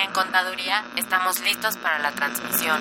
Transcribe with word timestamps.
en 0.00 0.10
Contaduría 0.12 0.84
estamos 0.96 1.40
listos 1.40 1.76
para 1.76 1.98
la 1.98 2.12
transmisión. 2.12 2.80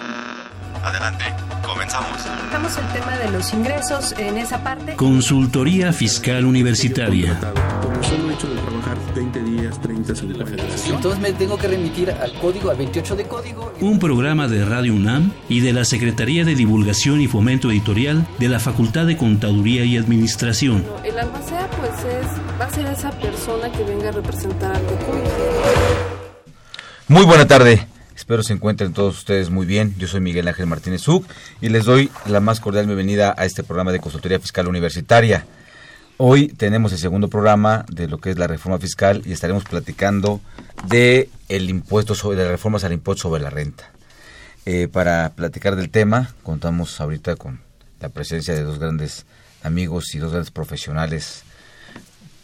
Adelante, 0.83 1.25
comenzamos. 1.63 2.23
Tocamos 2.45 2.77
el 2.77 2.87
tema 2.87 3.17
de 3.17 3.31
los 3.31 3.53
ingresos 3.53 4.13
en 4.17 4.37
esa 4.37 4.63
parte. 4.63 4.95
Consultoría 4.95 5.91
Fiscal 5.93 6.45
Universitaria. 6.45 7.37
Por 7.39 8.05
solo 8.05 8.31
hecho 8.31 8.47
de 8.47 8.61
trabajar 8.61 8.97
20 9.13 9.43
días, 9.43 9.81
30 9.81 10.13
en 10.13 10.39
la 10.39 10.45
federación. 10.45 10.95
Entonces 10.95 11.21
me 11.21 11.33
tengo 11.33 11.57
que 11.57 11.67
remitir 11.67 12.11
al 12.11 12.33
código, 12.39 12.71
al 12.71 12.77
28 12.77 13.15
de 13.15 13.27
código. 13.27 13.73
Un 13.81 13.99
programa 13.99 14.47
de 14.47 14.65
Radio 14.65 14.93
UNAM 14.95 15.33
y 15.49 15.59
de 15.59 15.73
la 15.73 15.85
Secretaría 15.85 16.45
de 16.45 16.55
Divulgación 16.55 17.21
y 17.21 17.27
Fomento 17.27 17.69
Editorial 17.69 18.25
de 18.39 18.49
la 18.49 18.59
Facultad 18.59 19.05
de 19.05 19.17
Contaduría 19.17 19.83
y 19.83 19.97
Administración. 19.97 20.83
El 21.03 21.19
albacea 21.19 21.69
pues 21.71 21.91
es, 22.05 22.59
va 22.59 22.65
a 22.65 22.69
ser 22.69 22.87
esa 22.87 23.11
persona 23.11 23.71
que 23.71 23.83
venga 23.83 24.09
a 24.09 24.11
representar 24.13 24.75
al 24.75 24.81
TECUY. 24.87 26.20
Muy 27.11 27.25
buena 27.25 27.45
tarde. 27.45 27.85
Espero 28.15 28.41
se 28.41 28.53
encuentren 28.53 28.93
todos 28.93 29.17
ustedes 29.17 29.49
muy 29.49 29.65
bien. 29.65 29.93
Yo 29.97 30.07
soy 30.07 30.21
Miguel 30.21 30.47
Ángel 30.47 30.65
Martínez 30.65 31.01
Zuc 31.01 31.25
y 31.59 31.67
les 31.67 31.83
doy 31.83 32.09
la 32.25 32.39
más 32.39 32.61
cordial 32.61 32.85
bienvenida 32.85 33.35
a 33.37 33.43
este 33.43 33.63
programa 33.63 33.91
de 33.91 33.99
consultoría 33.99 34.39
fiscal 34.39 34.69
universitaria. 34.69 35.45
Hoy 36.15 36.47
tenemos 36.47 36.93
el 36.93 36.99
segundo 36.99 37.27
programa 37.27 37.85
de 37.89 38.07
lo 38.07 38.19
que 38.19 38.29
es 38.29 38.39
la 38.39 38.47
reforma 38.47 38.79
fiscal 38.79 39.23
y 39.25 39.33
estaremos 39.33 39.65
platicando 39.65 40.39
de 40.87 41.29
el 41.49 41.69
impuesto 41.69 42.15
sobre 42.15 42.37
de 42.37 42.43
las 42.43 42.51
reformas 42.53 42.85
al 42.85 42.93
impuesto 42.93 43.23
sobre 43.23 43.43
la 43.43 43.49
renta. 43.49 43.91
Eh, 44.65 44.87
para 44.87 45.31
platicar 45.31 45.75
del 45.75 45.89
tema 45.89 46.33
contamos 46.43 47.01
ahorita 47.01 47.35
con 47.35 47.59
la 47.99 48.07
presencia 48.07 48.53
de 48.53 48.63
dos 48.63 48.79
grandes 48.79 49.25
amigos 49.63 50.15
y 50.15 50.19
dos 50.19 50.31
grandes 50.31 50.51
profesionales, 50.51 51.43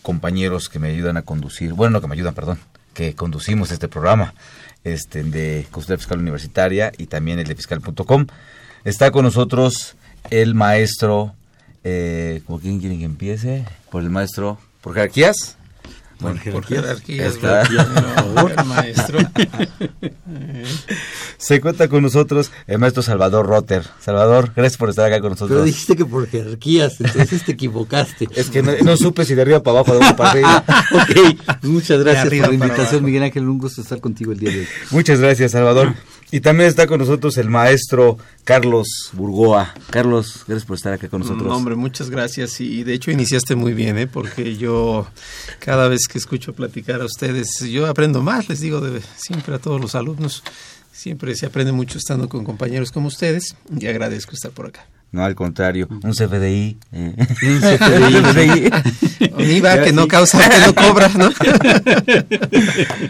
compañeros 0.02 0.67
que 0.67 0.80
me 0.80 0.89
ayudan 0.89 1.16
a 1.16 1.22
conducir, 1.22 1.72
bueno, 1.72 1.94
no 1.94 2.02
que 2.02 2.08
me 2.08 2.16
ayudan, 2.16 2.34
perdón, 2.34 2.59
que 2.98 3.14
conducimos 3.14 3.70
este 3.70 3.88
programa 3.88 4.34
este, 4.84 5.24
de 5.24 5.68
Consulta 5.70 6.00
Fiscal 6.00 6.18
Universitaria 6.18 6.92
y 6.98 7.06
también 7.06 7.38
el 7.38 7.45
de 7.45 7.54
fiscal.com. 7.54 8.26
Está 8.86 9.12
con 9.12 9.23
nosotros 9.23 9.95
el 10.31 10.56
maestro, 10.56 11.36
eh, 11.84 12.42
¿por 12.48 12.59
quién 12.59 12.80
quieren 12.80 12.98
que 12.98 13.06
empiece? 13.06 13.66
Por 13.92 14.02
el 14.02 14.09
maestro, 14.09 14.58
¿por 14.81 14.95
jerarquías? 14.95 15.56
Bueno, 16.20 16.40
por 16.52 16.66
Está. 16.72 17.64
por 17.64 18.16
favor, 18.16 18.66
maestro. 18.66 19.20
Se 21.38 21.62
cuenta 21.62 21.88
con 21.88 22.02
nosotros 22.02 22.52
el 22.66 22.80
maestro 22.80 23.04
Salvador 23.04 23.46
Rotter. 23.46 23.86
Salvador, 24.00 24.52
gracias 24.56 24.78
por 24.78 24.90
estar 24.90 25.06
acá 25.06 25.22
con 25.22 25.32
nosotros. 25.32 25.58
Pero 25.58 25.64
dijiste 25.64 25.95
que 25.95 26.06
por 26.06 26.28
jerarquías, 26.28 27.00
entonces 27.00 27.44
te 27.44 27.52
equivocaste. 27.52 28.28
Es 28.36 28.50
que 28.50 28.62
no, 28.62 28.72
no 28.84 28.98
supe 28.98 29.26
si 29.26 29.36
de 29.36 29.44
arriba 29.44 29.64
para 29.64 29.80
abajo, 29.80 29.94
de 29.94 29.98
abajo 29.98 30.16
para 30.16 30.32
arriba. 30.32 30.64
ok, 30.94 31.64
muchas 31.64 32.04
gracias 32.04 32.26
por 32.26 32.50
la 32.50 32.54
invitación. 32.54 33.04
Miguel 33.04 33.23
Ángel. 33.23 33.48
Un 33.48 33.60
gusto 33.60 33.82
estar 33.82 34.00
contigo 34.00 34.32
el 34.32 34.40
día 34.40 34.52
de 34.52 34.60
hoy. 34.60 34.68
Muchas 34.92 35.20
gracias, 35.20 35.52
Salvador. 35.52 35.94
Y 36.30 36.42
también 36.42 36.68
está 36.68 36.88
con 36.88 37.00
nosotros 37.00 37.38
el 37.38 37.50
maestro 37.50 38.18
Carlos 38.44 39.12
Burgoa. 39.14 39.73
Carlos, 39.92 40.44
gracias 40.45 40.66
por 40.66 40.76
estar 40.76 40.92
acá 40.92 41.08
con 41.08 41.22
nosotros. 41.22 41.48
No, 41.48 41.56
hombre, 41.56 41.76
muchas 41.76 42.10
gracias. 42.10 42.60
Y 42.60 42.84
de 42.84 42.94
hecho 42.94 43.12
iniciaste 43.12 43.56
muy 43.56 43.73
bien, 43.73 43.98
¿eh? 43.98 44.08
porque 44.08 44.58
yo 44.58 45.08
cada 45.60 45.88
vez 45.88 46.06
que 46.08 46.17
escucho 46.17 46.53
platicar 46.53 47.02
a 47.02 47.05
ustedes, 47.05 47.59
yo 47.61 47.88
aprendo 47.88 48.22
más, 48.22 48.50
les 48.50 48.59
digo 48.59 48.80
de, 48.81 49.02
siempre 49.16 49.55
a 49.55 49.59
todos 49.59 49.80
los 49.81 49.95
alumnos. 49.95 50.44
Siempre 50.91 51.36
se 51.36 51.45
aprende 51.45 51.72
mucho 51.72 51.99
estando 51.99 52.27
con 52.27 52.44
compañeros 52.44 52.91
como 52.91 53.08
ustedes 53.08 53.55
y 53.80 53.86
agradezco 53.86 54.33
estar 54.33 54.49
por 54.52 54.66
acá. 54.66 54.88
No, 55.11 55.23
al 55.23 55.36
contrario, 55.36 55.88
un 55.89 56.11
CFDI. 56.11 56.77
eh. 56.91 57.16
Un 57.44 57.59
CFDI. 57.59 59.31
Un 59.38 59.49
IVA 59.49 59.83
que 59.83 59.94
no 59.94 60.08
causa, 60.08 60.49
que 60.49 60.59
no 60.59 60.73
cobra, 60.73 61.09
¿no? 61.09 61.30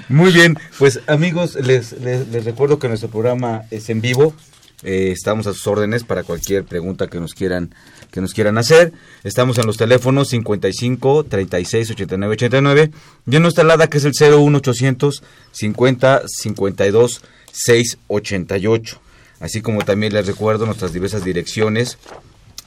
Muy 0.09 0.31
bien, 0.31 0.57
pues 0.77 0.99
amigos, 1.07 1.55
les, 1.55 1.93
les, 2.01 2.27
les 2.27 2.45
recuerdo 2.45 2.77
que 2.79 2.87
nuestro 2.87 3.09
programa 3.09 3.63
es 3.71 3.89
en 3.89 4.01
vivo. 4.01 4.35
Eh, 4.83 5.11
estamos 5.11 5.47
a 5.47 5.53
sus 5.53 5.65
órdenes 5.65 6.03
para 6.03 6.21
cualquier 6.23 6.63
pregunta 6.63 7.07
que 7.07 7.19
nos 7.19 7.33
quieran 7.33 7.73
que 8.11 8.21
nos 8.21 8.35
quieran 8.35 8.59
hacer. 8.59 8.93
Estamos 9.23 9.57
en 9.57 9.65
los 9.65 9.77
teléfonos 9.77 10.27
55 10.29 11.23
36 11.23 11.89
89 11.91 12.33
89 12.33 12.91
y 13.25 13.35
en 13.35 13.41
nuestra 13.41 13.63
alada 13.63 13.87
que 13.87 13.97
es 13.97 14.05
el 14.05 14.13
01800 14.13 15.23
50 15.51 16.21
52 16.27 17.21
688. 17.51 19.01
Así 19.39 19.61
como 19.61 19.81
también 19.81 20.13
les 20.13 20.27
recuerdo 20.27 20.67
nuestras 20.67 20.93
diversas 20.93 21.23
direcciones 21.23 21.97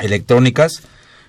electrónicas 0.01 0.83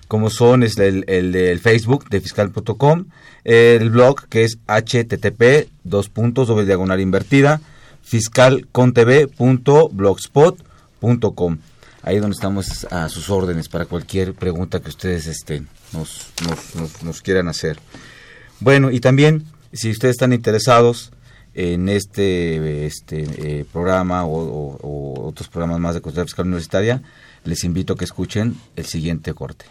como 0.08 0.32
son 0.32 0.64
es 0.64 0.80
el, 0.80 1.04
el 1.08 1.32
del 1.32 1.60
Facebook 1.60 2.10
de 2.10 2.22
fiscal.com, 2.22 3.06
el 3.44 3.92
blog 3.92 4.28
que 4.28 4.44
es 4.44 4.58
http 4.68 5.70
dos 5.84 6.10
puntos 6.10 6.48
doble 6.50 6.66
diagonal 6.66 7.00
invertida 7.00 7.62
fiscalcontv.blogspot.com 8.02 10.71
ahí 12.04 12.20
donde 12.20 12.36
estamos 12.36 12.86
a 12.92 13.10
sus 13.10 13.30
órdenes 13.30 13.70
para 13.70 13.86
cualquier 13.86 14.34
pregunta 14.34 14.82
que 14.82 14.90
ustedes 14.90 15.28
estén 15.28 15.68
nos, 15.94 17.22
quieran 17.22 17.48
hacer. 17.48 17.80
Bueno 18.60 18.92
y 18.92 19.00
también 19.00 19.46
si 19.74 19.92
ustedes 19.92 20.14
están 20.14 20.34
interesados 20.34 21.12
en 21.54 21.90
este 21.90 22.86
este 22.86 23.60
eh, 23.60 23.66
programa 23.72 24.26
o, 24.26 25.28
otros 25.28 25.50
programas 25.50 25.80
más 25.80 25.94
de 25.96 26.02
Consulta 26.02 26.26
Fiscal 26.26 26.46
Universitaria 26.46 27.02
les 27.44 27.64
invito 27.64 27.94
a 27.94 27.98
que 27.98 28.06
escuchen 28.06 28.56
el 28.76 28.86
siguiente 28.86 29.34
corte 29.34 29.66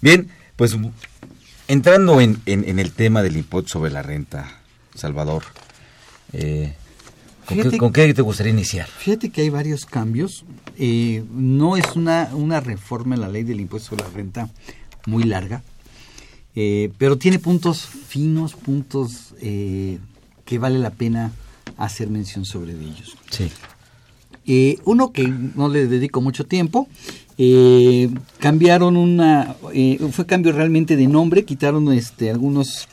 Bien, 0.00 0.28
pues 0.56 0.76
entrando 1.68 2.20
en, 2.20 2.40
en- 2.46 2.68
en 2.68 2.78
el 2.78 2.92
tema 2.92 3.22
del 3.22 3.36
impuesto 3.36 3.70
sobre 3.70 3.90
la 3.90 4.02
renta, 4.02 4.60
Salvador, 4.94 5.44
eh, 6.32 6.74
¿con, 7.46 7.58
qué, 7.62 7.78
con 7.78 7.92
qué 7.92 8.14
te 8.14 8.22
gustaría 8.22 8.52
iniciar? 8.52 8.88
Fíjate 8.88 9.30
que 9.30 9.42
hay 9.42 9.50
varios 9.50 9.84
cambios. 9.86 10.44
Eh, 10.78 11.22
no 11.32 11.76
es 11.76 11.94
una, 11.96 12.30
una 12.32 12.60
reforma 12.60 13.14
en 13.14 13.20
la 13.20 13.28
ley 13.28 13.42
del 13.44 13.60
impuesto 13.60 13.90
sobre 13.90 14.04
la 14.04 14.10
renta 14.10 14.48
muy 15.06 15.24
larga, 15.24 15.62
eh, 16.54 16.90
pero 16.98 17.16
tiene 17.18 17.38
puntos 17.38 17.82
finos, 17.84 18.54
puntos 18.54 19.34
eh, 19.40 19.98
que 20.44 20.58
vale 20.58 20.78
la 20.78 20.90
pena 20.90 21.32
hacer 21.76 22.08
mención 22.08 22.44
sobre 22.44 22.72
ellos. 22.72 23.16
Sí. 23.30 23.50
Eh, 24.46 24.78
uno 24.84 25.12
que 25.12 25.28
no 25.28 25.68
le 25.68 25.86
dedico 25.86 26.20
mucho 26.20 26.44
tiempo, 26.44 26.88
eh, 27.38 28.10
cambiaron 28.38 28.96
una, 28.96 29.56
eh, 29.72 29.98
fue 30.12 30.26
cambio 30.26 30.52
realmente 30.52 30.96
de 30.96 31.06
nombre, 31.06 31.44
quitaron 31.44 31.92
este 31.92 32.30
algunos 32.30 32.88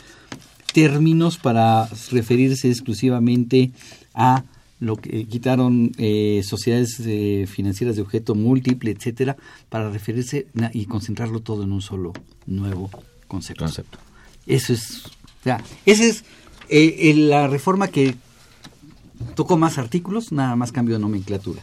términos 0.74 1.38
para 1.38 1.90
referirse 2.12 2.69
exclusivamente 2.69 3.72
a 4.13 4.44
lo 4.80 4.96
que 4.96 5.25
quitaron 5.25 5.91
eh, 5.97 6.41
sociedades 6.44 7.02
eh, 7.06 7.47
financieras 7.47 7.96
de 7.96 8.03
objeto 8.03 8.36
múltiple, 8.36 8.91
etcétera, 8.91 9.36
para 9.69 9.90
referirse 9.90 10.47
y 10.74 10.86
concentrarlo 10.86 11.39
todo 11.39 11.63
en 11.63 11.72
un 11.72 11.81
solo 11.81 12.13
nuevo 12.45 12.89
concepto. 13.27 13.66
Concepto. 13.66 13.98
Eso 14.45 14.74
es, 14.74 15.07
o 15.07 15.44
sea, 15.44 15.63
esa 15.86 16.04
es 16.04 16.24
eh, 16.69 17.13
la 17.16 17.48
reforma 17.48 17.88
que 17.88 18.16
tocó 19.36 19.58
más 19.58 19.78
artículos, 19.78 20.31
nada 20.31 20.56
más 20.56 20.72
cambio 20.72 20.96
de 20.96 21.02
nomenclatura. 21.02 21.62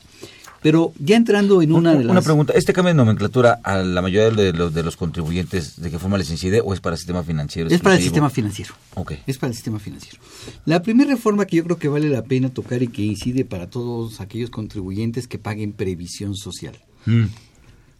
Pero 0.62 0.94
ya 0.98 1.16
entrando 1.16 1.60
en 1.60 1.72
una 1.72 1.92
Un- 1.92 1.98
de 1.98 2.04
las... 2.04 2.12
Una 2.12 2.22
pregunta, 2.22 2.54
¿este 2.54 2.72
cambio 2.72 2.94
de 2.94 2.96
nomenclatura 2.96 3.60
a 3.62 3.82
la 3.82 4.00
mayoría 4.00 4.30
de 4.30 4.54
los, 4.54 4.72
de 4.72 4.82
los 4.82 4.96
contribuyentes 4.96 5.78
de 5.78 5.90
qué 5.90 5.98
forma 5.98 6.16
les 6.16 6.30
incide 6.30 6.62
o 6.64 6.72
es 6.72 6.80
para 6.80 6.94
el 6.94 6.98
sistema 6.98 7.22
financiero? 7.22 7.68
Es 7.68 7.82
para 7.82 7.96
el 7.96 8.02
sistema 8.02 8.30
financiero. 8.30 8.72
Ok. 8.94 9.12
Es 9.26 9.36
para 9.36 9.50
el 9.50 9.54
sistema 9.54 9.78
financiero. 9.78 10.20
La 10.64 10.80
primera 10.80 11.10
reforma 11.10 11.44
que 11.44 11.56
yo 11.56 11.64
creo 11.64 11.76
que 11.76 11.88
vale 11.88 12.08
la 12.08 12.22
pena 12.24 12.48
tocar 12.48 12.82
y 12.82 12.88
que 12.88 13.02
incide 13.02 13.44
para 13.44 13.68
todos 13.68 14.22
aquellos 14.22 14.48
contribuyentes 14.48 15.28
que 15.28 15.38
paguen 15.38 15.74
previsión 15.74 16.34
social. 16.34 16.78
Mm. 17.04 17.24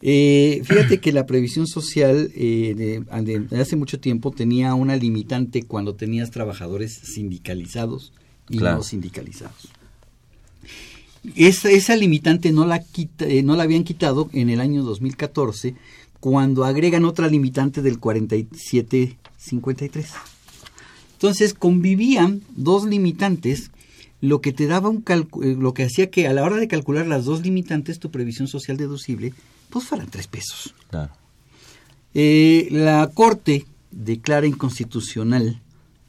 Eh, 0.06 0.62
fíjate 0.64 1.00
que 1.00 1.12
la 1.12 1.26
previsión 1.26 1.66
social 1.66 2.30
eh, 2.34 3.02
de, 3.22 3.38
de 3.40 3.60
hace 3.60 3.76
mucho 3.76 4.00
tiempo 4.00 4.30
tenía 4.30 4.72
una 4.74 4.96
limitante 4.96 5.64
cuando 5.64 5.94
tenías 5.96 6.30
trabajadores 6.30 6.92
sindicalizados 6.94 8.12
y 8.48 8.58
Claro. 8.58 8.78
no 8.78 8.82
sindicalizados. 8.82 9.68
Esa, 11.36 11.70
esa 11.70 11.96
limitante 11.96 12.52
no 12.52 12.66
la, 12.66 12.80
quita, 12.80 13.24
eh, 13.26 13.42
no 13.42 13.56
la 13.56 13.62
habían 13.62 13.84
quitado 13.84 14.28
en 14.34 14.50
el 14.50 14.60
año 14.60 14.82
2014 14.82 15.74
cuando 16.20 16.64
agregan 16.64 17.04
otra 17.04 17.28
limitante 17.28 17.80
del 17.82 17.98
4753. 17.98 20.06
Entonces 21.14 21.54
convivían 21.54 22.42
dos 22.54 22.84
limitantes, 22.84 23.70
lo 24.20 24.42
que 24.42 24.52
te 24.52 24.66
daba 24.66 24.90
un 24.90 25.02
eh, 25.08 25.56
lo 25.58 25.72
que 25.72 25.84
hacía 25.84 26.10
que 26.10 26.26
a 26.26 26.34
la 26.34 26.42
hora 26.42 26.56
de 26.56 26.68
calcular 26.68 27.06
las 27.06 27.24
dos 27.24 27.40
limitantes 27.42 27.98
tu 27.98 28.10
previsión 28.10 28.48
social 28.48 28.76
deducible 28.76 29.32
pues 29.70 29.86
fueran 29.86 30.10
tres 30.10 30.26
pesos. 30.26 30.74
Claro. 30.90 31.12
Eh, 32.12 32.68
la 32.70 33.10
Corte 33.12 33.64
declara 33.90 34.46
inconstitucional, 34.46 35.62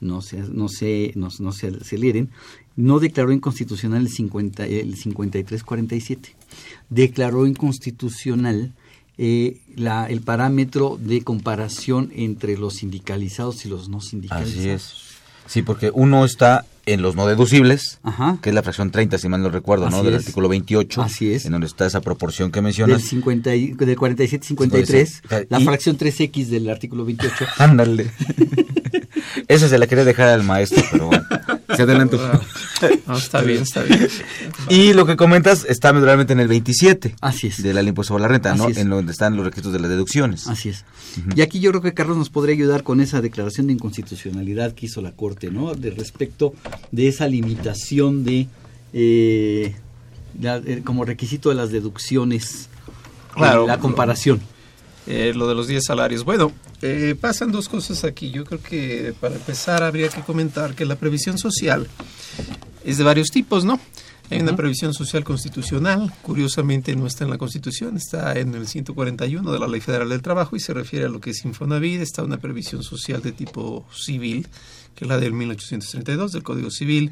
no 0.05 0.21
se, 0.21 0.37
no 0.37 0.69
se, 0.69 1.11
no, 1.15 1.29
no 1.39 1.51
se 1.51 1.67
aceleren, 1.67 2.29
no 2.75 2.99
declaró 2.99 3.31
inconstitucional 3.31 4.01
el, 4.01 4.09
50, 4.09 4.65
el 4.65 4.95
5347. 4.95 6.35
Declaró 6.89 7.45
inconstitucional 7.47 8.73
eh, 9.17 9.61
la, 9.75 10.07
el 10.07 10.21
parámetro 10.21 10.97
de 11.01 11.21
comparación 11.21 12.11
entre 12.15 12.57
los 12.57 12.75
sindicalizados 12.75 13.65
y 13.65 13.69
los 13.69 13.89
no 13.89 14.01
sindicalizados. 14.01 14.57
Así 14.57 14.69
es. 14.69 14.93
Sí, 15.47 15.61
porque 15.61 15.91
uno 15.93 16.25
está 16.25 16.65
en 16.85 17.01
los 17.01 17.15
no 17.15 17.25
deducibles, 17.27 17.99
que 18.41 18.49
es 18.49 18.55
la 18.55 18.61
fracción 18.61 18.91
30, 18.91 19.17
si 19.17 19.29
mal 19.29 19.41
no 19.41 19.49
recuerdo, 19.49 19.89
¿no? 19.89 20.03
Del 20.03 20.15
artículo 20.15 20.49
28. 20.49 21.01
Así 21.01 21.31
es. 21.31 21.45
En 21.45 21.51
donde 21.51 21.67
está 21.67 21.85
esa 21.85 22.01
proporción 22.01 22.51
que 22.51 22.61
mencionas. 22.61 22.97
Del, 22.97 23.07
50, 23.07 23.49
del 23.49 23.77
47-53, 23.97 25.47
la 25.49 25.59
fracción 25.61 25.97
3X 25.97 26.47
del 26.47 26.69
artículo 26.69 27.05
28. 27.05 27.45
Ándale. 27.57 28.11
Esa 29.47 29.69
se 29.69 29.77
la 29.77 29.87
quería 29.87 30.05
dejar 30.05 30.29
al 30.29 30.43
maestro, 30.43 30.83
pero 30.91 31.07
bueno. 31.07 31.25
Se 31.75 31.81
adelantó. 31.81 32.19
está 33.17 33.41
bien, 33.41 33.63
está 33.63 33.83
bien. 33.83 34.07
Y 34.69 34.93
lo 34.93 35.05
que 35.05 35.15
comentas 35.15 35.65
está 35.67 35.91
realmente 35.91 36.33
en 36.33 36.39
el 36.39 36.47
27. 36.47 37.15
Así 37.21 37.47
es. 37.47 37.61
De 37.61 37.73
la 37.73 37.81
impuesto 37.81 38.13
sobre 38.13 38.23
la 38.23 38.27
renta, 38.27 38.55
¿no? 38.55 38.69
En 38.69 38.89
donde 38.89 39.11
están 39.11 39.35
los 39.35 39.45
requisitos 39.45 39.73
de 39.73 39.79
las 39.79 39.89
deducciones. 39.89 40.47
Así 40.47 40.69
es. 40.69 40.85
Y 41.35 41.41
aquí 41.41 41.59
yo 41.59 41.71
creo 41.71 41.81
que 41.81 41.93
Carlos 41.93 42.17
nos 42.17 42.29
podría 42.29 42.55
ayudar 42.55 42.83
con 42.83 43.01
esa 43.01 43.21
declaración 43.21 43.67
de 43.67 43.73
inconstitucionalidad 43.73 44.73
que 44.73 44.85
hizo 44.87 45.01
la 45.01 45.11
Corte, 45.11 45.51
¿no? 45.51 45.73
De 45.73 45.91
respecto 45.91 46.53
de 46.91 47.07
esa 47.07 47.27
limitación 47.27 48.23
de. 48.23 48.47
Eh, 48.93 49.75
eh, 50.41 50.81
como 50.83 51.05
requisito 51.05 51.49
de 51.49 51.55
las 51.55 51.71
deducciones. 51.71 52.69
Claro. 53.33 53.67
La 53.67 53.79
comparación. 53.79 54.39
Eh, 55.07 55.33
lo 55.35 55.47
de 55.47 55.53
los 55.53 55.67
10 55.67 55.85
salarios. 55.85 56.23
Bueno, 56.23 56.51
eh, 56.81 57.15
pasan 57.19 57.51
dos 57.51 57.69
cosas 57.69 58.03
aquí. 58.03 58.31
Yo 58.31 58.43
creo 58.43 58.61
que 58.61 59.13
para 59.19 59.35
empezar 59.35 59.83
habría 59.83 60.09
que 60.09 60.21
comentar 60.21 60.73
que 60.73 60.85
la 60.85 60.95
previsión 60.95 61.37
social 61.37 61.87
es 62.83 62.97
de 62.97 63.03
varios 63.03 63.29
tipos, 63.29 63.65
¿no? 63.65 63.79
Hay 64.31 64.39
una 64.39 64.55
previsión 64.55 64.91
social 64.95 65.23
constitucional, 65.23 66.11
curiosamente 66.23 66.95
no 66.95 67.05
está 67.05 67.25
en 67.25 67.29
la 67.29 67.37
Constitución, 67.37 67.95
está 67.95 68.33
en 68.33 68.55
el 68.55 68.67
141 68.67 69.51
de 69.51 69.59
la 69.59 69.67
Ley 69.67 69.81
Federal 69.81 70.09
del 70.09 70.23
Trabajo 70.23 70.55
y 70.55 70.59
se 70.59 70.73
refiere 70.73 71.05
a 71.05 71.09
lo 71.09 71.21
que 71.21 71.29
es 71.29 71.45
Infonavit, 71.45 72.01
está 72.01 72.23
una 72.23 72.37
previsión 72.37 72.81
social 72.81 73.21
de 73.21 73.33
tipo 73.33 73.85
civil, 73.93 74.47
que 74.95 75.05
es 75.05 75.09
la 75.09 75.19
del 75.19 75.33
1832 75.33 76.31
del 76.31 76.41
Código 76.41 76.71
Civil, 76.71 77.11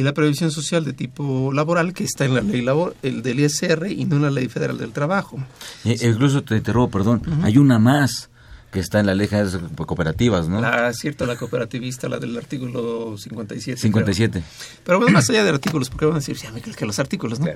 y 0.00 0.02
la 0.02 0.14
previsión 0.14 0.50
social 0.50 0.82
de 0.82 0.94
tipo 0.94 1.52
laboral 1.52 1.92
que 1.92 2.04
está 2.04 2.24
en 2.24 2.34
la 2.34 2.40
ley 2.40 2.62
labor, 2.62 2.96
el 3.02 3.20
del 3.20 3.38
ISR 3.38 3.86
y 3.90 4.06
no 4.06 4.16
en 4.16 4.22
la 4.22 4.30
ley 4.30 4.48
federal 4.48 4.78
del 4.78 4.92
trabajo. 4.92 5.38
Eh, 5.84 5.98
incluso 6.00 6.42
te 6.42 6.56
interrogo, 6.56 6.88
perdón, 6.88 7.20
hay 7.42 7.58
una 7.58 7.78
más 7.78 8.30
que 8.72 8.80
está 8.80 8.98
en 8.98 9.06
la 9.06 9.14
ley 9.14 9.26
de 9.26 9.84
cooperativas, 9.84 10.48
¿no? 10.48 10.58
La, 10.62 10.90
cierto, 10.94 11.26
la 11.26 11.36
cooperativista, 11.36 12.08
la 12.08 12.18
del 12.18 12.34
artículo 12.34 13.18
57. 13.18 13.78
57. 13.78 14.42
Pero 14.84 14.98
bueno, 14.98 15.12
más 15.12 15.28
allá 15.28 15.44
de 15.44 15.50
artículos, 15.50 15.90
porque 15.90 16.06
van 16.06 16.14
a 16.14 16.20
decir, 16.20 16.36
ya 16.36 16.50
me 16.50 16.62
que 16.62 16.86
los 16.86 16.98
artículos, 16.98 17.38
¿no? 17.38 17.48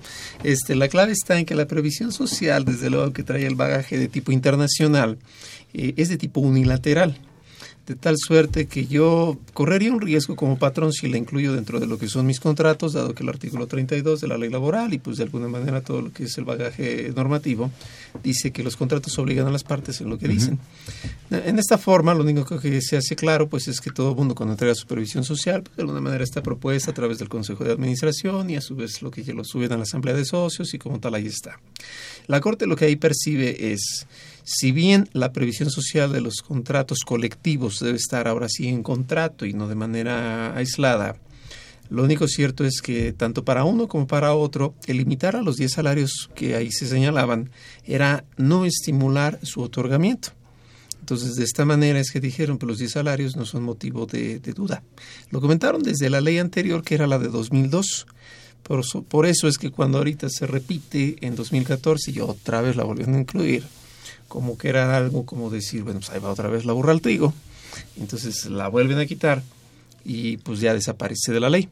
Este, 0.42 0.74
la 0.74 0.88
clave 0.88 1.12
está 1.12 1.38
en 1.38 1.46
que 1.46 1.54
la 1.54 1.66
previsión 1.66 2.12
social, 2.12 2.66
desde 2.66 2.90
luego 2.90 3.10
que 3.14 3.22
trae 3.22 3.46
el 3.46 3.54
bagaje 3.54 3.96
de 3.96 4.08
tipo 4.08 4.32
internacional, 4.32 5.16
eh, 5.72 5.94
es 5.96 6.10
de 6.10 6.18
tipo 6.18 6.40
unilateral 6.40 7.18
de 7.86 7.94
tal 7.96 8.16
suerte 8.16 8.66
que 8.66 8.86
yo 8.86 9.38
correría 9.52 9.92
un 9.92 10.00
riesgo 10.00 10.36
como 10.36 10.58
patrón 10.58 10.92
si 10.92 11.06
la 11.08 11.18
incluyo 11.18 11.52
dentro 11.52 11.80
de 11.80 11.86
lo 11.86 11.98
que 11.98 12.08
son 12.08 12.26
mis 12.26 12.40
contratos, 12.40 12.94
dado 12.94 13.14
que 13.14 13.22
el 13.22 13.28
artículo 13.28 13.66
32 13.66 14.22
de 14.22 14.28
la 14.28 14.38
ley 14.38 14.48
laboral 14.48 14.94
y 14.94 14.98
pues 14.98 15.18
de 15.18 15.24
alguna 15.24 15.48
manera 15.48 15.82
todo 15.82 16.00
lo 16.00 16.12
que 16.12 16.24
es 16.24 16.38
el 16.38 16.44
bagaje 16.44 17.12
normativo 17.14 17.70
dice 18.22 18.52
que 18.52 18.62
los 18.62 18.76
contratos 18.76 19.18
obligan 19.18 19.46
a 19.46 19.50
las 19.50 19.64
partes 19.64 20.00
en 20.00 20.08
lo 20.08 20.18
que 20.18 20.28
dicen. 20.28 20.58
En 21.30 21.58
esta 21.58 21.78
forma, 21.78 22.14
lo 22.14 22.22
único 22.22 22.58
que 22.58 22.80
se 22.80 22.96
hace 22.96 23.16
claro 23.16 23.48
pues 23.48 23.68
es 23.68 23.80
que 23.80 23.90
todo 23.90 24.10
el 24.10 24.16
mundo 24.16 24.34
cuando 24.34 24.52
entrega 24.52 24.74
supervisión 24.74 25.24
social, 25.24 25.62
pues, 25.62 25.76
de 25.76 25.82
alguna 25.82 26.00
manera 26.00 26.24
está 26.24 26.42
propuesta 26.42 26.92
a 26.92 26.94
través 26.94 27.18
del 27.18 27.28
Consejo 27.28 27.64
de 27.64 27.72
Administración 27.72 28.48
y 28.50 28.56
a 28.56 28.60
su 28.60 28.76
vez 28.76 29.02
lo 29.02 29.10
que 29.10 29.24
lo 29.34 29.44
suben 29.44 29.72
a 29.72 29.76
la 29.76 29.82
Asamblea 29.82 30.14
de 30.14 30.24
Socios 30.24 30.72
y 30.72 30.78
como 30.78 31.00
tal 31.00 31.14
ahí 31.14 31.26
está. 31.26 31.58
La 32.28 32.40
Corte 32.40 32.66
lo 32.66 32.76
que 32.76 32.86
ahí 32.86 32.96
percibe 32.96 33.72
es 33.72 34.06
si 34.44 34.72
bien 34.72 35.08
la 35.12 35.32
previsión 35.32 35.70
social 35.70 36.12
de 36.12 36.20
los 36.20 36.42
contratos 36.42 37.00
colectivos 37.04 37.80
debe 37.80 37.96
estar 37.96 38.28
ahora 38.28 38.48
sí 38.48 38.68
en 38.68 38.82
contrato 38.82 39.46
y 39.46 39.54
no 39.54 39.68
de 39.68 39.74
manera 39.74 40.54
aislada, 40.54 41.16
lo 41.90 42.02
único 42.02 42.28
cierto 42.28 42.64
es 42.64 42.80
que 42.80 43.12
tanto 43.12 43.44
para 43.44 43.64
uno 43.64 43.88
como 43.88 44.06
para 44.06 44.34
otro, 44.34 44.74
el 44.86 44.98
limitar 44.98 45.36
a 45.36 45.42
los 45.42 45.56
10 45.56 45.72
salarios 45.72 46.30
que 46.34 46.56
ahí 46.56 46.70
se 46.70 46.86
señalaban 46.86 47.50
era 47.84 48.24
no 48.36 48.64
estimular 48.64 49.38
su 49.42 49.60
otorgamiento. 49.60 50.30
Entonces, 51.00 51.36
de 51.36 51.44
esta 51.44 51.66
manera 51.66 52.00
es 52.00 52.10
que 52.10 52.20
dijeron 52.20 52.58
que 52.58 52.64
los 52.64 52.78
10 52.78 52.92
salarios 52.92 53.36
no 53.36 53.44
son 53.44 53.62
motivo 53.62 54.06
de, 54.06 54.38
duda. 54.38 54.82
Lo 55.30 55.42
comentaron 55.42 55.82
desde 55.82 56.08
la 56.08 56.22
ley 56.22 56.38
anterior, 56.38 56.82
que 56.82 56.94
era 56.94 57.06
la 57.06 57.18
de 57.18 57.28
2002. 57.28 58.06
Por 58.62 58.82
por 59.04 59.26
eso 59.26 59.46
es 59.46 59.58
que 59.58 59.70
cuando 59.70 59.98
ahorita 59.98 60.30
se 60.30 60.46
repite 60.46 61.16
en 61.20 61.36
2014 61.36 62.10
y 62.10 62.20
otra 62.20 62.62
vez 62.62 62.76
la 62.76 62.84
volvieron 62.84 63.16
a 63.16 63.20
incluir, 63.20 63.64
como 64.28 64.58
que 64.58 64.68
era 64.68 64.96
algo 64.96 65.26
como 65.26 65.50
decir, 65.50 65.82
bueno, 65.82 66.00
pues 66.00 66.10
ahí 66.10 66.20
va 66.20 66.30
otra 66.30 66.48
vez 66.48 66.64
la 66.64 66.72
burra 66.72 66.92
al 66.92 67.00
trigo, 67.00 67.32
entonces 67.96 68.46
la 68.46 68.68
vuelven 68.68 68.98
a 68.98 69.06
quitar 69.06 69.42
y 70.04 70.36
pues 70.38 70.60
ya 70.60 70.74
desaparece 70.74 71.32
de 71.32 71.40
la 71.40 71.50
ley. 71.50 71.68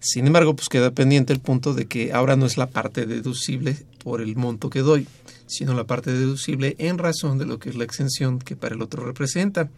Sin 0.00 0.26
embargo, 0.26 0.54
pues 0.54 0.68
queda 0.68 0.90
pendiente 0.90 1.32
el 1.32 1.40
punto 1.40 1.72
de 1.72 1.86
que 1.86 2.12
ahora 2.12 2.36
no 2.36 2.44
es 2.44 2.58
la 2.58 2.68
parte 2.68 3.06
deducible 3.06 3.76
por 4.02 4.20
el 4.20 4.36
monto 4.36 4.68
que 4.68 4.80
doy, 4.80 5.06
sino 5.46 5.74
la 5.74 5.84
parte 5.84 6.12
deducible 6.12 6.76
en 6.78 6.98
razón 6.98 7.38
de 7.38 7.46
lo 7.46 7.58
que 7.58 7.70
es 7.70 7.76
la 7.76 7.84
exención 7.84 8.38
que 8.38 8.54
para 8.54 8.74
el 8.74 8.82
otro 8.82 9.04
representa. 9.04 9.70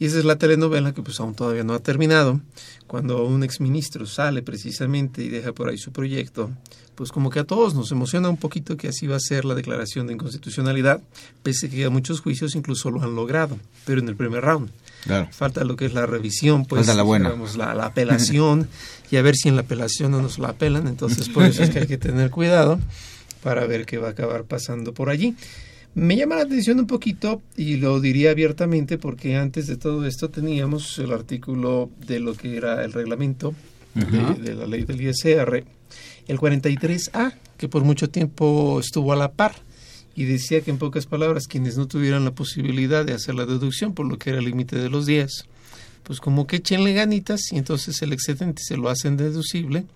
Y 0.00 0.06
esa 0.06 0.18
es 0.18 0.24
la 0.24 0.36
telenovela 0.36 0.94
que 0.94 1.02
pues 1.02 1.20
aún 1.20 1.34
todavía 1.34 1.62
no 1.62 1.74
ha 1.74 1.78
terminado. 1.78 2.40
Cuando 2.86 3.24
un 3.26 3.44
exministro 3.44 4.06
sale 4.06 4.42
precisamente 4.42 5.22
y 5.22 5.28
deja 5.28 5.52
por 5.52 5.68
ahí 5.68 5.76
su 5.76 5.92
proyecto, 5.92 6.50
pues 6.94 7.12
como 7.12 7.28
que 7.28 7.40
a 7.40 7.44
todos 7.44 7.74
nos 7.74 7.92
emociona 7.92 8.30
un 8.30 8.38
poquito 8.38 8.78
que 8.78 8.88
así 8.88 9.06
va 9.06 9.16
a 9.16 9.20
ser 9.20 9.44
la 9.44 9.54
declaración 9.54 10.06
de 10.06 10.14
inconstitucionalidad, 10.14 11.02
pese 11.42 11.66
a 11.66 11.70
que 11.70 11.84
a 11.84 11.90
muchos 11.90 12.22
juicios 12.22 12.54
incluso 12.54 12.90
lo 12.90 13.02
han 13.02 13.14
logrado, 13.14 13.58
pero 13.84 14.00
en 14.00 14.08
el 14.08 14.16
primer 14.16 14.42
round. 14.42 14.70
Falta 15.32 15.64
lo 15.64 15.76
que 15.76 15.84
es 15.84 15.92
la 15.92 16.06
revisión, 16.06 16.64
pues 16.64 16.86
la, 16.86 17.02
buena. 17.02 17.34
la, 17.58 17.74
la 17.74 17.86
apelación 17.86 18.68
y 19.10 19.16
a 19.16 19.22
ver 19.22 19.34
si 19.34 19.50
en 19.50 19.56
la 19.56 19.62
apelación 19.62 20.12
no 20.12 20.22
nos 20.22 20.38
la 20.38 20.48
apelan. 20.48 20.88
Entonces, 20.88 21.28
por 21.28 21.44
eso 21.44 21.62
es 21.62 21.68
que 21.68 21.80
hay 21.80 21.86
que 21.86 21.98
tener 21.98 22.30
cuidado 22.30 22.80
para 23.42 23.66
ver 23.66 23.84
qué 23.84 23.98
va 23.98 24.08
a 24.08 24.10
acabar 24.12 24.44
pasando 24.44 24.94
por 24.94 25.10
allí. 25.10 25.36
Me 25.94 26.16
llama 26.16 26.36
la 26.36 26.42
atención 26.42 26.78
un 26.78 26.86
poquito 26.86 27.42
y 27.56 27.76
lo 27.76 28.00
diría 28.00 28.30
abiertamente 28.30 28.96
porque 28.96 29.36
antes 29.36 29.66
de 29.66 29.76
todo 29.76 30.06
esto 30.06 30.30
teníamos 30.30 30.98
el 30.98 31.12
artículo 31.12 31.90
de 32.06 32.20
lo 32.20 32.34
que 32.34 32.56
era 32.56 32.84
el 32.84 32.92
reglamento 32.92 33.54
de, 33.94 34.54
la 34.54 34.66
ley 34.66 34.84
del 34.84 35.00
ISR, 35.00 35.64
el 36.28 36.38
43A, 36.38 37.34
que 37.56 37.68
por 37.68 37.82
mucho 37.82 38.08
tiempo 38.08 38.78
estuvo 38.78 39.12
a 39.12 39.16
la 39.16 39.32
par 39.32 39.56
y 40.14 40.24
decía 40.24 40.60
que 40.60 40.70
en 40.70 40.78
pocas 40.78 41.06
palabras 41.06 41.48
quienes 41.48 41.76
no 41.76 41.88
tuvieran 41.88 42.24
la 42.24 42.30
posibilidad 42.32 43.04
de 43.04 43.14
hacer 43.14 43.34
la 43.34 43.46
deducción 43.46 43.92
por 43.92 44.06
lo 44.06 44.16
que 44.16 44.30
era 44.30 44.38
el 44.38 44.44
límite 44.44 44.76
de 44.76 44.90
los 44.90 45.06
días, 45.06 45.46
pues 46.02 46.20
como 46.20 46.46
que 46.46 46.56
echenle 46.56 46.92
ganitas 46.92 47.52
y 47.52 47.56
entonces 47.56 48.00
el 48.02 48.12
excedente 48.12 48.62
se 48.64 48.76
lo 48.76 48.88
hacen 48.88 49.16
deducible 49.16 49.86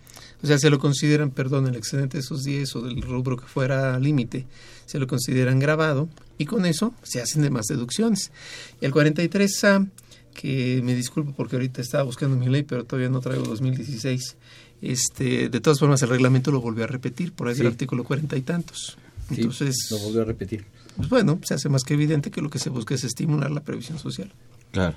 o 0.45 0.47
sea, 0.47 0.59
se 0.59 0.69
lo 0.69 0.79
consideran, 0.79 1.31
perdón, 1.31 1.67
el 1.69 1.75
excedente 1.75 2.19
de 2.19 2.21
esos 2.21 2.45
10 2.45 2.77
o 2.77 2.83
del 2.83 3.01
rubro 3.01 3.39
que 3.39 3.47
fuera 3.47 3.99
límite, 3.99 4.45
se 4.85 4.99
lo 4.99 5.07
consideran 5.07 5.59
grabado 5.59 6.07
y 6.37 6.45
con 6.45 6.67
eso 6.67 6.93
se 7.03 7.23
hacen 7.23 7.41
demás 7.41 7.65
deducciones. 7.67 8.31
Y 8.79 8.85
el 8.85 8.93
43A, 8.93 9.89
que 10.35 10.83
me 10.85 10.95
disculpo 10.95 11.33
porque 11.33 11.57
ahorita 11.57 11.81
estaba 11.81 12.05
buscando 12.05 12.37
mi 12.37 12.49
ley, 12.49 12.63
pero 12.63 12.85
todavía 12.85 13.09
no 13.09 13.21
traigo 13.21 13.45
2016, 13.45 14.37
este, 14.83 15.49
de 15.49 15.61
todas 15.61 15.79
formas 15.79 16.03
el 16.03 16.11
reglamento 16.11 16.51
lo 16.51 16.61
volvió 16.61 16.85
a 16.85 16.89
repetir, 16.89 17.33
por 17.33 17.49
ahí 17.49 17.59
el 17.59 17.67
artículo 17.67 18.05
cuarenta 18.05 18.37
y 18.37 18.43
tantos. 18.43 18.99
Entonces, 19.31 19.75
lo 19.93 19.99
volvió 20.01 20.21
a 20.21 20.25
repetir. 20.27 20.67
Pues 20.97 21.09
bueno, 21.09 21.41
se 21.43 21.55
hace 21.55 21.71
más 21.71 21.85
que 21.85 21.95
evidente 21.95 22.31
que 22.31 22.43
lo 22.43 22.51
que 22.51 22.59
se 22.59 22.69
busca 22.69 22.95
es 22.95 23.05
estimular 23.05 23.51
la 23.51 23.63
previsión 23.63 23.99
social. 23.99 24.31
Claro. 24.73 24.97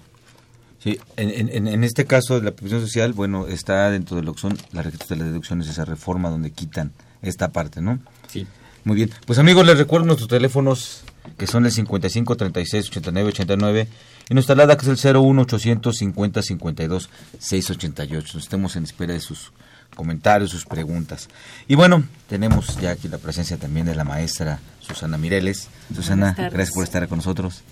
Sí, 0.87 1.01
en, 1.17 1.49
en, 1.49 1.67
en, 1.67 1.83
este 1.83 2.05
caso 2.05 2.39
de 2.39 2.45
la 2.45 2.51
previsión 2.51 2.79
social, 2.79 3.11
bueno, 3.11 3.47
está 3.47 3.91
dentro 3.91 4.15
de 4.15 4.23
lo 4.23 4.33
que 4.33 4.39
son 4.39 4.57
las 4.71 4.85
de 4.85 5.15
las 5.17 5.27
deducciones, 5.27 5.67
esa 5.67 5.83
reforma 5.83 6.29
donde 6.29 6.51
quitan 6.51 6.93
esta 7.21 7.49
parte, 7.49 7.81
¿no? 7.81 7.99
Sí. 8.29 8.47
Muy 8.85 8.95
bien. 8.95 9.11
Pues 9.25 9.37
amigos, 9.37 9.65
les 9.65 9.77
recuerdo 9.77 10.05
nuestros 10.05 10.29
teléfonos 10.29 11.03
que 11.37 11.45
son 11.45 11.65
el 11.65 11.73
55 11.73 12.37
36 12.37 12.87
89 12.87 13.29
89 13.31 13.87
y 14.29 14.33
nuestra 14.33 14.53
alada 14.53 14.77
que 14.77 14.89
es 14.89 15.03
el 15.03 15.17
01 15.17 15.41
850 15.41 16.41
52 16.41 17.09
688. 17.37 18.37
Estemos 18.37 18.77
en 18.77 18.85
espera 18.85 19.11
de 19.11 19.19
sus 19.19 19.51
comentarios, 19.93 20.51
sus 20.51 20.63
preguntas. 20.65 21.27
Y 21.67 21.75
bueno, 21.75 22.05
tenemos 22.29 22.79
ya 22.79 22.91
aquí 22.91 23.09
la 23.09 23.17
presencia 23.17 23.57
también 23.57 23.87
de 23.87 23.95
la 23.95 24.05
maestra 24.05 24.61
Susana 24.79 25.17
Mireles. 25.17 25.67
Susana, 25.93 26.33
gracias 26.37 26.71
por 26.71 26.85
estar 26.85 27.05
con 27.09 27.17
nosotros. 27.17 27.63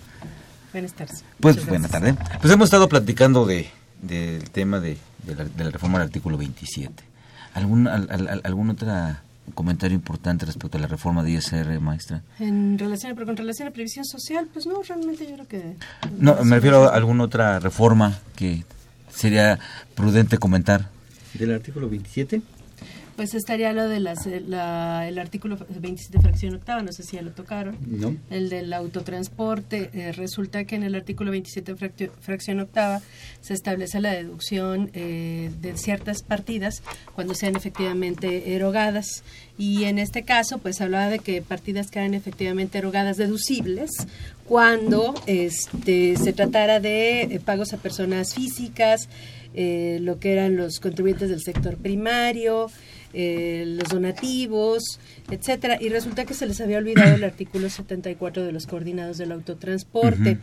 Buenas 0.76 0.92
tardes. 0.92 1.24
Pues 1.40 1.66
buenas 1.66 1.90
tardes. 1.90 2.16
Pues 2.38 2.52
hemos 2.52 2.66
estado 2.66 2.86
platicando 2.86 3.46
de, 3.46 3.66
del 4.02 4.50
tema 4.50 4.78
de, 4.78 4.98
la, 5.26 5.70
reforma 5.70 5.98
del 5.98 6.08
artículo 6.08 6.36
27. 6.36 7.02
¿Algún, 7.54 7.88
¿Algún 7.88 8.68
otro 8.68 8.86
comentario 9.54 9.94
importante 9.94 10.44
respecto 10.44 10.76
a 10.76 10.80
la 10.82 10.86
reforma 10.86 11.22
de 11.22 11.30
ISR, 11.30 11.80
maestra? 11.80 12.20
En 12.38 12.78
relación, 12.78 13.14
pero 13.14 13.24
con 13.24 13.38
relación 13.38 13.68
a 13.68 13.70
previsión 13.70 14.04
social, 14.04 14.48
pues 14.52 14.66
no, 14.66 14.82
realmente 14.82 15.26
yo 15.26 15.36
creo 15.36 15.48
que... 15.48 15.76
No, 16.18 16.44
me 16.44 16.56
refiero 16.56 16.84
a 16.84 16.94
alguna 16.94 17.24
otra 17.24 17.58
reforma 17.58 18.18
que 18.34 18.66
sería 19.08 19.58
prudente 19.94 20.36
comentar. 20.36 20.90
¿Del 21.32 21.54
artículo 21.54 21.88
27? 21.88 22.42
Pues 23.16 23.34
estaría 23.34 23.72
lo 23.72 23.88
de 23.88 23.98
las, 23.98 24.26
eh, 24.26 24.42
el 24.44 25.18
artículo 25.18 25.56
27 25.70 26.20
fracción 26.20 26.54
octava, 26.54 26.82
no 26.82 26.92
sé 26.92 27.02
si 27.02 27.16
ya 27.16 27.22
lo 27.22 27.30
tocaron. 27.30 27.78
No. 27.86 28.14
El 28.28 28.50
del 28.50 28.70
autotransporte. 28.74 29.88
Eh, 29.94 30.12
resulta 30.12 30.64
que 30.64 30.76
en 30.76 30.82
el 30.82 30.94
artículo 30.94 31.30
27 31.30 31.76
fracción 32.20 32.60
octava 32.60 33.00
se 33.40 33.54
establece 33.54 34.00
la 34.00 34.12
deducción 34.12 34.90
eh, 34.92 35.50
de 35.62 35.78
ciertas 35.78 36.22
partidas 36.22 36.82
cuando 37.14 37.34
sean 37.34 37.56
efectivamente 37.56 38.54
erogadas. 38.54 39.24
Y 39.56 39.84
en 39.84 39.98
este 39.98 40.24
caso, 40.24 40.58
pues 40.58 40.82
hablaba 40.82 41.08
de 41.08 41.18
que 41.18 41.40
partidas 41.40 41.90
quedan 41.90 42.12
efectivamente 42.12 42.76
erogadas 42.76 43.16
deducibles 43.16 43.92
cuando 44.44 45.14
este, 45.26 46.16
se 46.16 46.34
tratara 46.34 46.80
de 46.80 47.40
pagos 47.46 47.72
a 47.72 47.78
personas 47.78 48.34
físicas, 48.34 49.08
lo 49.54 50.20
que 50.20 50.32
eran 50.32 50.56
los 50.56 50.80
contribuyentes 50.80 51.30
del 51.30 51.40
sector 51.40 51.78
primario, 51.78 52.68
eh, 53.18 53.64
los 53.66 53.88
donativos, 53.88 55.00
etcétera, 55.30 55.78
y 55.80 55.88
resulta 55.88 56.26
que 56.26 56.34
se 56.34 56.44
les 56.44 56.60
había 56.60 56.76
olvidado 56.76 57.14
el 57.14 57.24
artículo 57.24 57.70
74 57.70 58.44
de 58.44 58.52
los 58.52 58.66
coordinados 58.66 59.16
del 59.16 59.32
autotransporte. 59.32 60.36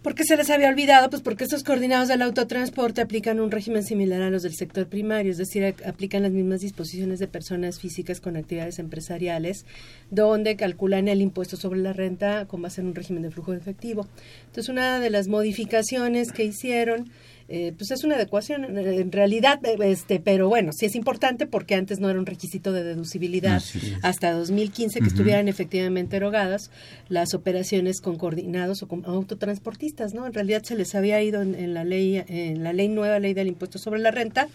¿Por 0.00 0.14
qué 0.14 0.24
se 0.24 0.38
les 0.38 0.48
había 0.48 0.70
olvidado? 0.70 1.10
Pues 1.10 1.20
porque 1.20 1.44
estos 1.44 1.62
coordinados 1.62 2.08
del 2.08 2.22
autotransporte 2.22 3.02
aplican 3.02 3.40
un 3.40 3.50
régimen 3.50 3.82
similar 3.82 4.22
a 4.22 4.30
los 4.30 4.42
del 4.42 4.54
sector 4.54 4.86
primario, 4.86 5.32
es 5.32 5.36
decir, 5.36 5.74
aplican 5.86 6.22
las 6.22 6.32
mismas 6.32 6.62
disposiciones 6.62 7.18
de 7.18 7.28
personas 7.28 7.78
físicas 7.78 8.22
con 8.22 8.38
actividades 8.38 8.78
empresariales, 8.78 9.66
donde 10.10 10.56
calculan 10.56 11.08
el 11.08 11.20
impuesto 11.20 11.58
sobre 11.58 11.80
la 11.80 11.92
renta 11.92 12.46
con 12.46 12.62
base 12.62 12.80
en 12.80 12.86
un 12.86 12.94
régimen 12.94 13.22
de 13.22 13.30
flujo 13.30 13.52
de 13.52 13.58
efectivo. 13.58 14.06
Entonces, 14.46 14.70
una 14.70 14.98
de 14.98 15.10
las 15.10 15.28
modificaciones 15.28 16.32
que 16.32 16.44
hicieron 16.44 17.10
eh, 17.48 17.74
pues 17.76 17.90
es 17.90 18.04
una 18.04 18.14
adecuación 18.14 18.64
en 18.64 19.12
realidad, 19.12 19.60
este, 19.82 20.18
pero 20.18 20.48
bueno, 20.48 20.72
sí 20.72 20.86
es 20.86 20.94
importante 20.94 21.46
porque 21.46 21.74
antes 21.74 22.00
no 22.00 22.08
era 22.08 22.18
un 22.18 22.24
requisito 22.24 22.72
de 22.72 22.82
deducibilidad 22.82 23.62
hasta 24.02 24.32
2015 24.32 25.00
que 25.00 25.06
estuvieran 25.06 25.48
efectivamente 25.48 26.16
erogadas 26.16 26.70
las 27.08 27.34
operaciones 27.34 28.00
con 28.00 28.16
coordinados 28.16 28.82
o 28.82 28.88
con 28.88 29.04
autotransportistas, 29.04 30.14
¿no? 30.14 30.26
En 30.26 30.32
realidad 30.32 30.62
se 30.62 30.74
les 30.74 30.94
había 30.94 31.22
ido 31.22 31.42
en, 31.42 31.74
la 31.74 31.84
ley, 31.84 32.22
en 32.26 32.64
la 32.64 32.72
ley 32.72 32.88
nueva, 32.88 33.18
ley 33.18 33.34
del 33.34 33.48
impuesto 33.48 33.78
sobre 33.78 34.00
la 34.00 34.10
renta, 34.10 34.48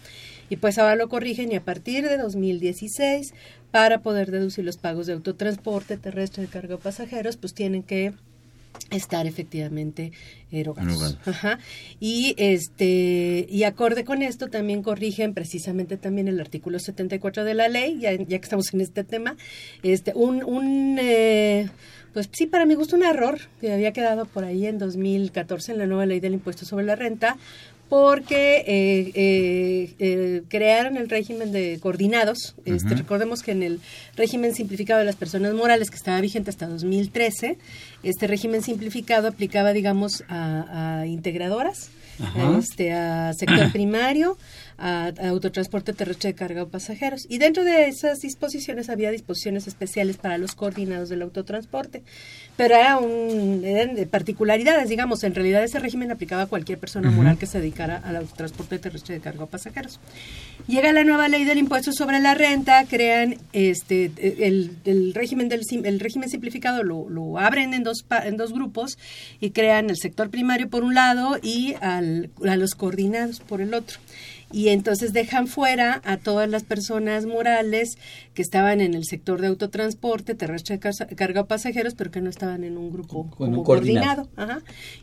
y 0.48 0.56
pues 0.56 0.78
ahora 0.78 0.96
lo 0.96 1.08
corrigen 1.08 1.52
y 1.52 1.56
a 1.56 1.64
partir 1.64 2.08
de 2.08 2.18
2016 2.18 3.34
para 3.70 4.00
poder 4.02 4.32
deducir 4.32 4.64
los 4.64 4.78
pagos 4.78 5.06
de 5.06 5.12
autotransporte 5.12 5.96
terrestre 5.96 6.42
de 6.42 6.48
carga 6.48 6.74
de 6.74 6.82
pasajeros, 6.82 7.36
pues 7.36 7.54
tienen 7.54 7.84
que 7.84 8.12
estar 8.90 9.26
efectivamente 9.26 10.12
erogados. 10.50 11.18
Ajá. 11.24 11.58
Y 12.00 12.34
este 12.38 13.46
y 13.48 13.62
acorde 13.64 14.04
con 14.04 14.22
esto 14.22 14.48
también 14.48 14.82
corrigen 14.82 15.34
precisamente 15.34 15.96
también 15.96 16.28
el 16.28 16.40
artículo 16.40 16.78
74 16.78 17.44
de 17.44 17.54
la 17.54 17.68
ley, 17.68 17.98
ya, 18.00 18.12
ya 18.12 18.38
que 18.38 18.44
estamos 18.44 18.72
en 18.74 18.80
este 18.80 19.04
tema, 19.04 19.36
este 19.82 20.12
un, 20.14 20.42
un 20.44 20.98
eh, 21.00 21.68
pues 22.12 22.28
sí, 22.32 22.46
para 22.46 22.66
mi 22.66 22.74
gusto 22.74 22.96
un 22.96 23.04
error 23.04 23.38
que 23.60 23.72
había 23.72 23.92
quedado 23.92 24.26
por 24.26 24.44
ahí 24.44 24.66
en 24.66 24.78
2014 24.78 25.72
en 25.72 25.78
la 25.78 25.86
nueva 25.86 26.06
ley 26.06 26.18
del 26.18 26.34
impuesto 26.34 26.64
sobre 26.64 26.84
la 26.84 26.96
renta, 26.96 27.36
porque 27.90 28.58
eh, 28.68 29.12
eh, 29.16 29.94
eh, 29.98 30.42
crearon 30.48 30.96
el 30.96 31.10
régimen 31.10 31.50
de 31.50 31.80
coordinados. 31.82 32.54
Este, 32.64 32.94
recordemos 32.94 33.42
que 33.42 33.50
en 33.50 33.64
el 33.64 33.80
régimen 34.16 34.54
simplificado 34.54 35.00
de 35.00 35.06
las 35.06 35.16
personas 35.16 35.54
morales, 35.54 35.90
que 35.90 35.96
estaba 35.96 36.20
vigente 36.20 36.50
hasta 36.50 36.68
2013, 36.68 37.58
este 38.04 38.26
régimen 38.28 38.62
simplificado 38.62 39.26
aplicaba, 39.26 39.72
digamos, 39.72 40.22
a, 40.28 41.04
integradoras, 41.08 41.90
este, 42.60 42.92
a 42.92 43.32
sector 43.32 43.72
primario, 43.72 44.38
a, 44.80 45.12
autotransporte 45.28 45.92
terrestre 45.92 46.30
de 46.30 46.34
carga 46.34 46.62
o 46.62 46.68
pasajeros. 46.68 47.26
Y 47.28 47.38
dentro 47.38 47.64
de 47.64 47.86
esas 47.88 48.20
disposiciones 48.20 48.88
había 48.88 49.10
disposiciones 49.10 49.66
especiales 49.66 50.16
para 50.16 50.38
los 50.38 50.54
coordinados 50.54 51.08
del 51.08 51.22
autotransporte. 51.22 52.02
Pero 52.56 52.74
era 52.74 52.98
un, 52.98 53.62
eran 53.64 53.94
de 53.94 54.06
particularidades, 54.06 54.88
digamos, 54.88 55.22
en 55.24 55.34
realidad 55.34 55.62
ese 55.62 55.78
régimen 55.78 56.10
aplicaba 56.10 56.42
a 56.42 56.46
cualquier 56.46 56.78
persona 56.78 57.10
moral 57.10 57.38
que 57.38 57.46
se 57.46 57.58
dedicara 57.58 57.96
al 57.98 58.16
autotransporte 58.16 58.78
terrestre 58.78 59.14
de 59.14 59.20
carga 59.20 59.44
o 59.44 59.46
pasajeros. 59.46 60.00
Llega 60.66 60.92
la 60.92 61.04
nueva 61.04 61.28
ley 61.28 61.44
del 61.44 61.58
impuesto 61.58 61.92
sobre 61.92 62.20
la 62.20 62.34
renta, 62.34 62.84
crean 62.84 63.36
este 63.52 64.10
el, 64.46 64.76
el 64.84 65.14
régimen 65.14 65.48
del 65.48 65.60
el 65.84 66.00
régimen 66.00 66.28
simplificado 66.28 66.82
lo, 66.82 67.08
lo 67.08 67.38
abren 67.38 67.74
en 67.74 67.82
dos 67.82 68.04
en 68.24 68.36
dos 68.36 68.52
grupos 68.52 68.98
y 69.40 69.50
crean 69.50 69.90
el 69.90 69.96
sector 69.96 70.30
primario 70.30 70.68
por 70.68 70.84
un 70.84 70.94
lado 70.94 71.38
y 71.42 71.74
al, 71.80 72.30
a 72.46 72.56
los 72.56 72.74
coordinados 72.74 73.40
por 73.40 73.60
el 73.60 73.74
otro 73.74 73.98
y 74.52 74.68
entonces 74.68 75.12
dejan 75.12 75.46
fuera 75.46 76.00
a 76.04 76.16
todas 76.16 76.48
las 76.48 76.64
personas 76.64 77.26
morales 77.26 77.98
que 78.40 78.42
estaban 78.42 78.80
en 78.80 78.94
el 78.94 79.04
sector 79.04 79.42
de 79.42 79.48
autotransporte, 79.48 80.34
terrestre 80.34 80.78
de 80.78 81.14
carga 81.14 81.44
pasajeros, 81.44 81.94
pero 81.94 82.10
que 82.10 82.22
no 82.22 82.30
estaban 82.30 82.64
en 82.64 82.78
un 82.78 82.90
grupo 82.90 83.28
coordinado. 83.28 84.30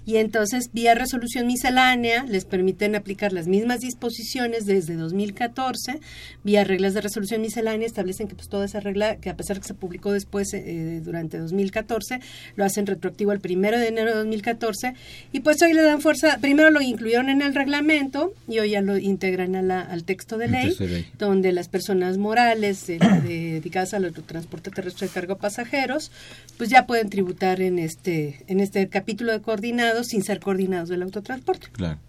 Y 0.08 0.16
entonces, 0.16 0.72
vía 0.74 0.96
resolución 0.96 1.46
miscelánea, 1.46 2.24
les 2.24 2.46
permiten 2.46 2.96
aplicar 2.96 3.34
las 3.34 3.48
mismas 3.48 3.82
disposiciones 3.82 4.66
desde 4.66 4.96
2014, 4.96 6.00
vía 6.44 6.64
reglas 6.64 6.96
de 6.96 7.02
resolución 7.02 7.42
miscelánea, 7.42 7.86
establecen 7.86 8.28
que 8.28 8.34
pues 8.34 8.50
toda 8.50 8.66
esa 8.66 8.80
regla, 8.80 9.18
que 9.18 9.30
a 9.30 9.38
pesar 9.38 9.60
que 9.60 9.68
se 9.68 9.76
publicó 9.76 10.12
después 10.12 10.52
eh, 10.56 11.00
durante 11.04 11.38
2014, 11.38 12.20
lo 12.56 12.66
hacen 12.66 12.88
retroactivo 12.88 13.30
al 13.30 13.40
primero 13.40 13.78
de 13.78 13.90
enero 13.90 14.10
de 14.10 14.18
2014, 14.18 14.96
y 15.32 15.42
pues 15.42 15.62
hoy 15.62 15.74
le 15.74 15.84
dan 15.84 16.02
fuerza, 16.02 16.40
primero 16.42 16.72
lo 16.72 16.82
incluyeron 16.82 17.30
en 17.30 17.44
el 17.44 17.54
reglamento 17.54 18.34
y 18.48 18.58
hoy 18.58 18.72
ya 18.72 18.82
lo 18.82 18.98
integran 18.98 19.56
al 19.70 20.04
texto 20.06 20.40
de 20.40 20.48
ley, 20.48 20.76
donde 21.20 21.52
las 21.52 21.70
personas 21.70 22.18
morales 22.18 22.90
dedicadas 23.28 23.94
al 23.94 24.12
transporte 24.14 24.72
terrestre 24.72 25.08
de 25.08 25.14
cargo 25.14 25.38
pasajeros, 25.38 26.12
pues 26.58 26.70
ya 26.70 26.86
pueden 26.86 27.10
tributar 27.10 27.62
en 27.62 27.80
este, 27.80 28.44
en 28.48 28.60
este 28.60 28.88
capítulo 28.90 29.32
de 29.32 29.42
coordinados 29.42 30.08
sin 30.08 30.24
ser 30.24 30.40
coordinados 30.40 30.90
del 30.90 31.04
autotransporte. 31.04 31.68
Claro. 31.72 32.00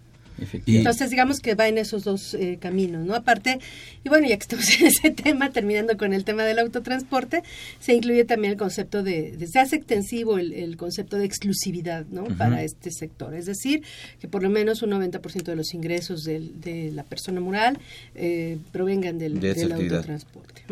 Entonces, 0.65 1.09
digamos 1.09 1.39
que 1.39 1.55
va 1.55 1.67
en 1.67 1.77
esos 1.77 2.03
dos 2.03 2.33
eh, 2.33 2.57
caminos, 2.59 3.05
¿no? 3.05 3.15
Aparte, 3.15 3.59
y 4.03 4.09
bueno, 4.09 4.27
ya 4.27 4.37
que 4.37 4.43
estamos 4.43 4.79
en 4.79 4.87
ese 4.87 5.11
tema, 5.11 5.51
terminando 5.51 5.97
con 5.97 6.13
el 6.13 6.23
tema 6.23 6.43
del 6.43 6.59
autotransporte, 6.59 7.43
se 7.79 7.93
incluye 7.93 8.25
también 8.25 8.53
el 8.53 8.59
concepto 8.59 9.03
de, 9.03 9.37
se 9.51 9.59
hace 9.59 9.75
extensivo 9.75 10.37
el, 10.37 10.77
concepto 10.77 11.17
de 11.17 11.25
exclusividad, 11.25 12.05
¿no? 12.11 12.23
Para 12.23 12.63
este 12.63 12.91
sector. 12.91 13.33
Es 13.33 13.45
decir, 13.45 13.83
que 14.19 14.27
por 14.27 14.43
lo 14.43 14.49
menos 14.49 14.81
un 14.81 14.91
90% 14.91 15.43
de 15.43 15.55
los 15.55 15.73
ingresos 15.73 16.23
de 16.23 16.91
la 16.93 17.03
persona 17.03 17.41
moral 17.41 17.79
eh, 18.15 18.57
provengan 18.71 19.17
del, 19.17 19.37
autotransporte. 19.71 20.63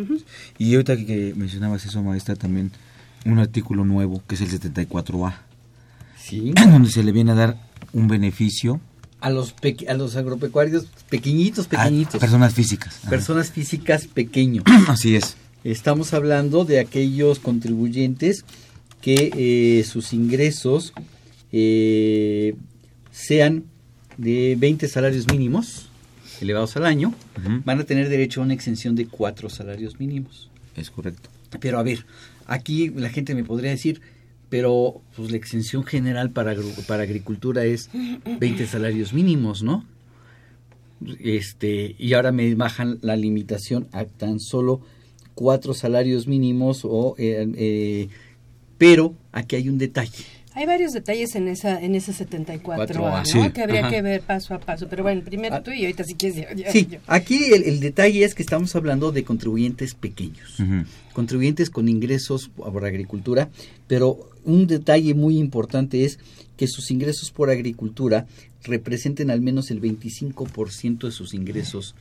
Y 0.58 0.74
ahorita 0.74 0.98
que 0.98 1.34
mencionabas 1.36 1.86
eso, 1.86 2.02
maestra, 2.04 2.36
también 2.36 2.72
un 3.26 3.40
artículo 3.40 3.86
nuevo, 3.86 4.22
que 4.28 4.36
es 4.36 4.42
el 4.42 4.50
74A. 4.50 5.36
Sí. 6.18 6.54
Donde 6.72 6.90
se 6.90 7.04
le 7.04 7.12
viene 7.12 7.32
a 7.32 7.36
dar 7.36 7.58
un 7.94 8.08
beneficio 8.08 8.80
a 9.20 9.30
los 9.30 9.56
a 9.88 9.94
los 9.94 10.16
agropecuarios 10.16 10.86
pequeñitos, 11.10 11.68
pequeñitos. 11.68 12.20
personas 12.20 12.54
físicas. 12.54 13.02
Personas 13.10 13.52
físicas 13.52 14.08
pequeños. 14.08 14.64
Así 14.88 15.16
es. 15.16 15.38
Estamos 15.64 16.14
hablando 16.14 16.66
de 16.66 16.80
aquellos 16.80 17.40
contribuyentes 17.40 18.46
que 19.02 19.32
eh, 19.36 19.84
sus 19.84 20.14
ingresos 20.14 20.94
eh, 21.52 22.56
sean 23.12 23.66
de 24.18 24.56
20 24.58 24.88
salarios 24.88 25.28
mínimos 25.32 25.90
elevados 26.42 26.76
al 26.78 26.86
año, 26.86 27.14
van 27.66 27.80
a 27.80 27.84
tener 27.84 28.10
derecho 28.10 28.42
a 28.42 28.44
una 28.44 28.54
exención 28.54 28.96
de 28.96 29.08
4 29.08 29.50
salarios 29.50 30.00
mínimos. 30.00 30.50
Es 30.76 30.92
correcto. 30.92 31.30
Pero 31.60 31.80
a 31.80 31.84
ver, 31.84 32.06
aquí 32.46 32.90
la 32.90 33.10
gente 33.10 33.34
me 33.36 33.44
podría 33.44 33.72
decir, 33.72 34.02
pero 34.50 35.02
pues 35.16 35.32
la 35.32 35.38
exención 35.38 35.84
general 35.84 36.32
para, 36.32 36.56
para 36.88 37.04
agricultura 37.04 37.66
es 37.66 37.90
20 38.40 38.66
salarios 38.68 39.14
mínimos, 39.14 39.64
¿no? 39.64 39.86
Este, 41.20 41.96
y 42.00 42.14
ahora 42.14 42.32
me 42.32 42.54
bajan 42.56 42.98
la 43.02 43.16
limitación 43.16 43.88
a 43.92 44.06
tan 44.06 44.40
solo 44.40 44.82
cuatro 45.36 45.76
salarios 45.76 46.28
mínimos 46.28 46.82
o 46.84 47.14
eh, 47.20 47.48
eh, 47.56 48.08
pero 48.80 49.14
aquí 49.32 49.56
hay 49.56 49.70
un 49.70 49.78
detalle 49.78 50.26
Hay 50.58 50.66
varios 50.66 50.92
detalles 50.94 51.36
en 51.36 51.48
esa 51.48 51.80
en 51.80 51.94
ese 51.94 52.14
74 52.14 52.62
Cuatro 52.64 53.08
A. 53.08 53.20
¿no? 53.20 53.26
Sí. 53.26 53.52
que 53.54 53.62
habría 53.62 53.82
Ajá. 53.82 53.90
que 53.92 54.02
ver 54.02 54.22
paso 54.22 54.56
a 54.56 54.60
paso. 54.60 54.88
Pero 54.90 55.04
bueno, 55.04 55.22
primero 55.24 55.62
tú 55.62 55.70
y 55.72 55.82
ahorita 55.82 56.04
si 56.04 56.16
quieres. 56.16 56.38
yo- 56.50 56.56
yo- 56.64 56.72
Sí, 56.72 56.88
yo. 56.90 56.98
aquí 57.06 57.54
el, 57.54 57.64
el 57.64 57.80
detalle 57.80 58.24
es 58.24 58.34
que 58.34 58.42
estamos 58.42 58.76
hablando 58.76 59.12
de 59.12 59.24
contribuyentes 59.24 59.94
pequeños, 59.94 60.58
contribuyentes 61.14 61.70
con 61.70 61.88
ingresos 61.88 62.50
por 62.50 62.84
agricultura, 62.86 63.50
pero 63.88 64.32
un 64.46 64.66
detalle 64.66 65.14
muy 65.14 65.38
importante 65.38 66.06
es 66.06 66.18
que 66.58 66.68
sus 66.68 66.90
ingresos 66.90 67.30
por 67.30 67.52
agricultura 67.52 68.26
representen 68.64 69.30
al 69.30 69.42
menos 69.42 69.70
el 69.70 69.80
25% 69.80 71.06
de 71.06 71.12
sus 71.12 71.34
ingresos 71.36 71.94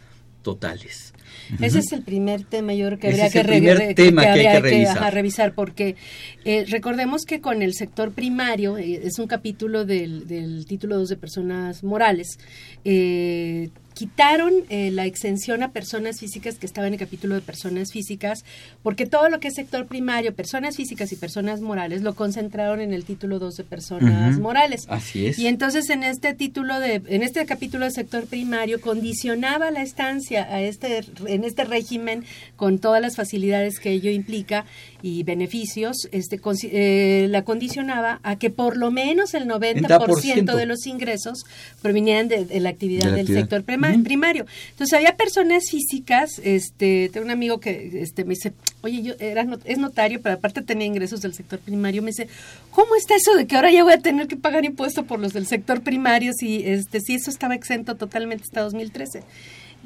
totales. 0.46 1.12
Ese 1.60 1.80
es 1.80 1.92
el 1.92 2.02
primer 2.02 2.44
tema, 2.44 2.72
yo 2.72 2.86
creo 2.86 2.98
que 2.98 3.08
habría 3.08 3.30
que, 3.30 3.40
el 3.40 3.46
re- 3.46 3.56
primer 3.58 3.78
re- 3.78 3.94
tema 3.94 4.22
que 4.22 4.28
hay 4.28 4.32
habría 4.46 4.52
que 4.52 4.60
revisar. 4.60 4.98
ajá, 4.98 5.10
revisar, 5.10 5.54
porque 5.54 5.96
eh, 6.44 6.64
recordemos 6.68 7.22
que 7.24 7.40
con 7.40 7.62
el 7.62 7.74
sector 7.74 8.12
primario, 8.12 8.78
eh, 8.78 9.00
es 9.04 9.18
un 9.18 9.26
capítulo 9.26 9.84
del, 9.84 10.26
del 10.28 10.66
título 10.66 10.96
2 10.98 11.08
de 11.10 11.16
personas 11.16 11.82
morales, 11.84 12.38
eh, 12.84 13.70
quitaron 13.96 14.52
eh, 14.68 14.90
la 14.90 15.06
exención 15.06 15.62
a 15.62 15.72
personas 15.72 16.20
físicas 16.20 16.56
que 16.56 16.66
estaba 16.66 16.86
en 16.86 16.92
el 16.92 17.00
capítulo 17.00 17.34
de 17.34 17.40
personas 17.40 17.92
físicas, 17.92 18.44
porque 18.82 19.06
todo 19.06 19.30
lo 19.30 19.40
que 19.40 19.48
es 19.48 19.54
sector 19.54 19.86
primario, 19.86 20.34
personas 20.34 20.76
físicas 20.76 21.12
y 21.12 21.16
personas 21.16 21.62
morales, 21.62 22.02
lo 22.02 22.14
concentraron 22.14 22.82
en 22.82 22.92
el 22.92 23.06
título 23.06 23.38
2 23.38 23.56
de 23.56 23.64
personas 23.64 24.38
morales. 24.38 24.84
Así 24.90 25.28
es. 25.28 25.38
Y 25.38 25.46
entonces 25.46 25.88
en 25.88 26.02
este 26.02 26.34
título 26.34 26.78
de, 26.78 27.00
en 27.06 27.22
este 27.22 27.46
capítulo 27.46 27.84
del 27.86 27.94
sector 27.94 28.26
primario 28.26 28.82
condicionaba 28.82 29.70
la 29.70 29.80
estancia 29.80 30.42
a 30.42 30.60
este, 30.60 31.02
en 31.26 31.44
este 31.44 31.64
régimen 31.64 32.24
con 32.56 32.78
todas 32.78 33.00
las 33.00 33.16
facilidades 33.16 33.80
que 33.80 33.92
ello 33.92 34.10
implica 34.10 34.66
y 35.08 35.22
beneficios, 35.22 36.08
este, 36.10 36.40
eh, 36.64 37.28
la 37.30 37.44
condicionaba 37.44 38.18
a 38.24 38.36
que 38.40 38.50
por 38.50 38.76
lo 38.76 38.90
menos 38.90 39.34
el 39.34 39.46
90% 39.46 39.86
90%. 39.86 40.56
de 40.56 40.66
los 40.66 40.84
ingresos 40.86 41.44
provinieran 41.80 42.26
de, 42.26 42.44
de 42.44 42.58
la 42.58 42.70
actividad 42.70 43.04
De 43.04 43.10
la 43.10 43.16
del 43.18 43.20
actividad. 43.20 43.40
sector 43.42 43.62
prima- 43.62 43.94
primario. 44.02 44.46
Entonces 44.70 44.94
había 44.94 45.16
personas 45.16 45.70
físicas, 45.70 46.40
este, 46.42 47.08
tengo 47.12 47.24
un 47.26 47.30
amigo 47.30 47.60
que 47.60 48.00
este, 48.02 48.24
me 48.24 48.30
dice, 48.34 48.52
oye, 48.80 49.02
yo 49.02 49.14
era, 49.20 49.44
not- 49.44 49.62
es 49.64 49.78
notario, 49.78 50.20
pero 50.20 50.34
aparte 50.34 50.62
tenía 50.62 50.86
ingresos 50.88 51.20
del 51.20 51.34
sector 51.34 51.60
primario, 51.60 52.02
me 52.02 52.10
dice, 52.10 52.26
¿cómo 52.72 52.96
está 52.96 53.14
eso 53.14 53.34
de 53.36 53.46
que 53.46 53.54
ahora 53.54 53.70
ya 53.70 53.84
voy 53.84 53.92
a 53.92 53.98
tener 54.00 54.26
que 54.26 54.36
pagar 54.36 54.64
impuesto 54.64 55.04
por 55.04 55.20
los 55.20 55.32
del 55.32 55.46
sector 55.46 55.82
primario 55.82 56.32
si, 56.36 56.62
este, 56.64 57.00
si 57.00 57.14
eso 57.14 57.30
estaba 57.30 57.54
exento 57.54 57.94
totalmente 57.94 58.42
hasta 58.42 58.62
2013? 58.62 59.22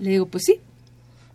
Le 0.00 0.10
digo, 0.10 0.26
pues 0.26 0.44
sí, 0.46 0.56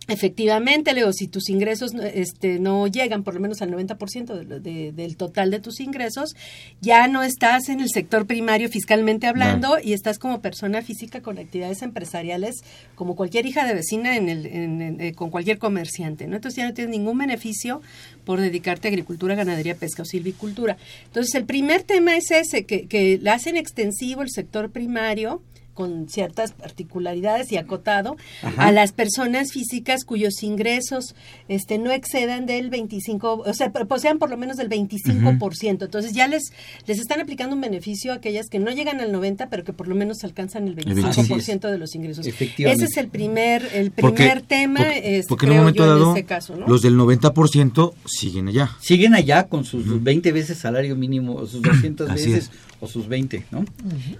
Efectivamente, 0.08 0.92
Leo, 0.94 1.12
si 1.12 1.26
tus 1.26 1.48
ingresos 1.50 1.92
no- 1.92 2.02
este, 2.04 2.60
no 2.60 2.86
llegan 2.86 3.24
por 3.24 3.34
lo 3.34 3.40
menos 3.40 3.60
al 3.60 3.70
90% 3.72 4.34
de, 4.44 4.60
de- 4.60 4.92
del 4.92 5.16
total 5.16 5.50
de 5.50 5.58
tus 5.58 5.80
ingresos, 5.80 6.36
ya 6.80 7.08
no 7.08 7.24
estás 7.24 7.68
en 7.68 7.80
el 7.80 7.88
sector 7.90 8.24
primario 8.26 8.68
fiscalmente 8.68 9.26
hablando 9.26 9.78
y 9.82 9.94
estás 9.94 10.18
como 10.20 10.40
persona 10.40 10.80
física 10.82 11.22
con 11.22 11.38
actividades 11.38 11.82
empresariales 11.82 12.62
como 12.94 13.16
cualquier 13.16 13.46
hija 13.46 13.66
de 13.66 13.74
vecina 13.74 14.16
en 14.16 14.28
el, 14.28 14.46
en- 14.46 14.80
en- 14.82 15.00
eh, 15.00 15.12
con 15.12 15.30
cualquier 15.30 15.58
comerciante. 15.58 16.28
¿no? 16.28 16.36
Entonces 16.36 16.56
ya 16.58 16.68
no 16.68 16.74
tienes 16.74 16.96
ningún 16.96 17.18
beneficio 17.18 17.82
por 18.24 18.40
dedicarte 18.40 18.86
a 18.86 18.90
agricultura, 18.92 19.34
ganadería, 19.34 19.74
pesca 19.74 20.02
o 20.02 20.04
silvicultura. 20.04 20.76
Entonces 21.06 21.34
el 21.34 21.44
primer 21.46 21.82
tema 21.82 22.16
es 22.16 22.30
ese, 22.30 22.64
que, 22.64 22.86
que 22.86 23.18
le 23.20 23.30
hacen 23.30 23.56
extensivo 23.56 24.22
el 24.22 24.30
sector 24.30 24.70
primario 24.70 25.42
con 25.76 26.08
ciertas 26.08 26.52
particularidades 26.52 27.52
y 27.52 27.58
acotado 27.58 28.16
Ajá. 28.42 28.66
a 28.66 28.72
las 28.72 28.90
personas 28.92 29.52
físicas 29.52 30.04
cuyos 30.04 30.42
ingresos 30.42 31.14
este 31.48 31.78
no 31.78 31.92
excedan 31.92 32.46
del 32.46 32.70
25, 32.70 33.44
o 33.46 33.54
sea, 33.54 33.70
posean 33.70 34.18
por 34.18 34.30
lo 34.30 34.36
menos 34.38 34.56
del 34.56 34.68
25%. 34.70 35.84
Entonces 35.84 36.12
ya 36.14 36.26
les 36.26 36.42
les 36.86 36.98
están 36.98 37.20
aplicando 37.20 37.54
un 37.54 37.60
beneficio 37.60 38.12
a 38.12 38.16
aquellas 38.16 38.48
que 38.48 38.58
no 38.58 38.70
llegan 38.70 39.00
al 39.00 39.12
90, 39.12 39.48
pero 39.50 39.62
que 39.64 39.72
por 39.74 39.86
lo 39.86 39.94
menos 39.94 40.24
alcanzan 40.24 40.66
el 40.66 40.74
25% 40.76 41.70
de 41.70 41.78
los 41.78 41.94
ingresos. 41.94 42.26
Efectivamente. 42.26 42.84
Ese 42.84 42.90
es 42.92 42.96
el 42.96 43.08
primer 43.10 43.68
el 43.74 43.90
Porque- 43.90 44.16
primer 44.24 44.42
tema 44.42 44.80
porque, 44.80 45.18
este, 45.18 45.28
porque 45.28 45.46
en 45.46 45.52
un 45.52 45.58
momento 45.58 45.82
yo, 45.84 45.88
dado, 45.90 46.10
en 46.12 46.16
ese 46.16 46.24
caso, 46.26 46.56
¿no? 46.56 46.66
los 46.66 46.80
del 46.82 46.94
90% 46.96 47.92
siguen 48.06 48.48
allá. 48.48 48.70
Siguen 48.80 49.14
allá 49.14 49.44
con 49.48 49.64
sus 49.64 50.02
20 50.02 50.32
veces 50.32 50.56
salario 50.58 50.96
mínimo, 50.96 51.34
o 51.34 51.46
sus 51.46 51.60
200 51.62 52.08
Así 52.10 52.30
veces 52.32 52.44
es. 52.44 52.50
O 52.80 52.86
sus 52.86 53.08
20, 53.08 53.44
¿no? 53.50 53.64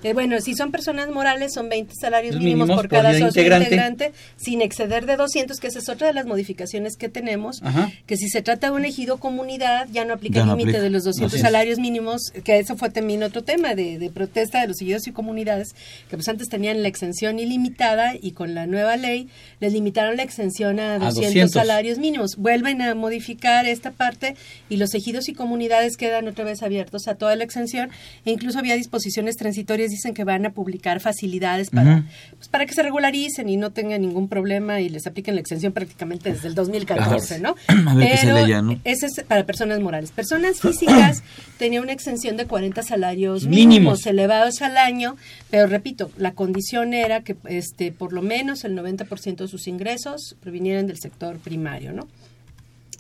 Eh, 0.03 0.13
bueno, 0.15 0.41
si 0.41 0.55
son 0.55 0.71
personas 0.73 1.09
morales, 1.11 1.53
son 1.53 1.69
20 1.69 1.93
salarios 2.01 2.37
mínimos, 2.37 2.69
mínimos 2.69 2.77
por 2.77 2.89
por 2.89 2.97
cada 2.99 3.13
socio 3.13 3.27
integrante. 3.29 3.65
integrante. 3.65 4.13
sin 4.37 4.63
exceder 4.63 5.07
de 5.07 5.17
200, 5.17 5.59
que 5.61 5.67
esa 5.67 5.79
es 5.79 5.89
otra 5.89 6.07
de 6.07 6.13
las 6.15 6.27
modificaciones 6.27 6.97
que 6.97 7.09
tenemos, 7.09 7.63
Ajá. 7.63 7.91
que 8.07 8.17
si 8.17 8.29
se 8.29 8.43
trata 8.43 8.71
de 8.71 8.77
un 8.77 8.85
ejido 8.85 9.19
comunidad, 9.19 9.89
ya 9.93 10.05
no 10.05 10.15
aplica 10.15 10.37
Ya 10.37 10.41
el 10.43 10.47
no 10.49 10.57
límite 10.57 10.81
de 10.81 10.91
los 10.91 11.05
200 11.05 11.27
Así 11.33 11.37
es. 11.37 11.43
salarios 11.43 11.79
mínimos, 11.79 12.31
que 12.45 12.59
eso 12.59 12.77
fue 12.77 12.91
también 12.91 13.23
otro 13.23 13.43
tema 13.45 13.75
de, 13.75 13.99
de 13.99 14.11
protesta 14.11 14.61
de 14.61 14.69
los 14.69 14.81
ejidos 14.81 15.07
y 15.07 15.13
comunidades, 15.13 15.75
que 16.09 16.17
pues 16.17 16.29
antes 16.29 16.49
tenían 16.49 16.83
la 16.83 16.89
exención 16.89 17.39
ilimitada 17.39 18.15
y 18.21 18.33
con 18.33 18.55
la 18.55 18.67
nueva 18.67 18.97
ley 18.97 19.29
les 19.61 19.73
limitaron 19.73 20.17
la 20.17 20.23
exención 20.23 20.81
a 20.81 20.99
200, 20.99 21.15
200. 21.25 21.51
salarios 21.53 21.99
mínimos. 21.99 22.37
Vuelven 22.37 22.83
a 22.83 22.95
modificar 22.95 23.67
esta 23.67 23.91
parte 23.91 24.35
y 24.69 24.77
los 24.77 24.95
ejidos 24.95 25.29
y 25.29 25.35
comunidades 25.35 25.97
quedan 25.97 26.29
otra 26.29 26.45
vez 26.45 26.63
abiertos 26.63 27.09
a 27.09 27.15
toda 27.17 27.37
la 27.37 27.45
exención 27.45 27.91
e 28.25 28.31
incluso 28.47 28.61
había 28.61 28.77
disposiciones 28.77 29.37
transitorias, 29.37 29.91
dicen 29.91 30.15
que 30.15 30.23
van 30.23 30.47
a 30.47 30.51
publicar 30.51 31.01
facilidades 31.01 31.69
para, 31.71 32.05
pues, 32.37 32.47
para 32.47 32.65
que 32.65 32.75
se 32.75 32.83
regularicen 32.85 33.49
y 33.49 33.57
no 33.57 33.73
tengan 33.73 34.01
ningún 34.03 34.29
problema 34.29 34.81
y 34.81 34.89
les 34.89 35.05
apliquen 35.09 35.35
la 35.35 35.41
exención 35.41 35.73
prácticamente 35.73 36.33
desde 36.33 36.47
el 36.47 36.55
2014, 36.55 37.41
¿no? 37.41 37.57
A 37.89 37.95
ver 37.95 38.17
se 38.17 38.27
Pero 38.27 38.39
leía, 38.39 38.63
¿no? 38.63 38.81
ese 38.85 39.07
es 39.07 39.25
para 39.27 39.45
personas 39.45 39.81
morales. 39.81 40.13
Personas 40.13 40.61
físicas 40.61 41.25
tenía 41.59 41.83
una 41.83 41.91
exención 41.91 42.37
de 42.37 42.47
40 42.47 42.85
salarios 42.85 43.47
Mínimos. 43.47 43.67
mínimos, 43.67 44.07
elevados 44.07 44.63
al 44.63 44.77
año, 44.77 45.17
pero 45.51 45.67
repito, 45.67 46.13
la 46.17 46.31
condición 46.31 46.95
era 46.95 47.23
que 47.23 47.35
este 47.47 47.91
por 47.91 48.13
lo 48.13 48.23
menos 48.23 48.65
el 48.65 48.79
90% 48.79 49.39
de 49.39 49.49
sus 49.49 49.67
ingresos 49.67 50.37
provinieran 50.41 50.87
del 50.87 50.99
sector 50.99 51.39
primario, 51.39 51.93
¿no? 51.93 52.07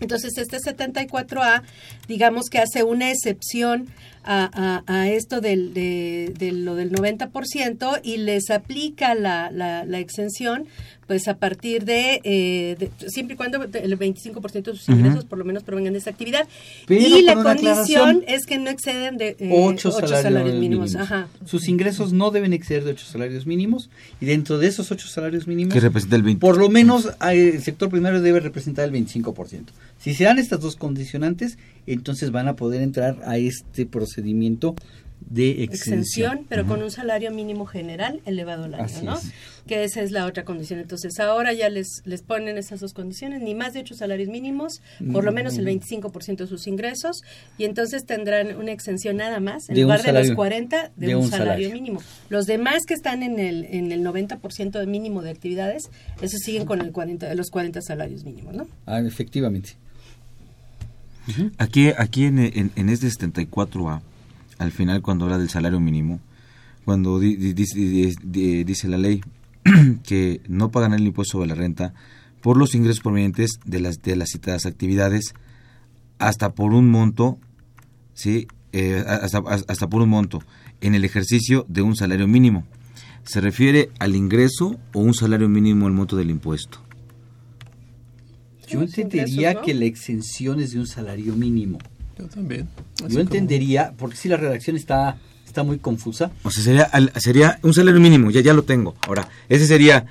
Entonces, 0.01 0.37
este 0.37 0.59
74A, 0.59 1.63
digamos 2.07 2.51
que 2.51 2.59
hace 2.59 2.83
una 2.83 3.11
excepción 3.11 3.89
a, 4.27 4.83
a- 4.87 5.01
a 5.01 5.09
esto 5.11 5.41
del, 5.41 5.73
de, 5.73 6.33
de 6.39 6.53
lo 6.53 6.75
del 6.75 6.91
90% 6.93 8.01
y 8.03 8.19
les 8.19 8.51
aplica 8.51 9.15
la, 9.15 9.51
la, 9.51 9.85
la 9.85 9.99
exención 9.99 10.67
pues 11.07 11.29
a 11.29 11.37
partir 11.39 11.85
de, 11.85 12.21
eh, 12.25 12.75
de- 12.81 12.91
siempre 13.09 13.35
y 13.35 13.37
cuando 13.37 13.63
el 13.63 13.97
25% 13.97 14.51
de 14.65 14.77
sus 14.77 14.89
ingresos 14.89 15.25
por 15.25 15.39
lo 15.39 15.45
menos 15.45 15.63
provengan 15.63 15.93
de 15.93 16.01
esa 16.01 16.11
actividad. 16.11 16.49
Pero 16.89 17.01
y 17.01 17.23
la 17.23 17.35
condición 17.41 18.25
es 18.27 18.45
que 18.45 18.59
no 18.59 18.71
exceden 18.71 19.17
de 19.17 19.37
eh, 19.39 19.51
ocho 19.53 19.91
ocho 19.97 20.09
salarios, 20.09 20.55
mínimos. 20.57 20.91
mínimos. 20.91 20.97
Ajá. 20.97 21.29
Sus 21.45 21.69
ingresos 21.69 22.13
no 22.13 22.33
deben 22.33 22.53
exceder 22.53 22.83
de 22.83 22.91
ocho 22.91 23.07
salarios 23.07 23.47
mínimos 23.47 23.89
y 24.21 24.27
dentro 24.27 24.59
de 24.59 24.67
esos 24.67 24.91
ocho 24.91 25.07
salarios 25.07 25.47
mínimos, 25.47 25.73
Que 25.75 25.79
representa 25.79 26.17
el 26.17 26.25
20. 26.25 26.41
por 26.41 26.57
lo 26.59 26.69
menos 26.71 27.07
eh, 27.31 27.53
el 27.55 27.63
sector 27.63 27.89
primario 27.89 28.21
debe 28.21 28.41
representar 28.41 28.85
el 28.87 28.93
25%. 28.93 29.67
Si 30.01 30.13
se 30.13 30.25
dan 30.25 30.41
estas 30.41 30.59
dos 30.61 30.75
condicionantes, 30.75 31.57
entonces 31.87 32.33
van 32.33 32.49
a 32.49 32.57
poder 32.57 32.83
entrar 32.83 33.19
a 33.25 33.39
este 33.39 33.87
procedimiento 34.17 34.75
de 35.31 35.63
exención. 35.65 35.99
exención, 36.35 36.47
pero 36.49 36.67
con 36.67 36.83
un 36.83 36.91
salario 36.91 37.31
mínimo 37.33 37.67
general 37.67 38.21
elevado 38.27 38.65
al 38.65 38.75
año, 38.75 38.85
Así 38.85 39.05
¿no? 39.05 39.15
es. 39.17 39.33
Que 39.67 39.83
esa 39.83 40.03
es 40.03 40.13
la 40.13 40.27
otra 40.27 40.45
condición. 40.45 40.79
Entonces, 40.79 41.19
ahora 41.19 41.53
ya 41.53 41.69
les, 41.69 42.03
les 42.05 42.23
ponen 42.23 42.57
esas 42.59 42.79
dos 42.81 42.93
condiciones, 42.93 43.43
ni 43.43 43.55
más 43.55 43.73
de 43.73 43.81
ocho 43.81 43.95
salarios 43.97 44.29
mínimos, 44.29 44.81
por 45.13 45.25
lo 45.25 45.33
menos 45.33 45.57
el 45.59 45.65
Mm. 45.65 45.81
25% 45.81 46.37
de 46.37 46.47
sus 46.47 46.67
ingresos, 46.69 47.23
y 47.59 47.65
entonces 47.65 48.05
tendrán 48.05 48.57
una 48.57 48.71
exención 48.71 49.17
nada 49.17 49.41
más, 49.41 49.69
en 49.69 49.75
De 49.75 49.83
lugar 49.83 50.03
de 50.03 50.13
los 50.13 50.31
40, 50.33 50.93
de, 50.95 51.07
de 51.09 51.17
un, 51.17 51.25
un 51.25 51.31
salario, 51.31 51.55
salario. 51.69 51.71
mínimo. 51.73 52.01
Los 52.29 52.47
demás 52.47 52.85
que 52.87 52.95
están 52.95 53.23
en 53.25 53.41
el, 53.41 53.65
en 53.65 53.91
el 53.91 54.05
90% 54.05 54.79
de 54.79 54.87
mínimo 54.87 55.23
de 55.23 55.31
actividades, 55.31 55.91
esos 56.23 56.41
siguen 56.41 56.67
con 56.67 56.81
el 56.83 56.93
40, 56.93 57.35
los 57.35 57.51
40 57.51 57.81
salarios 57.83 58.23
mínimos, 58.25 58.55
¿no? 58.55 58.69
Ah, 58.85 59.01
efectivamente. 59.01 59.71
Aquí, 61.59 61.89
aquí 61.97 62.25
en, 62.25 62.39
en, 62.39 62.71
en 62.77 62.89
este 62.89 63.09
74A, 63.09 64.01
al 64.59 64.73
final 64.73 65.03
cuando 65.03 65.25
habla 65.25 65.39
del 65.39 65.51
salario 65.51 65.81
mínimo, 65.81 66.21
cuando 66.85 67.19
di- 67.19 67.37
di- 67.37 67.53
dice- 67.53 67.79
di- 67.79 68.15
di- 68.23 68.65
dice 68.65 68.89
la 68.89 68.97
ley 68.99 69.21
que 70.05 70.41
no 70.49 70.71
pagan 70.71 70.93
el 70.95 71.05
impuesto 71.07 71.33
sobre 71.39 71.49
la 71.49 71.55
renta 71.55 71.93
por 72.41 72.57
los 72.57 72.75
ingresos 72.75 73.01
provenientes 73.01 73.59
de 73.65 73.81
las, 73.81 74.01
de 74.03 74.15
las 74.17 74.29
citadas 74.31 74.67
actividades 74.67 75.35
hasta 76.19 76.53
por 76.53 76.73
un 76.73 76.89
monto, 76.91 77.39
¿sí? 78.15 78.47
Eh, 78.73 79.03
hasta, 79.07 79.39
hasta 79.69 79.89
por 79.89 80.03
un 80.03 80.11
monto 80.11 80.43
en 80.81 80.95
el 80.95 81.05
ejercicio 81.05 81.65
de 81.69 81.83
un 81.83 81.97
salario 81.97 82.29
mínimo. 82.29 82.65
¿Se 83.25 83.41
refiere 83.41 83.91
al 83.99 84.15
ingreso 84.15 84.79
o 84.93 85.01
un 85.01 85.15
salario 85.15 85.49
mínimo 85.49 85.87
al 85.87 85.93
monto 85.93 86.17
del 86.17 86.31
impuesto? 86.31 86.79
Yo 88.67 88.83
entendería 88.83 89.27
ingresos, 89.27 89.55
¿no? 89.55 89.63
que 89.63 89.75
la 89.75 89.85
exención 89.85 90.61
es 90.61 90.73
de 90.73 90.79
un 90.81 90.87
salario 90.87 91.35
mínimo. 91.35 91.79
Yo 92.19 92.27
también. 92.27 92.69
Así 92.95 93.03
Yo 93.03 93.09
como- 93.09 93.21
entendería, 93.21 93.93
porque 93.99 94.17
si 94.17 94.29
la 94.29 94.37
redacción 94.37 94.77
está, 94.77 95.19
está 95.47 95.63
muy 95.63 95.79
confusa, 95.79 96.31
O 96.43 96.51
sea, 96.51 96.63
sería, 96.65 96.83
al- 96.85 97.13
sería 97.17 97.59
un 97.63 97.75
salario 97.75 98.01
mínimo, 98.01 98.31
ya, 98.31 98.41
ya 98.41 98.53
lo 98.55 98.63
tengo. 98.65 98.95
Ahora, 99.07 99.29
ese 99.49 99.67
sería 99.67 100.07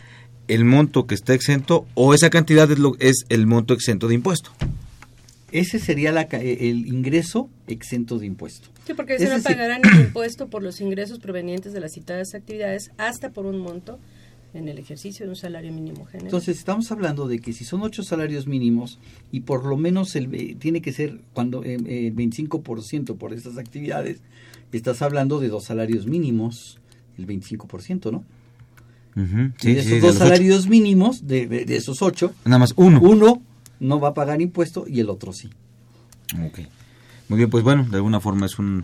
el 0.48 0.64
monto 0.66 1.08
que 1.08 1.16
está 1.16 1.34
exento 1.34 1.88
o 1.96 2.14
esa 2.14 2.30
cantidad 2.30 2.70
es, 2.72 2.78
lo, 2.80 2.96
es 3.00 3.26
el 3.30 3.48
monto 3.48 3.74
exento 3.74 4.08
de 4.08 4.14
impuesto. 4.16 4.52
Ese 5.52 5.80
sería 5.80 6.12
la, 6.12 6.28
ca- 6.28 6.42
eh, 6.42 6.70
el 6.70 6.88
ingreso 6.88 7.50
exento 7.68 8.20
de 8.20 8.26
impuesto. 8.26 8.68
Sí, 8.86 8.94
porque 8.94 9.16
Ese 9.16 9.28
se 9.28 9.38
no 9.38 9.42
pagarán 9.44 9.82
el 9.86 10.02
impuesto 10.02 10.48
por 10.48 10.62
los 10.64 10.82
ingresos 10.82 11.20
provenientes 11.20 11.72
de 11.74 11.80
las 11.80 11.94
citadas 11.94 12.34
actividades 12.36 12.92
hasta 12.98 13.30
por 13.30 13.46
un 13.46 13.60
monto 13.60 14.00
en 14.56 14.68
el 14.70 14.80
ejercicio 14.80 15.26
de 15.26 15.32
un 15.32 15.36
salario 15.36 15.72
mínimo 15.72 16.06
general. 16.06 16.28
Entonces 16.28 16.58
estamos 16.58 16.92
hablando 16.92 17.28
de 17.28 17.40
que 17.40 17.54
si 17.54 17.66
son 17.66 17.82
ocho 17.82 18.04
salarios 18.04 18.48
mínimos 18.48 19.00
y 19.32 19.42
por 19.42 19.66
lo 19.66 19.78
menos 19.78 20.16
el, 20.16 20.58
tiene 20.58 20.82
que 20.82 20.94
ser 20.94 21.20
cuando 21.34 21.64
eh, 21.64 21.78
eh, 21.86 22.08
el 22.08 22.16
25% 22.16 23.18
por 23.18 23.34
estas 23.34 23.58
actividades, 23.58 24.22
estás 24.72 25.02
hablando 25.02 25.40
de 25.40 25.50
dos 25.50 25.66
salarios 25.66 26.08
mínimos, 26.08 26.80
el 27.18 27.28
25%, 27.28 28.12
¿no? 28.12 28.24
Sí, 29.16 29.22
de 29.24 29.54
sí, 29.62 29.70
esos 29.70 29.92
de 29.92 30.00
dos 30.02 30.10
ocho. 30.12 30.20
salarios 30.20 30.68
mínimos, 30.68 31.26
de, 31.28 31.48
de- 31.48 31.64
de 31.66 31.76
esos 31.78 32.02
ocho, 32.02 32.34
Nada 32.44 32.60
más 32.60 32.74
uno. 32.76 33.00
uno 33.02 33.42
no 33.80 34.00
va 34.00 34.10
a 34.10 34.14
pagar 34.14 34.42
impuesto 34.42 34.86
y 34.88 35.00
el 35.00 35.10
otro 35.10 35.32
sí. 35.32 35.50
Ok. 36.46 36.60
Muy 37.30 37.38
bien, 37.38 37.50
pues 37.50 37.64
bueno, 37.64 37.86
de 37.90 37.96
alguna 37.98 38.20
forma 38.20 38.46
es 38.46 38.60
un 38.60 38.84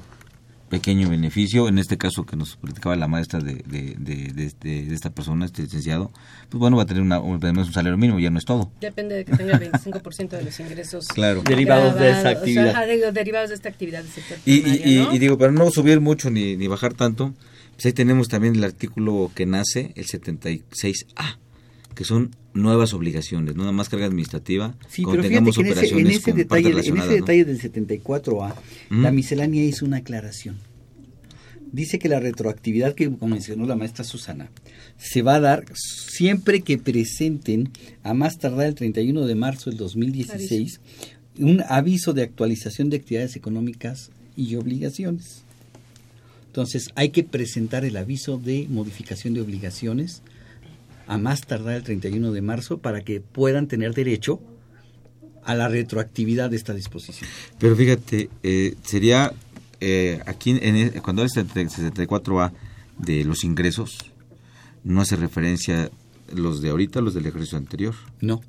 pequeño 0.71 1.09
beneficio. 1.09 1.67
En 1.67 1.77
este 1.77 1.97
caso 1.99 2.25
que 2.25 2.35
nos 2.35 2.55
platicaba 2.55 2.95
la 2.95 3.07
maestra 3.07 3.39
de, 3.39 3.55
de, 3.67 3.95
de, 3.99 4.33
de 4.33 4.45
este- 4.45 4.85
de 4.85 4.95
esta 4.95 5.11
persona, 5.11 5.45
este 5.45 5.61
licenciado, 5.61 6.11
pues 6.49 6.59
bueno, 6.59 6.77
va 6.77 6.83
a 6.83 6.85
tener 6.87 7.03
una, 7.03 7.19
un, 7.19 7.39
salario 7.71 7.97
mínimo, 7.97 8.19
ya 8.19 8.31
no 8.31 8.39
es 8.39 8.45
todo. 8.45 8.71
Depende 8.81 9.13
de 9.15 9.25
que 9.25 9.35
tenga 9.37 9.57
el 9.57 9.71
25% 9.71 10.29
de 10.29 10.43
los 10.43 10.59
ingresos 10.59 11.05
Claro. 11.13 11.43
Derivados 11.43 11.93
de 11.99 12.09
esa 12.09 12.29
actividad. 12.29 12.87
derivados 13.13 13.49
de 13.49 13.55
esta 13.55 13.69
actividad 13.69 14.01
del 14.01 14.11
sector 14.11 14.37
Y, 14.45 14.53
y, 14.55 14.61
primario, 14.61 14.87
y- 14.91 14.95
¿no? 15.05 15.13
y 15.13 15.19
digo, 15.19 15.37
para 15.37 15.51
no 15.51 15.69
subir 15.69 15.99
mucho 15.99 16.31
ni, 16.31 16.55
ni 16.57 16.67
bajar 16.67 16.93
tanto, 16.95 17.35
pues 17.73 17.85
ahí 17.85 17.93
tenemos 17.93 18.27
también 18.29 18.55
el 18.55 18.63
artículo 18.63 19.29
que 19.35 19.45
nace, 19.45 19.91
el 19.95 20.05
76A, 20.07 21.37
que 21.95 22.03
son 22.03 22.31
nuevas 22.53 22.93
obligaciones, 22.93 23.55
no 23.55 23.63
nada 23.63 23.71
más 23.71 23.89
carga 23.89 24.05
administrativa, 24.05 24.75
Sí, 24.89 25.03
pero 25.09 25.23
fíjate 25.23 25.51
que 25.51 25.99
en 25.99 26.07
ese, 26.07 26.31
en 26.31 26.37
detalle, 26.37 26.45
partes 26.45 26.65
en 26.65 26.71
relacionadas, 26.71 27.05
ese 27.09 27.19
¿no? 27.19 27.25
detalle 27.25 27.45
del 27.45 27.61
74A, 27.61 28.53
Ujú. 28.91 29.01
la 29.01 29.11
miscelánea 29.11 29.63
hizo 29.63 29.85
una 29.85 29.97
aclaración. 29.97 30.57
Dice 31.71 31.99
que 31.99 32.09
la 32.09 32.19
retroactividad 32.19 32.95
que 32.95 33.09
mencionó 33.09 33.65
la 33.65 33.77
maestra 33.77 34.03
Susana 34.03 34.49
se 34.97 35.21
va 35.21 35.35
a 35.35 35.39
dar 35.39 35.65
siempre 35.73 36.61
que 36.61 36.77
presenten 36.77 37.69
a 38.03 38.13
más 38.13 38.37
tardar 38.39 38.67
el 38.67 38.75
31 38.75 39.25
de 39.25 39.35
marzo 39.35 39.69
del 39.69 39.79
2016 39.79 40.81
un 41.39 41.63
aviso 41.69 42.11
de 42.11 42.23
actualización 42.23 42.89
de 42.89 42.97
actividades 42.97 43.37
económicas 43.37 44.11
y 44.35 44.55
obligaciones. 44.55 45.43
Entonces 46.47 46.89
hay 46.95 47.09
que 47.09 47.23
presentar 47.23 47.85
el 47.85 47.95
aviso 47.95 48.37
de 48.37 48.67
modificación 48.69 49.33
de 49.33 49.39
obligaciones 49.39 50.21
a 51.07 51.17
más 51.17 51.41
tardar 51.41 51.75
el 51.75 51.83
31 51.83 52.31
de 52.31 52.41
marzo 52.41 52.77
para 52.79 53.01
que 53.03 53.21
puedan 53.21 53.67
tener 53.67 53.93
derecho 53.93 54.39
a 55.43 55.55
la 55.55 55.67
retroactividad 55.67 56.49
de 56.49 56.57
esta 56.57 56.73
disposición. 56.73 57.27
Pero 57.59 57.75
fíjate, 57.75 58.29
eh, 58.43 58.75
sería 58.83 59.33
eh, 59.79 60.21
aquí 60.27 60.51
en, 60.51 60.75
el- 60.75 61.01
cuando 61.01 61.23
habla 61.23 61.33
el 61.41 61.47
74A 61.69 62.51
de 62.99 63.23
los 63.25 63.43
ingresos, 63.43 63.97
no 64.83 65.01
hace 65.01 65.15
referencia 65.15 65.89
los 66.33 66.61
de 66.61 66.69
ahorita, 66.69 67.01
los 67.01 67.13
del 67.15 67.25
ejercicio 67.25 67.57
anterior. 67.57 67.95
No. 68.21 68.41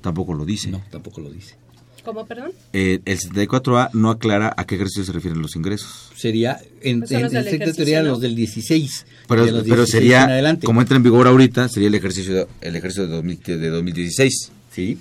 Tampoco 0.00 0.34
lo 0.34 0.44
dice. 0.44 0.70
No, 0.70 0.82
tampoco 0.90 1.20
lo 1.20 1.30
dice. 1.30 1.56
¿Cómo, 2.04 2.26
perdón? 2.26 2.52
Eh, 2.72 3.00
el 3.04 3.18
74A 3.18 3.90
no 3.92 4.10
aclara 4.10 4.52
a 4.56 4.66
qué 4.66 4.74
ejercicio 4.74 5.04
se 5.04 5.12
refieren 5.12 5.40
los 5.40 5.54
ingresos. 5.54 6.10
Sería 6.16 6.60
en, 6.80 7.00
Pues 7.00 7.12
en, 7.12 7.22
los 7.22 7.32
en 7.32 7.36
del 7.36 7.44
estricto 7.44 7.64
ejercicio, 7.64 7.84
teoría 7.84 8.02
¿no? 8.02 8.08
los 8.10 8.20
del 8.20 8.34
16. 8.34 9.06
Pero, 9.28 9.46
de 9.46 9.52
los 9.52 9.62
pero 9.62 9.76
16 9.76 9.94
en 9.94 10.00
sería, 10.00 10.24
adelante. 10.24 10.66
como 10.66 10.80
entra 10.80 10.96
en 10.96 11.04
vigor 11.04 11.28
ahorita, 11.28 11.68
sería 11.68 11.88
el 11.88 11.94
ejercicio 11.94 12.34
de, 12.34 12.46
el 12.60 12.76
ejercicio 12.76 13.06
de, 13.06 13.14
2000 13.14 13.40
de 13.44 13.68
2016. 13.68 14.52
Sí. 14.72 14.94
De 14.94 14.98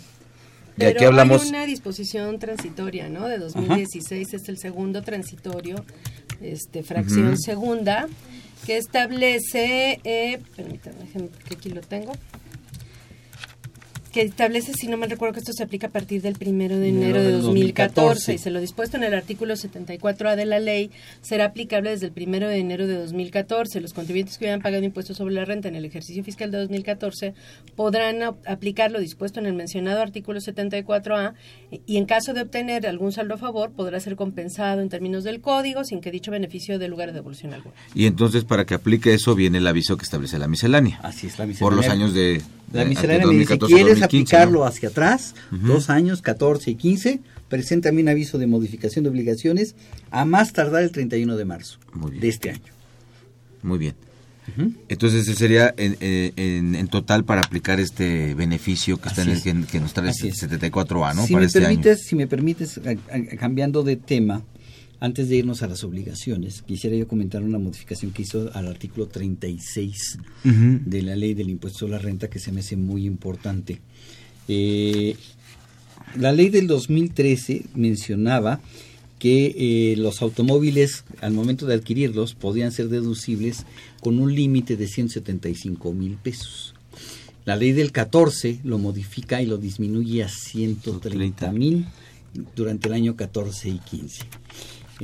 Pero 0.78 0.90
aquí 0.92 1.06
hablamos... 1.06 1.42
hay 1.44 1.50
una 1.50 1.66
disposición 1.66 2.38
transitoria, 2.40 3.10
¿no? 3.10 3.28
De 3.28 3.40
2016 3.40 4.34
es 4.34 4.48
el 4.48 4.58
segundo 4.58 5.02
transitorio, 5.02 5.84
este, 6.42 6.84
fracción 6.84 7.38
segunda, 7.38 8.08
que 8.66 8.78
establece, 8.78 10.00
eh, 10.04 10.40
permítanme, 10.56 11.00
déjenme, 11.06 11.28
porque 11.28 11.56
aquí 11.56 11.70
lo 11.70 11.82
tengo, 11.82 12.14
que 14.12 14.22
establece, 14.22 14.74
si 14.74 14.88
no 14.88 14.98
me 14.98 15.08
recuerdo, 15.08 15.34
que 15.34 15.40
esto 15.40 15.54
se 15.54 15.64
aplica 15.64 15.88
a 15.88 15.90
partir 15.90 16.22
del 16.22 16.34
primero 16.36 16.78
de 16.78 16.90
Enero 16.90 17.06
enero 17.06 17.20
de 17.22 17.32
del 17.32 17.42
2014 17.42 18.02
2014. 18.02 18.34
y 18.34 18.38
se 18.38 18.50
lo 18.52 18.60
dispuesto 18.60 18.98
en 18.98 19.04
el 19.04 19.14
artículo 19.14 19.54
74A 19.56 20.36
de 20.36 20.46
la 20.46 20.60
ley 20.60 20.92
será 21.22 21.46
aplicable 21.46 21.92
desde 21.92 22.08
el 22.08 22.12
primero 22.12 22.48
de 22.48 22.58
enero 22.58 22.88
de 22.88 22.96
2014. 22.96 23.80
Los 23.80 23.94
contribuyentes 23.94 24.38
que 24.38 24.46
hubieran 24.46 24.62
pagado 24.62 24.84
impuestos 24.84 25.16
sobre 25.18 25.34
la 25.34 25.46
renta 25.46 25.70
en 25.70 25.76
el 25.76 25.86
ejercicio 25.86 26.24
fiscal 26.24 26.52
de 26.52 26.58
2014 26.58 27.34
podrán 27.76 28.22
ap- 28.24 28.38
aplicar 28.48 28.92
lo 28.92 29.00
dispuesto 29.00 29.40
en 29.40 29.46
el 29.46 29.54
mencionado 29.54 30.02
artículo 30.02 30.40
74A 30.40 31.34
y 31.86 31.98
en 31.98 32.06
caso 32.06 32.34
de 32.34 32.42
obtener 32.42 32.86
algún 32.88 33.12
saldo 33.12 33.36
a 33.36 33.38
favor 33.38 33.72
podrá 33.72 34.00
ser 34.00 34.16
compensado 34.16 34.82
en 34.82 34.90
términos 34.90 35.24
del 35.24 35.42
código 35.42 35.84
sin 35.84 36.02
que 36.02 36.12
dicho 36.12 36.32
beneficio 36.32 36.80
dé 36.80 36.88
lugar 36.88 37.10
a 37.10 37.12
devolución 37.14 37.54
alguna. 37.54 37.76
Y 37.96 38.06
entonces 38.08 38.44
para 38.44 38.66
que 38.66 38.74
aplique 38.74 39.14
eso 39.14 39.36
viene 39.36 39.60
el 39.60 39.68
aviso 39.68 39.96
que 39.98 40.04
establece 40.04 40.38
la 40.38 40.48
miscelánea. 40.48 41.00
Así 41.02 41.28
es, 41.28 41.40
la 41.40 41.46
Por 41.46 41.74
los 41.74 41.86
miscelánea. 41.86 42.06
años 42.06 42.14
de... 42.14 42.42
La 42.74 42.84
de- 42.84 42.90
miscelánea 42.90 43.28
me 43.28 43.34
dice, 43.34 43.56
2014 43.58 43.74
a 43.74 43.78
¿quieres 43.78 44.00
2015, 44.00 44.06
aplicarlo 44.36 44.60
¿no? 44.60 44.66
hacia 44.66 44.90
atrás? 44.90 45.36
Dos 45.52 45.90
años, 45.90 46.22
14 46.22 46.72
y 46.72 46.76
15. 46.76 47.20
Preséntame 47.50 48.02
un 48.02 48.10
aviso 48.10 48.38
de 48.38 48.48
modificación 48.48 49.04
de 49.04 49.10
obligaciones 49.10 49.76
a 50.10 50.24
más 50.26 50.54
tardar 50.54 50.84
el 50.84 50.92
31 50.92 51.36
de 51.36 51.46
marzo 51.46 51.80
de 52.20 52.28
este 52.30 52.50
año. 52.52 52.62
Muy 53.62 53.78
bien. 53.78 53.96
Entonces 54.90 55.22
ese 55.28 55.36
sería 55.36 55.74
en, 55.78 55.96
en- 56.02 56.76
en- 56.76 56.88
total 56.88 57.24
para 57.24 57.42
aplicar 57.42 57.80
este 57.80 58.34
beneficio 58.36 58.98
que, 59.00 59.08
está 59.10 59.22
en 59.22 59.30
el, 59.30 59.42
que, 59.42 59.64
que 59.66 59.80
nos 59.80 59.94
trae 59.94 60.10
el 60.10 60.28
es. 60.30 60.44
74A, 60.44 61.16
¿no? 61.16 61.26
si, 61.26 61.34
para 61.34 61.42
me 61.42 61.48
este 61.48 61.62
permites, 61.62 61.98
año. 62.00 62.08
si 62.08 62.16
me 62.16 62.28
permites, 62.28 62.78
a- 62.80 62.92
a- 63.16 63.38
cambiando 63.38 63.84
de 63.84 63.96
tema, 63.98 64.42
antes 65.02 65.30
de 65.30 65.38
irnos 65.38 65.64
a 65.64 65.68
las 65.68 65.84
obligaciones, 65.84 66.62
quisiera 66.62 66.96
yo 66.96 67.08
comentar 67.08 67.42
una 67.42 67.58
modificación 67.58 68.12
que 68.12 68.22
hizo 68.22 68.52
al 68.54 68.68
artículo 68.68 69.08
36 69.08 70.20
Ujú. 70.46 70.80
de 70.86 71.02
la 71.02 71.16
ley 71.16 71.34
del 71.34 71.50
impuesto 71.50 71.80
sobre 71.80 71.94
la 71.94 71.98
renta 71.98 72.30
que 72.30 72.38
se 72.38 72.52
me 72.52 72.60
hace 72.60 72.78
muy 72.78 73.08
importante. 73.08 73.82
Eh, 74.48 75.16
la 76.18 76.32
ley 76.32 76.50
del 76.50 76.68
2013 76.68 77.64
mencionaba 77.74 78.62
que 79.18 79.56
eh, 79.92 79.96
los 79.98 80.22
automóviles 80.22 81.04
al 81.20 81.34
momento 81.34 81.66
de 81.66 81.74
adquirirlos 81.74 82.36
podían 82.36 82.72
ser 82.72 82.90
deducibles 82.90 83.66
con 84.02 84.20
un 84.20 84.36
límite 84.36 84.78
de 84.78 84.88
175 84.88 85.94
mil 85.94 86.18
pesos. 86.18 86.76
La 87.44 87.56
ley 87.56 87.72
del 87.72 87.92
14 87.92 88.60
lo 88.64 88.78
modifica 88.78 89.42
y 89.42 89.48
lo 89.48 89.58
disminuye 89.58 90.24
a 90.24 90.30
130 90.30 91.52
mil 91.54 91.88
durante 92.56 92.88
el 92.88 92.94
año 92.94 93.16
14 93.16 93.70
y 93.70 93.80
15. 93.80 94.24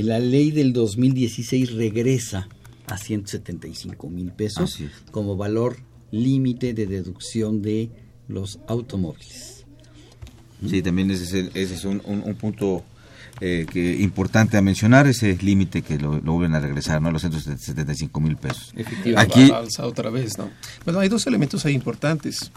La 0.04 0.20
ley 0.20 0.52
del 0.52 0.74
2016 0.74 1.74
regresa 1.74 2.48
a 2.88 2.98
175 2.98 4.10
mil 4.10 4.32
pesos 4.32 4.78
como 5.12 5.36
valor 5.36 5.78
límite 6.12 6.74
de 6.74 6.86
deducción 6.88 7.62
de 7.62 7.90
los 8.28 8.60
automóviles. 8.68 9.66
Sí, 10.68 10.82
también 10.82 11.12
ese 11.12 11.24
es, 11.26 11.34
el- 11.34 11.52
ese 11.54 11.76
es 11.76 11.86
un, 11.86 12.02
un- 12.06 12.24
un 12.24 12.36
punto 12.36 12.84
eh, 13.40 13.68
que 13.72 13.96
importante 14.02 14.58
a 14.58 14.62
mencionar, 14.64 15.06
ese 15.06 15.38
límite 15.42 15.84
que 15.84 16.00
lo, 16.00 16.20
lo 16.22 16.34
vuelven 16.34 16.56
a 16.56 16.60
regresar, 16.60 17.00
¿no? 17.02 17.12
Los 17.12 17.22
175 17.22 18.20
mil 18.20 18.36
pesos. 18.36 18.74
Aquí, 19.16 19.50
Va 19.50 19.60
alza 19.60 19.86
otra 19.86 20.10
vez, 20.10 20.40
¿no? 20.40 20.50
Bueno, 20.86 21.00
hay 21.00 21.08
dos 21.10 21.28
elementos 21.28 21.64
ahí 21.66 21.76
importantes. 21.76 22.52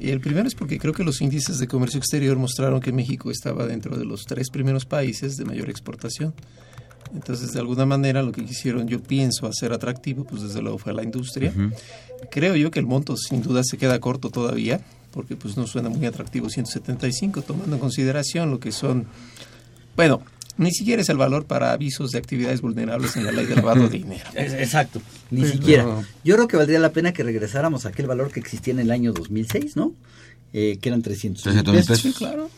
El 0.00 0.20
primero 0.20 0.48
es 0.48 0.54
porque 0.54 0.78
creo 0.78 0.94
que 0.94 1.04
los 1.04 1.20
índices 1.20 1.58
de 1.58 1.68
comercio 1.68 1.98
exterior 1.98 2.36
mostraron 2.38 2.80
que 2.80 2.92
México 2.92 3.30
estaba 3.30 3.66
dentro 3.66 3.96
de 3.96 4.04
los 4.04 4.24
tres 4.24 4.50
primeros 4.50 4.86
países 4.86 5.36
de 5.36 5.44
mayor 5.44 5.68
exportación. 5.68 6.32
Entonces, 7.14 7.52
de 7.52 7.60
alguna 7.60 7.86
manera, 7.86 8.22
lo 8.22 8.32
que 8.32 8.44
quisieron, 8.44 8.86
yo 8.86 9.02
pienso, 9.02 9.46
hacer 9.46 9.72
atractivo, 9.72 10.24
pues 10.24 10.42
desde 10.42 10.62
luego 10.62 10.78
fue 10.78 10.94
la 10.94 11.02
industria. 11.02 11.52
Creo 12.30 12.56
yo 12.56 12.70
que 12.70 12.78
el 12.78 12.86
monto 12.86 13.16
sin 13.16 13.42
duda 13.42 13.62
se 13.64 13.76
queda 13.76 13.98
corto 13.98 14.30
todavía, 14.30 14.80
porque 15.10 15.36
pues 15.36 15.56
no 15.56 15.66
suena 15.66 15.88
muy 15.88 16.06
atractivo 16.06 16.48
175, 16.48 17.42
tomando 17.42 17.76
en 17.76 17.80
consideración 17.80 18.50
lo 18.50 18.60
que 18.60 18.72
son, 18.72 19.06
bueno, 19.96 20.22
ni 20.60 20.70
siquiera 20.72 21.02
es 21.02 21.08
el 21.08 21.16
valor 21.16 21.46
para 21.46 21.72
avisos 21.72 22.12
de 22.12 22.18
actividades 22.18 22.60
vulnerables 22.60 23.16
en 23.16 23.24
la 23.24 23.32
ley 23.32 23.46
de 23.46 23.56
lavado 23.56 23.88
de 23.88 23.98
dinero. 23.98 24.24
Es- 24.34 24.52
Exacto, 24.52 25.00
ni 25.30 25.40
Pero- 25.42 25.52
siquiera. 25.52 25.84
Yo 26.24 26.34
creo 26.36 26.46
que 26.48 26.56
valdría 26.56 26.78
la 26.78 26.92
pena 26.92 27.12
que 27.12 27.22
regresáramos 27.24 27.86
a 27.86 27.88
aquel 27.88 28.06
valor 28.06 28.30
que 28.30 28.38
existía 28.40 28.72
en 28.72 28.80
el 28.80 28.90
año 28.92 29.12
2006, 29.12 29.76
¿no? 29.76 29.92
Eh, 30.52 30.78
que 30.80 30.88
eran 30.88 31.02
300 31.02 31.44
mil 31.46 31.54
300,000 31.64 31.80
pesos. 31.86 31.88
pesos. 32.02 32.12
Sí, 32.12 32.18
claro. 32.18 32.50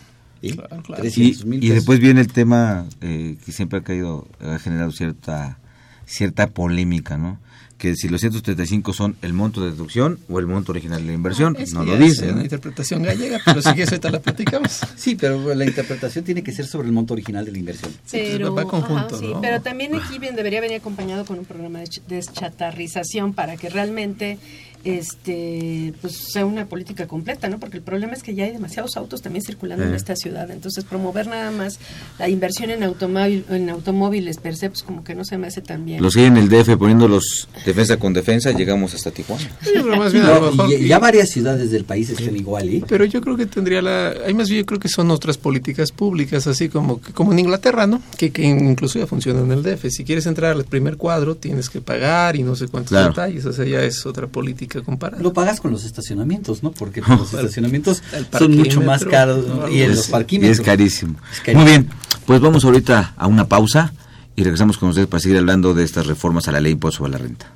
¿Sí? 0.42 0.50
Claro, 0.52 0.82
claro. 0.82 1.02
300 1.02 1.44
y, 1.62 1.66
y 1.66 1.68
después 1.70 2.00
viene 2.00 2.20
el 2.20 2.26
tema 2.32 2.86
eh, 3.00 3.36
que 3.44 3.52
siempre 3.52 3.78
ha 3.78 3.82
caído, 3.82 4.26
ha 4.40 4.58
generado 4.58 4.90
cierta 4.92 5.58
cierta 6.04 6.48
polémica, 6.48 7.16
¿no? 7.16 7.38
Que 7.82 7.96
si 7.96 8.08
los 8.08 8.20
135 8.20 8.92
son 8.92 9.16
el 9.22 9.32
monto 9.32 9.60
de 9.60 9.72
deducción 9.72 10.20
o 10.28 10.38
el 10.38 10.46
monto 10.46 10.70
original 10.70 11.00
de 11.00 11.06
la 11.08 11.12
inversión, 11.14 11.56
Es 11.58 11.72
no 11.74 11.82
lo 11.84 11.96
dice. 11.96 12.26
Es 12.28 12.32
una 12.32 12.44
interpretación 12.44 13.02
gallega, 13.02 13.40
pero 13.44 13.60
si 13.60 13.70
quieres 13.70 13.88
ahorita 13.90 14.10
la 14.10 14.20
platicamos. 14.20 14.80
Sí, 14.96 15.16
pero 15.16 15.52
la 15.52 15.64
interpretación 15.64 16.24
tiene 16.24 16.44
que 16.44 16.52
ser 16.52 16.66
sobre 16.68 16.86
el 16.86 16.92
monto 16.92 17.12
original 17.14 17.44
de 17.44 17.50
la 17.50 17.58
inversión. 17.58 17.90
Pero, 18.12 18.54
va 18.54 18.64
conjunto, 18.66 19.16
ajá, 19.16 19.18
sí, 19.18 19.26
¿no? 19.32 19.40
pero 19.40 19.60
también 19.60 19.94
aquí 19.96 20.20
bien 20.20 20.36
debería 20.36 20.60
venir 20.60 20.76
acompañado 20.76 21.24
con 21.24 21.40
un 21.40 21.44
programa 21.44 21.80
de 21.80 21.86
ch- 21.86 22.02
deschatarrización 22.06 23.34
para 23.34 23.56
que 23.56 23.68
realmente 23.68 24.38
este 24.84 25.94
pues 26.00 26.14
sea 26.32 26.46
una 26.46 26.66
política 26.66 27.06
completa, 27.06 27.48
¿no? 27.48 27.58
Porque 27.58 27.76
el 27.78 27.82
problema 27.82 28.12
es 28.14 28.22
que 28.22 28.34
ya 28.34 28.44
hay 28.44 28.52
demasiados 28.52 28.96
autos 28.96 29.22
también 29.22 29.42
circulando 29.44 29.84
en 29.84 29.92
Eh. 29.92 29.96
esta 29.96 30.16
ciudad, 30.16 30.50
entonces 30.50 30.84
promover 30.84 31.26
nada 31.26 31.50
más 31.50 31.78
la 32.18 32.28
inversión 32.28 32.70
en 32.70 32.82
automóvil 32.82 33.44
en 33.50 33.70
automóviles 33.70 34.38
per 34.38 34.56
se 34.56 34.68
pues 34.70 34.82
como 34.82 35.04
que 35.04 35.14
no 35.14 35.24
se 35.24 35.38
me 35.38 35.46
hace 35.46 35.60
tan 35.60 35.84
bien. 35.84 36.02
Los 36.02 36.14
que 36.14 36.20
hay 36.20 36.26
en 36.26 36.36
el 36.36 36.48
DF 36.48 36.76
poniéndolos 36.76 37.48
defensa 37.64 37.96
con 37.98 38.12
defensa, 38.12 38.52
llegamos 38.52 38.94
hasta 38.94 39.10
Tijuana. 39.10 39.50
Sí, 39.62 39.70
pero 39.74 39.96
más 39.96 40.12
bien 40.12 40.24
a 40.24 40.34
lo 40.38 40.40
No, 40.40 40.50
mejor- 40.64 40.72
y 40.72 40.88
ya 40.88 40.98
varias 40.98 41.30
ciudades 41.30 41.70
del 41.70 41.84
país 41.84 42.10
están 42.10 42.36
igual, 42.36 42.68
¿eh? 42.68 42.82
Pero 42.88 43.04
yo 43.04 43.20
creo 43.20 43.36
que 43.36 43.46
tendría 43.46 43.82
la... 43.82 44.14
Hay 44.26 44.34
más 44.34 44.48
bien 44.48 44.60
yo 44.62 44.66
creo 44.66 44.80
que 44.80 44.88
son 44.88 45.10
otras 45.10 45.38
políticas 45.38 45.92
públicas, 45.92 46.46
así 46.46 46.68
como 46.68 47.00
que- 47.00 47.12
como 47.12 47.32
en 47.32 47.38
Inglaterra, 47.40 47.86
¿no? 47.86 48.02
Que, 48.16 48.30
que 48.30 48.42
incluso 48.44 48.98
ya 48.98 49.06
funciona 49.06 49.40
en 49.40 49.52
el 49.52 49.62
DF. 49.62 49.90
Si 49.90 50.04
quieres 50.04 50.26
entrar 50.26 50.52
al 50.52 50.64
primer 50.64 50.96
cuadro, 50.96 51.34
tienes 51.36 51.70
que 51.70 51.80
pagar 51.80 52.36
y 52.36 52.42
no 52.42 52.54
sé 52.56 52.68
cuántos 52.68 52.90
Claro. 52.90 53.08
detalles. 53.10 53.44
O 53.46 53.52
sea, 53.52 53.64
ya 53.64 53.82
es 53.82 54.04
otra 54.06 54.26
política 54.26 54.71
comparada. 54.80 55.22
Lo 55.22 55.32
pagas 55.34 55.60
con 55.60 55.70
los 55.70 55.84
estacionamientos, 55.84 56.62
¿no? 56.62 56.72
Porque 56.72 57.02
pues, 57.06 57.18
los 57.18 57.34
estacionamientos 57.34 58.02
son 58.38 58.56
mucho 58.56 58.80
más 58.80 59.04
caros 59.04 59.46
¿no? 59.46 59.68
y 59.68 59.82
en 59.82 59.94
los 59.94 60.08
y 60.08 60.10
parquímetros. 60.10 60.58
es 60.58 60.64
carísimo. 60.64 61.18
Es 61.32 61.40
carísimo. 61.40 61.62
Muy 61.62 61.70
bien, 61.70 61.90
pues 62.24 62.40
vamos 62.40 62.64
ahorita 62.64 63.14
a 63.16 63.26
una 63.26 63.48
pausa 63.48 63.92
y 64.34 64.44
regresamos 64.44 64.78
con 64.78 64.88
ustedes 64.88 65.08
para 65.08 65.20
seguir 65.20 65.36
hablando 65.38 65.74
de 65.74 65.84
estas 65.84 66.06
reformas 66.06 66.48
a 66.48 66.52
la 66.52 66.60
ley 66.60 66.70
de 66.70 66.76
impuesto 66.76 66.98
sobre 66.98 67.12
la 67.12 67.18
renta. 67.18 67.52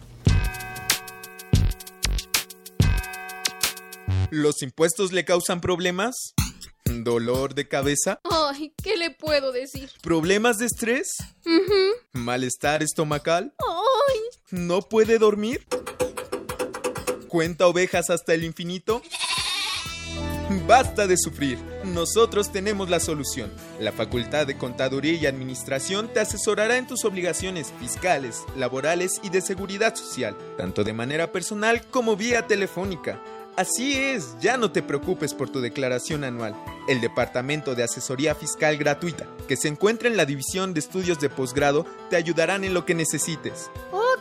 ¿Los 4.30 4.60
impuestos 4.62 5.12
le 5.12 5.24
causan 5.24 5.60
problemas? 5.60 6.34
¿Dolor 6.84 7.54
de 7.54 7.68
cabeza? 7.68 8.20
Ay, 8.30 8.72
¿qué 8.82 8.96
le 8.96 9.10
puedo 9.10 9.52
decir? 9.52 9.90
¿Problemas 10.02 10.58
de 10.58 10.66
estrés? 10.66 11.16
Ujú. 11.44 12.20
¿Malestar 12.20 12.82
estomacal? 12.82 13.54
Ay, 13.58 14.20
¿No 14.50 14.80
puede 14.82 15.18
dormir? 15.18 15.66
¿Cuenta 17.28 17.66
ovejas 17.66 18.10
hasta 18.10 18.34
el 18.34 18.44
infinito? 18.44 19.02
Basta 20.66 21.08
de 21.08 21.16
sufrir. 21.16 21.58
Nosotros 21.84 22.52
tenemos 22.52 22.88
la 22.88 23.00
solución. 23.00 23.50
La 23.80 23.90
Facultad 23.90 24.46
de 24.46 24.56
Contaduría 24.56 25.14
y 25.14 25.26
Administración 25.26 26.08
te 26.12 26.20
asesorará 26.20 26.76
en 26.76 26.86
tus 26.86 27.04
obligaciones 27.04 27.72
fiscales, 27.80 28.44
laborales 28.56 29.20
y 29.24 29.30
de 29.30 29.40
seguridad 29.40 29.96
social, 29.96 30.36
tanto 30.56 30.84
de 30.84 30.92
manera 30.92 31.32
personal 31.32 31.84
como 31.90 32.16
vía 32.16 32.46
telefónica. 32.46 33.20
Así 33.56 33.96
es, 33.96 34.36
ya 34.38 34.56
no 34.58 34.70
te 34.70 34.82
preocupes 34.82 35.32
por 35.32 35.48
tu 35.48 35.60
declaración 35.60 36.24
anual. 36.24 36.54
El 36.88 37.00
Departamento 37.00 37.74
de 37.74 37.82
Asesoría 37.82 38.34
Fiscal 38.34 38.76
Gratuita, 38.76 39.26
que 39.48 39.56
se 39.56 39.68
encuentra 39.68 40.08
en 40.08 40.16
la 40.16 40.26
División 40.26 40.74
de 40.74 40.80
Estudios 40.80 41.18
de 41.20 41.30
Posgrado, 41.30 41.86
te 42.10 42.16
ayudarán 42.16 42.64
en 42.64 42.74
lo 42.74 42.84
que 42.84 42.94
necesites. 42.94 43.70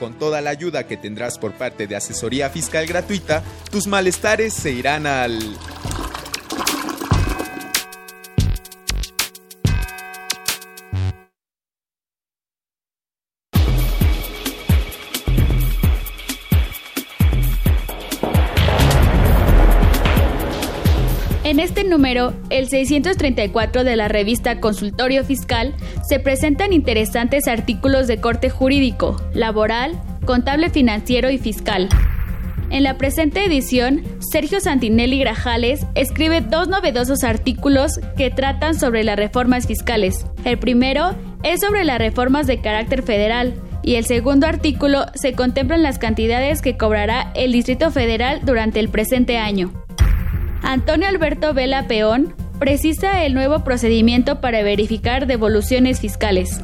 Con 0.00 0.18
toda 0.18 0.40
la 0.40 0.50
ayuda 0.50 0.88
que 0.88 0.96
tendrás 0.96 1.38
por 1.38 1.52
parte 1.52 1.86
de 1.86 1.94
asesoría 1.94 2.50
fiscal 2.50 2.84
gratuita, 2.86 3.44
tus 3.70 3.86
malestares 3.86 4.52
se 4.52 4.72
irán 4.72 5.06
al 5.06 5.38
número, 21.94 22.34
el 22.50 22.68
634 22.68 23.84
de 23.84 23.94
la 23.94 24.08
revista 24.08 24.58
Consultorio 24.58 25.24
Fiscal, 25.24 25.74
se 26.02 26.18
presentan 26.18 26.72
interesantes 26.72 27.46
artículos 27.46 28.08
de 28.08 28.20
corte 28.20 28.50
jurídico, 28.50 29.16
laboral, 29.32 30.02
contable 30.26 30.70
financiero 30.70 31.30
y 31.30 31.38
fiscal. 31.38 31.88
En 32.70 32.82
la 32.82 32.98
presente 32.98 33.44
edición, 33.44 34.02
Sergio 34.18 34.58
Santinelli 34.60 35.20
Grajales 35.20 35.86
escribe 35.94 36.40
dos 36.40 36.66
novedosos 36.66 37.22
artículos 37.22 38.00
que 38.16 38.32
tratan 38.32 38.74
sobre 38.74 39.04
las 39.04 39.16
reformas 39.16 39.68
fiscales. 39.68 40.26
El 40.44 40.58
primero 40.58 41.14
es 41.44 41.60
sobre 41.60 41.84
las 41.84 41.98
reformas 41.98 42.48
de 42.48 42.60
carácter 42.60 43.04
federal 43.04 43.54
y 43.84 43.94
el 43.94 44.04
segundo 44.04 44.48
artículo 44.48 45.06
se 45.14 45.34
contemplan 45.34 45.84
las 45.84 46.00
cantidades 46.00 46.60
que 46.60 46.76
cobrará 46.76 47.30
el 47.36 47.52
Distrito 47.52 47.92
Federal 47.92 48.40
durante 48.44 48.80
el 48.80 48.88
presente 48.88 49.38
año. 49.38 49.83
Antonio 50.64 51.08
Alberto 51.08 51.52
Vela 51.52 51.86
Peón 51.86 52.34
precisa 52.58 53.22
el 53.24 53.34
nuevo 53.34 53.62
procedimiento 53.64 54.40
para 54.40 54.62
verificar 54.62 55.26
devoluciones 55.26 56.00
fiscales. 56.00 56.62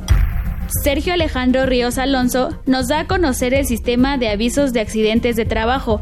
Sergio 0.82 1.12
Alejandro 1.12 1.66
Ríos 1.66 1.98
Alonso 1.98 2.58
nos 2.64 2.88
da 2.88 3.00
a 3.00 3.06
conocer 3.06 3.52
el 3.52 3.66
sistema 3.66 4.16
de 4.16 4.30
avisos 4.30 4.72
de 4.72 4.80
accidentes 4.80 5.36
de 5.36 5.44
trabajo. 5.44 6.00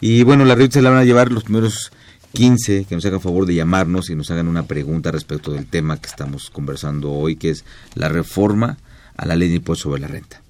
Y 0.00 0.22
bueno, 0.22 0.44
las 0.44 0.56
revistas 0.56 0.80
se 0.80 0.82
la 0.82 0.90
van 0.90 1.00
a 1.00 1.04
llevar 1.04 1.32
los 1.32 1.44
primeros 1.44 1.92
15 2.34 2.84
que 2.84 2.94
nos 2.94 3.04
hagan 3.06 3.20
favor 3.20 3.46
de 3.46 3.54
llamarnos 3.54 4.10
y 4.10 4.14
nos 4.14 4.30
hagan 4.30 4.48
una 4.48 4.66
pregunta 4.66 5.10
respecto 5.10 5.52
del 5.52 5.66
tema 5.66 6.00
que 6.00 6.08
estamos 6.08 6.50
conversando 6.50 7.12
hoy, 7.12 7.36
que 7.36 7.50
es 7.50 7.64
la 7.94 8.08
reforma 8.08 8.76
a 9.16 9.26
la 9.26 9.36
ley 9.36 9.48
de 9.48 9.56
impuesto 9.56 9.84
sobre 9.84 10.00
la 10.00 10.08
renta. 10.08 10.42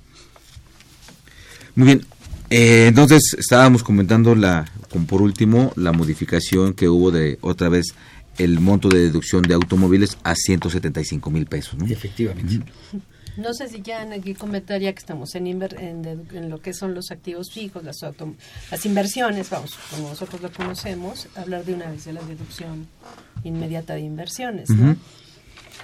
Muy 1.77 1.87
bien, 1.87 2.07
eh, 2.51 2.87
entonces 2.89 3.37
estábamos 3.39 3.83
comentando 3.83 4.35
la, 4.35 4.65
con 4.91 5.07
por 5.07 5.23
último, 5.23 5.73
la 5.77 5.93
modificación 5.93 6.73
que 6.73 6.89
hubo 6.89 7.11
de 7.11 7.39
otra 7.41 7.69
vez 7.69 7.95
el 8.39 8.61
monto 8.61 8.89
de 8.89 9.01
deducción 9.01 9.43
de 9.43 9.55
automóviles 9.55 10.19
a 10.25 10.35
175 10.35 11.31
mil 11.31 11.47
pesos. 11.47 11.75
¿no? 11.75 11.87
Efectivamente. 11.87 12.61
No 13.37 13.53
sé 13.53 13.69
si 13.69 13.83
ya 13.83 14.03
aquí 14.03 14.35
comentar 14.35 14.81
ya 14.81 14.93
que 14.93 14.99
estamos 15.01 15.35
en, 15.35 15.47
inver- 15.47 15.79
en, 15.79 16.05
en 16.37 16.51
lo 16.51 16.61
que 16.61 16.73
son 16.73 16.95
los 16.95 17.11
activos 17.11 17.51
fijos, 17.53 17.83
las, 17.83 17.97
las 18.71 18.87
inversiones, 18.87 19.51
vamos, 19.51 19.73
como 19.91 20.09
nosotros 20.09 20.41
lo 20.41 20.53
conocemos, 20.53 21.27
hablar 21.35 21.65
de 21.65 21.75
una 21.75 21.91
vez 21.91 22.05
de 22.05 22.13
la 22.13 22.23
deducción 22.23 22.87
inmediata 23.43 23.95
de 23.95 24.01
inversiones, 24.03 24.71
¿no? 24.71 24.97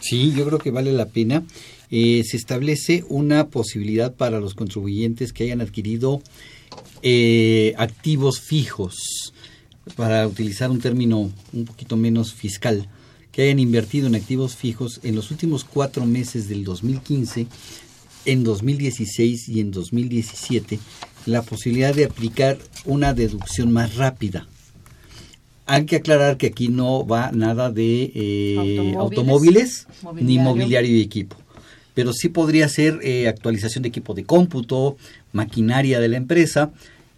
Sí, 0.01 0.33
yo 0.35 0.47
creo 0.47 0.59
que 0.59 0.71
vale 0.71 0.93
la 0.93 1.07
pena. 1.07 1.43
Eh, 1.91 2.23
se 2.25 2.37
establece 2.37 3.05
una 3.09 3.49
posibilidad 3.49 4.15
para 4.15 4.39
los 4.41 4.55
contribuyentes 4.55 5.33
que 5.33 5.45
hayan 5.45 5.61
adquirido 5.61 6.23
eh, 7.03 7.75
activos 7.77 8.41
fijos, 8.41 9.33
para 9.97 10.27
utilizar 10.27 10.71
un 10.71 10.81
término 10.81 11.31
un 11.53 11.65
poquito 11.65 11.97
menos 11.97 12.33
fiscal, 12.33 12.89
que 13.33 13.43
hayan 13.43 13.59
invertido 13.59 14.07
en 14.07 14.15
activos 14.15 14.57
fijos 14.57 15.01
en 15.03 15.15
los 15.15 15.31
últimos 15.31 15.65
cuatro 15.65 16.07
meses 16.07 16.49
del 16.49 16.65
2015, 16.65 17.47
en 18.27 18.45
2016 18.45 19.49
y 19.49 19.61
en 19.61 19.71
2017, 19.71 20.79
la 21.27 21.43
posibilidad 21.43 21.95
de 21.95 22.05
aplicar 22.05 22.59
una 22.85 23.15
deducción 23.15 23.73
más 23.73 23.97
rápida. 23.97 24.47
Hay 25.67 25.87
que 25.87 25.97
aclarar 25.97 26.37
que 26.37 26.49
aquí 26.49 26.69
no 26.69 27.07
va 27.07 27.31
nada 27.33 27.71
de 27.71 28.11
eh, 28.15 28.95
automóviles, 28.99 29.87
ni 30.15 30.39
mobiliario 30.39 30.97
y 30.97 31.01
equipo 31.01 31.37
pero 31.95 32.13
sí 32.13 32.29
podría 32.29 32.69
ser 32.69 33.01
eh, 33.03 33.29
actualización 33.29 33.83
de 33.83 33.89
equipo 33.89 34.15
de 34.15 34.25
cómputo, 34.25 34.97
maquinaria 35.33 36.01
de 36.01 36.09
la 36.09 36.17
empresa 36.17 36.71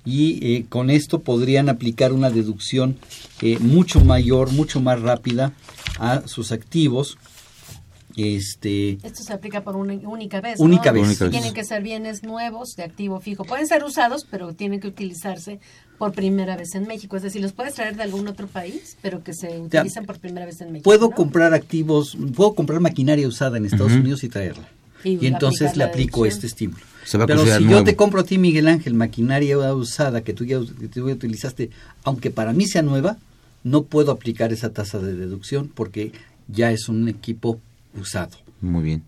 y 0.04 0.44
eh, 0.44 0.66
con 0.68 0.90
esto 0.90 1.20
podrían 1.20 1.68
aplicar 1.68 2.12
una 2.12 2.30
deducción 2.30 2.96
eh, 3.40 3.58
mucho 3.60 4.00
mayor, 4.00 4.52
mucho 4.52 4.80
más 4.80 5.00
rápida 5.00 5.52
a 6.02 6.26
sus 6.26 6.50
activos. 6.50 7.16
Este, 8.14 8.98
Esto 9.02 9.22
se 9.22 9.32
aplica 9.32 9.62
por 9.62 9.76
una 9.76 9.94
única 9.94 10.40
vez. 10.42 10.60
Única 10.60 10.92
vez. 10.92 11.18
Tienen 11.18 11.54
que 11.54 11.64
ser 11.64 11.82
bienes 11.82 12.22
nuevos 12.22 12.74
de 12.76 12.82
activo 12.82 13.20
fijo. 13.20 13.44
Pueden 13.44 13.66
ser 13.66 13.84
usados, 13.84 14.26
pero 14.30 14.52
tienen 14.52 14.80
que 14.80 14.88
utilizarse 14.88 15.60
por 15.96 16.12
primera 16.12 16.56
vez 16.56 16.74
en 16.74 16.86
México. 16.86 17.16
Es 17.16 17.22
decir, 17.22 17.40
los 17.40 17.52
puedes 17.52 17.74
traer 17.74 17.96
de 17.96 18.02
algún 18.02 18.28
otro 18.28 18.48
país, 18.48 18.98
pero 19.00 19.22
que 19.22 19.32
se 19.32 19.60
utilizan 19.60 20.04
por 20.04 20.18
primera 20.18 20.44
vez 20.44 20.60
en 20.60 20.72
México. 20.72 20.84
Puedo 20.84 21.10
comprar 21.10 21.54
activos, 21.54 22.18
puedo 22.34 22.54
comprar 22.54 22.80
maquinaria 22.80 23.26
usada 23.26 23.56
en 23.56 23.64
Estados 23.64 23.92
Unidos 23.92 24.24
y 24.24 24.28
traerla. 24.28 24.68
Y, 25.04 25.26
entonces 25.26 25.76
le 25.76 25.84
aplico 25.84 26.26
este 26.26 26.48
estímulo. 26.48 26.82
Pero 27.26 27.44
si 27.46 27.68
yo 27.68 27.82
te 27.82 27.96
compro 27.96 28.20
a 28.20 28.24
ti, 28.24 28.36
Miguel 28.38 28.68
Ángel, 28.68 28.94
maquinaria 28.94 29.56
usada 29.74 30.22
que 30.22 30.34
tú 30.34 30.44
ya, 30.44 30.60
que 30.78 30.88
tú 30.88 31.08
ya 31.08 31.14
utilizaste, 31.14 31.70
aunque 32.04 32.30
para 32.30 32.52
mí 32.52 32.66
sea 32.66 32.82
nueva, 32.82 33.16
no 33.64 33.84
puedo 33.84 34.12
aplicar 34.12 34.52
esa 34.52 34.72
tasa 34.72 34.98
de 34.98 35.14
deducción 35.14 35.68
porque 35.68 36.12
ya 36.48 36.72
es 36.72 36.88
un 36.88 37.08
equipo 37.08 37.60
usado. 37.98 38.36
Muy 38.60 38.82
bien. 38.84 39.02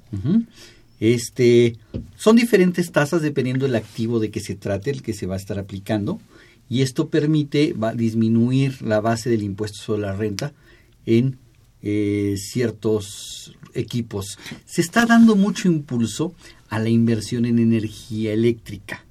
Este, 1.00 1.76
son 2.16 2.36
diferentes 2.36 2.90
tasas 2.92 3.22
dependiendo 3.22 3.66
del 3.66 3.76
activo 3.76 4.20
de 4.20 4.30
que 4.30 4.40
se 4.40 4.54
trate, 4.54 4.90
el 4.90 5.02
que 5.02 5.12
se 5.12 5.26
va 5.26 5.34
a 5.34 5.38
estar 5.38 5.58
aplicando, 5.58 6.20
y 6.68 6.82
esto 6.82 7.08
permite 7.08 7.72
va, 7.72 7.94
disminuir 7.94 8.82
la 8.82 9.00
base 9.00 9.28
del 9.30 9.42
impuesto 9.42 9.78
sobre 9.78 10.02
la 10.02 10.16
renta 10.16 10.52
en 11.06 11.38
eh, 11.82 12.36
ciertos 12.38 13.54
equipos. 13.74 14.38
Se 14.64 14.80
está 14.80 15.04
dando 15.04 15.36
mucho 15.36 15.68
impulso 15.68 16.34
a 16.68 16.78
la 16.78 16.88
inversión 16.88 17.44
en 17.44 17.58
energía 17.58 18.32
eléctrica. 18.32 19.04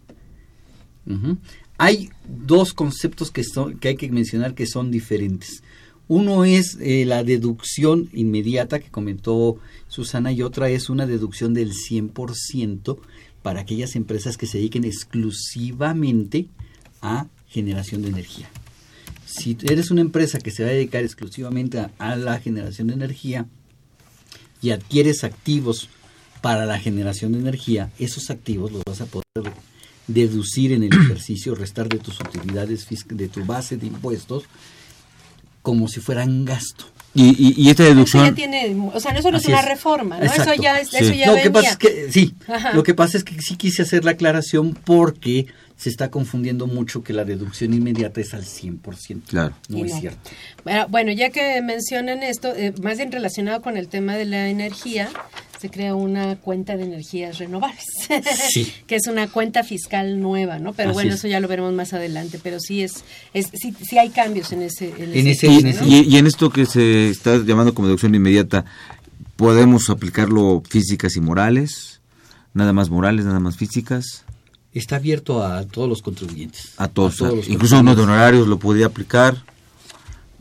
Hay 1.78 2.10
dos 2.28 2.74
conceptos 2.74 3.32
que, 3.32 3.44
son, 3.44 3.80
que 3.80 3.90
hay 3.90 3.96
que 3.96 4.10
mencionar 4.10 4.54
que 4.54 4.68
son 4.68 4.92
diferentes. 4.92 5.64
Uno 6.08 6.46
es 6.46 6.78
eh, 6.82 7.06
la 7.06 7.24
deducción 7.24 8.10
inmediata 8.14 8.80
que 8.80 8.92
comentó 8.92 9.58
Susana 9.88 10.32
y 10.32 10.42
otra 10.42 10.70
es 10.70 10.90
una 10.90 11.08
deducción 11.08 11.54
del 11.54 11.72
100% 11.72 12.98
para 13.42 13.62
aquellas 13.62 13.96
empresas 13.96 14.38
que 14.38 14.48
se 14.48 14.58
dediquen 14.58 14.84
exclusivamente 14.84 16.48
a 17.02 17.28
generación 17.48 18.02
de 18.02 18.10
energía 18.10 18.50
si 19.34 19.58
eres 19.64 19.90
una 19.92 20.02
empresa 20.02 20.40
que 20.40 20.52
se 20.52 20.64
va 20.64 20.70
a 20.70 20.74
dedicar 20.74 21.04
exclusivamente 21.04 21.84
a, 21.98 22.16
la 22.16 22.40
generación 22.40 22.88
de 22.88 22.94
energía 22.94 23.48
y 24.62 24.72
adquieres 24.72 25.24
activos 25.24 25.90
para 26.42 26.66
la 26.66 26.80
generación 26.80 27.32
de 27.32 27.40
energía, 27.40 27.92
esos 28.00 28.30
activos 28.30 28.72
los 28.72 28.84
vas 28.86 29.02
a 29.02 29.06
poder 29.06 29.24
deducir 30.08 30.72
en 30.72 30.84
el 30.84 30.94
ejercicio, 31.06 31.56
restar 31.56 31.90
de 31.90 32.00
tus 32.00 32.20
utilidades, 32.20 32.88
de 33.06 33.28
tu 33.28 33.46
base 33.46 33.78
de 33.78 33.88
impuestos, 33.88 34.44
como 35.62 35.88
si 35.88 36.00
fueran 36.00 36.46
gasto. 36.46 36.86
Y, 37.16 37.62
y, 37.62 37.70
esta 37.70 37.84
deducción... 37.84 38.26
Eso 38.26 38.34
tiene, 38.34 38.76
o 38.92 39.00
sea, 39.00 39.12
eso 39.12 39.30
no 39.30 39.38
es 39.38 39.46
una 39.46 39.62
reforma, 39.62 40.18
¿no? 40.18 40.26
Eso 40.26 40.56
ya, 40.56 40.80
eso 40.80 41.14
ya 41.14 41.32
lo 41.32 41.42
que 41.42 41.52
pasa 41.52 41.70
es 41.70 41.78
que, 41.78 42.12
sí, 42.12 42.34
lo 42.74 42.82
que 42.82 42.96
pasa 42.96 43.18
es 43.18 43.24
que 43.24 43.40
sí 43.40 43.56
quise 43.56 43.84
hacer 43.84 44.04
la 44.04 44.12
aclaración 44.12 44.74
porque 44.74 45.46
se 45.78 45.90
está 45.90 46.10
confundiendo 46.10 46.66
mucho 46.66 47.04
que 47.04 47.14
la 47.14 47.24
deducción 47.24 47.74
inmediata 47.74 48.20
es 48.22 48.34
al 48.34 48.44
100%. 48.46 49.24
Claro. 49.28 49.54
No 49.70 49.86
es 49.86 49.94
cierto. 49.94 50.32
Bueno, 50.90 51.12
ya 51.12 51.30
que 51.30 51.62
mencionan 51.62 52.24
esto, 52.24 52.54
eh, 52.56 52.74
más 52.82 52.98
bien 52.98 53.12
relacionado 53.12 53.62
con 53.62 53.78
el 53.78 53.90
tema 53.90 54.16
de 54.16 54.26
la 54.26 54.50
energía, 54.50 55.10
se 55.64 55.70
crea 55.70 55.96
una 55.96 56.36
cuenta 56.36 56.76
de 56.76 56.84
energías 56.84 57.38
renovables, 57.38 57.86
sí. 58.52 58.70
que 58.86 58.98
es 58.98 59.08
una 59.08 59.30
cuenta 59.30 59.64
fiscal 59.64 60.20
nueva, 60.20 60.60
¿no? 60.60 60.74
Pero 60.74 60.92
bueno, 60.92 61.14
eso 61.14 61.30
ya 61.30 61.40
lo 61.40 61.48
veremos 61.48 61.72
más 61.72 61.94
adelante, 61.94 62.38
pero 62.44 62.60
sí 62.60 62.84
es, 62.84 63.06
es 63.34 63.48
sí, 63.54 63.74
sí 63.82 63.98
hay 63.98 64.10
cambios 64.10 64.52
en 64.52 64.64
ese, 64.64 64.94
en, 64.98 65.26
ese, 65.26 65.48
y, 65.48 66.02
y, 66.02 66.18
en 66.18 66.28
esto 66.28 66.50
que 66.50 66.66
se 66.66 67.08
está 67.08 67.38
llamando 67.38 67.74
como 67.74 67.88
deducción 67.88 68.14
inmediata, 68.14 68.66
podemos 69.38 69.90
aplicarlo 69.90 70.62
físicas 70.68 71.16
y 71.16 71.22
morales, 71.22 72.02
nada 72.54 72.74
más 72.74 72.90
morales, 72.90 73.24
nada 73.24 73.40
más 73.40 73.56
físicas 73.56 74.26
está 74.74 74.98
abierto 74.98 75.46
a 75.46 75.64
todos 75.66 75.88
los 75.88 76.02
contribuyentes. 76.02 76.74
A 76.76 76.90
todos, 76.90 77.22
incluso 77.48 77.80
unos 77.80 77.96
de 77.96 78.04
honorarios 78.04 78.50
lo 78.50 78.60
podría 78.60 78.88
aplicar. 78.88 79.38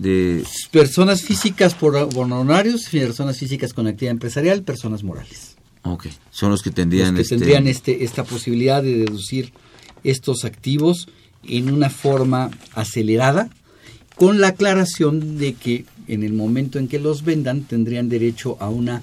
De 0.02 0.44
personas 0.72 1.22
físicas 1.22 1.74
por 1.74 1.94
honorarios, 1.96 2.88
personas 2.90 3.38
físicas 3.38 3.72
con 3.72 3.86
actividad 3.86 4.12
empresarial, 4.12 4.62
personas 4.64 5.04
morales. 5.04 5.56
Ok, 5.84 6.06
son 6.30 6.50
los 6.50 6.62
que 6.62 6.70
tendrían, 6.70 7.16
este... 7.16 7.36
tendrían 7.36 7.68
este, 7.68 8.02
esta 8.02 8.24
posibilidad 8.24 8.82
de 8.82 8.98
deducir 8.98 9.52
estos 10.02 10.44
activos 10.44 11.08
en 11.44 11.72
una 11.72 11.88
forma 11.88 12.50
acelerada, 12.74 13.48
con 14.16 14.40
la 14.40 14.48
aclaración 14.48 15.38
de 15.38 15.54
que 15.54 15.84
en 16.08 16.22
el 16.22 16.32
momento 16.32 16.78
en 16.78 16.88
que 16.88 16.98
los 16.98 17.24
vendan 17.24 17.62
tendrían 17.62 18.08
derecho 18.08 18.56
a 18.60 18.68
una 18.68 19.02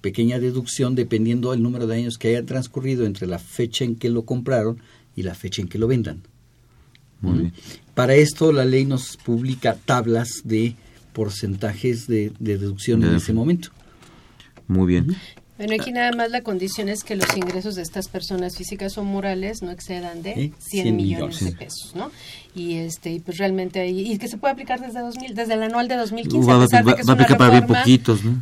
pequeña 0.00 0.38
deducción 0.38 0.94
dependiendo 0.94 1.52
del 1.52 1.62
número 1.62 1.86
de 1.86 1.96
años 1.96 2.18
que 2.18 2.28
haya 2.28 2.44
transcurrido 2.44 3.06
entre 3.06 3.26
la 3.26 3.38
fecha 3.38 3.84
en 3.84 3.96
que 3.96 4.10
lo 4.10 4.24
compraron 4.24 4.78
y 5.14 5.22
la 5.22 5.34
fecha 5.34 5.62
en 5.62 5.68
que 5.68 5.78
lo 5.78 5.86
vendan. 5.86 6.22
Para 7.94 8.14
esto 8.14 8.52
la 8.52 8.64
ley 8.64 8.84
nos 8.84 9.16
publica 9.16 9.76
tablas 9.84 10.42
de 10.44 10.74
porcentajes 11.12 12.06
de, 12.06 12.32
deducción 12.38 13.04
en 13.04 13.16
ese 13.16 13.32
momento. 13.32 13.68
Muy 14.66 14.86
bien. 14.86 15.16
Bueno, 15.58 15.80
aquí 15.80 15.92
nada 15.92 16.10
más 16.12 16.30
la 16.30 16.40
condición 16.40 16.88
es 16.88 17.04
que 17.04 17.14
los 17.14 17.36
ingresos 17.36 17.76
de 17.76 17.82
estas 17.82 18.08
personas 18.08 18.56
físicas 18.56 18.98
o 18.98 19.04
morales 19.04 19.62
no 19.62 19.70
excedan 19.70 20.22
de 20.22 20.52
100, 20.58 20.96
millones, 20.96 21.44
de 21.44 21.52
pesos, 21.52 21.92
¿no? 21.94 22.10
Y 22.54 22.78
este 22.78 23.12
y 23.12 23.20
pues 23.20 23.38
realmente 23.38 23.78
ahí 23.78 24.12
y 24.12 24.18
que 24.18 24.26
se 24.28 24.38
puede 24.38 24.54
aplicar 24.54 24.80
desde 24.80 25.00
2000, 25.00 25.34
desde 25.34 25.54
el 25.54 25.62
anual 25.62 25.86
de 25.86 25.96
2015 25.96 26.50
a 26.50 26.58
pesar 26.58 26.84
de 26.84 26.94
que 26.94 27.02
es 27.02 27.06
una 27.06 27.14
reforma, 27.48 27.84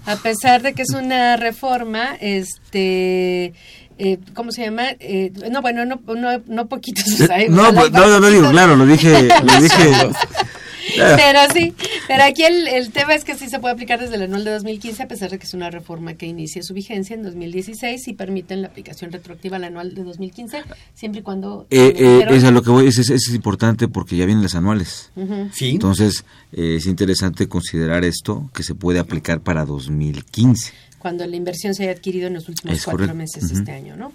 a 0.07 0.17
pesar 0.17 0.63
de 0.63 0.73
que 0.73 0.83
es 0.83 0.91
una 0.91 1.37
reforma, 1.37 2.17
este 2.21 3.53
eh, 4.03 4.19
¿cómo 4.33 4.51
se 4.51 4.65
llama? 4.65 4.85
Eh, 4.99 5.31
no, 5.51 5.61
bueno, 5.61 5.85
no, 5.85 6.01
no, 6.07 6.43
no 6.47 6.67
poquitos. 6.69 7.05
no, 7.51 7.71
no, 7.71 7.89
no, 7.91 8.21
no, 8.21 8.31
digo, 8.31 8.51
claro, 8.51 8.75
lo 8.75 8.87
dije, 8.87 9.29
lo 9.29 9.61
dije 9.61 9.93
pero 10.97 11.41
sí, 11.53 11.75
pero 12.09 12.25
aquí 12.25 12.45
el, 12.45 12.69
el, 12.69 12.91
tema 12.91 13.15
es 13.15 13.25
que 13.25 13.35
sí 13.35 13.49
se 13.49 13.59
puede 13.59 13.75
aplicar 13.75 14.01
desde 14.01 14.17
el 14.17 14.23
anual 14.23 14.45
de 14.45 14.53
2015, 14.53 15.03
a 15.03 15.09
pesar 15.09 15.31
de 15.31 15.39
que 15.39 15.47
es 15.47 15.55
una 15.55 15.71
reforma 15.71 16.15
que 16.15 16.27
inicia 16.27 16.63
su 16.63 16.75
vigencia 16.75 17.15
en 17.15 17.23
2016 17.23 18.09
y 18.09 18.13
permiten 18.15 18.63
la 18.63 18.69
aplicación 18.69 19.13
retroactiva 19.13 19.57
al 19.57 19.65
anual 19.65 19.95
de 19.95 20.05
2015, 20.05 20.63
siempre 20.95 21.21
y 21.21 21.23
cuando... 21.23 21.67
Eh, 21.71 21.95
eh, 21.97 22.27
es 22.31 22.45
a 22.45 22.51
lo 22.51 22.63
que 22.63 22.71
voy, 22.71 22.89
es, 22.89 22.99
es, 22.99 23.29
importante 23.35 23.89
porque 23.89 24.17
ya 24.17 24.27
vienen 24.27 24.43
las 24.43 24.55
anuales. 24.55 25.11
Sí. 25.53 25.71
Entonces, 25.71 26.25
eh, 26.53 26.77
es 26.77 26.87
interesante 26.87 27.49
considerar 27.49 28.05
esto 28.05 28.51
que 28.55 28.63
se 28.63 28.75
puede 28.75 28.99
aplicar 28.99 29.41
para 29.41 29.65
2015 29.65 30.73
cuando 30.99 31.27
la 31.27 31.35
inversión 31.35 31.75
se 31.75 31.85
haya 31.85 31.93
adquirido 31.93 32.27
en 32.27 32.35
los 32.35 32.47
últimos 32.49 32.85
cuatro 32.85 33.15
meses 33.15 33.49
de 33.49 33.55
este 33.55 33.73
año, 33.73 33.97
¿no? 33.97 34.13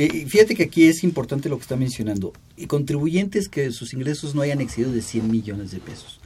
Eh, 0.00 0.26
fíjate 0.28 0.54
que 0.54 0.62
aquí 0.62 0.84
es 0.84 1.02
importante 1.02 1.48
lo 1.48 1.56
que 1.56 1.62
está 1.62 1.74
mencionando. 1.74 2.32
Y 2.56 2.66
contribuyentes 2.66 3.48
que 3.48 3.72
sus 3.72 3.92
ingresos 3.92 4.32
no 4.32 4.42
hayan 4.42 4.60
excedido 4.60 4.92
de 4.92 5.02
100 5.02 5.28
millones 5.28 5.72
de 5.72 5.80
pesos. 5.80 6.20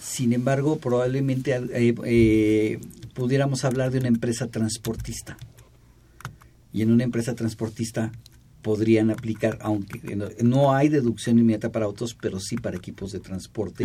Sin 0.00 0.32
embargo, 0.32 0.78
probablemente 0.78 1.54
eh, 1.54 1.94
eh, 2.06 2.80
pudiéramos 3.12 3.66
hablar 3.66 3.90
de 3.90 3.98
una 3.98 4.08
empresa 4.08 4.46
transportista. 4.46 5.36
Y 6.72 6.80
en 6.80 6.92
una 6.92 7.04
empresa 7.04 7.34
transportista 7.34 8.10
podrían 8.62 9.10
aplicar, 9.10 9.58
aunque 9.60 10.00
no 10.42 10.72
hay 10.72 10.88
deducción 10.88 11.38
inmediata 11.38 11.70
para 11.70 11.84
autos, 11.84 12.14
pero 12.14 12.40
sí 12.40 12.56
para 12.56 12.78
equipos 12.78 13.12
de 13.12 13.20
transporte 13.20 13.84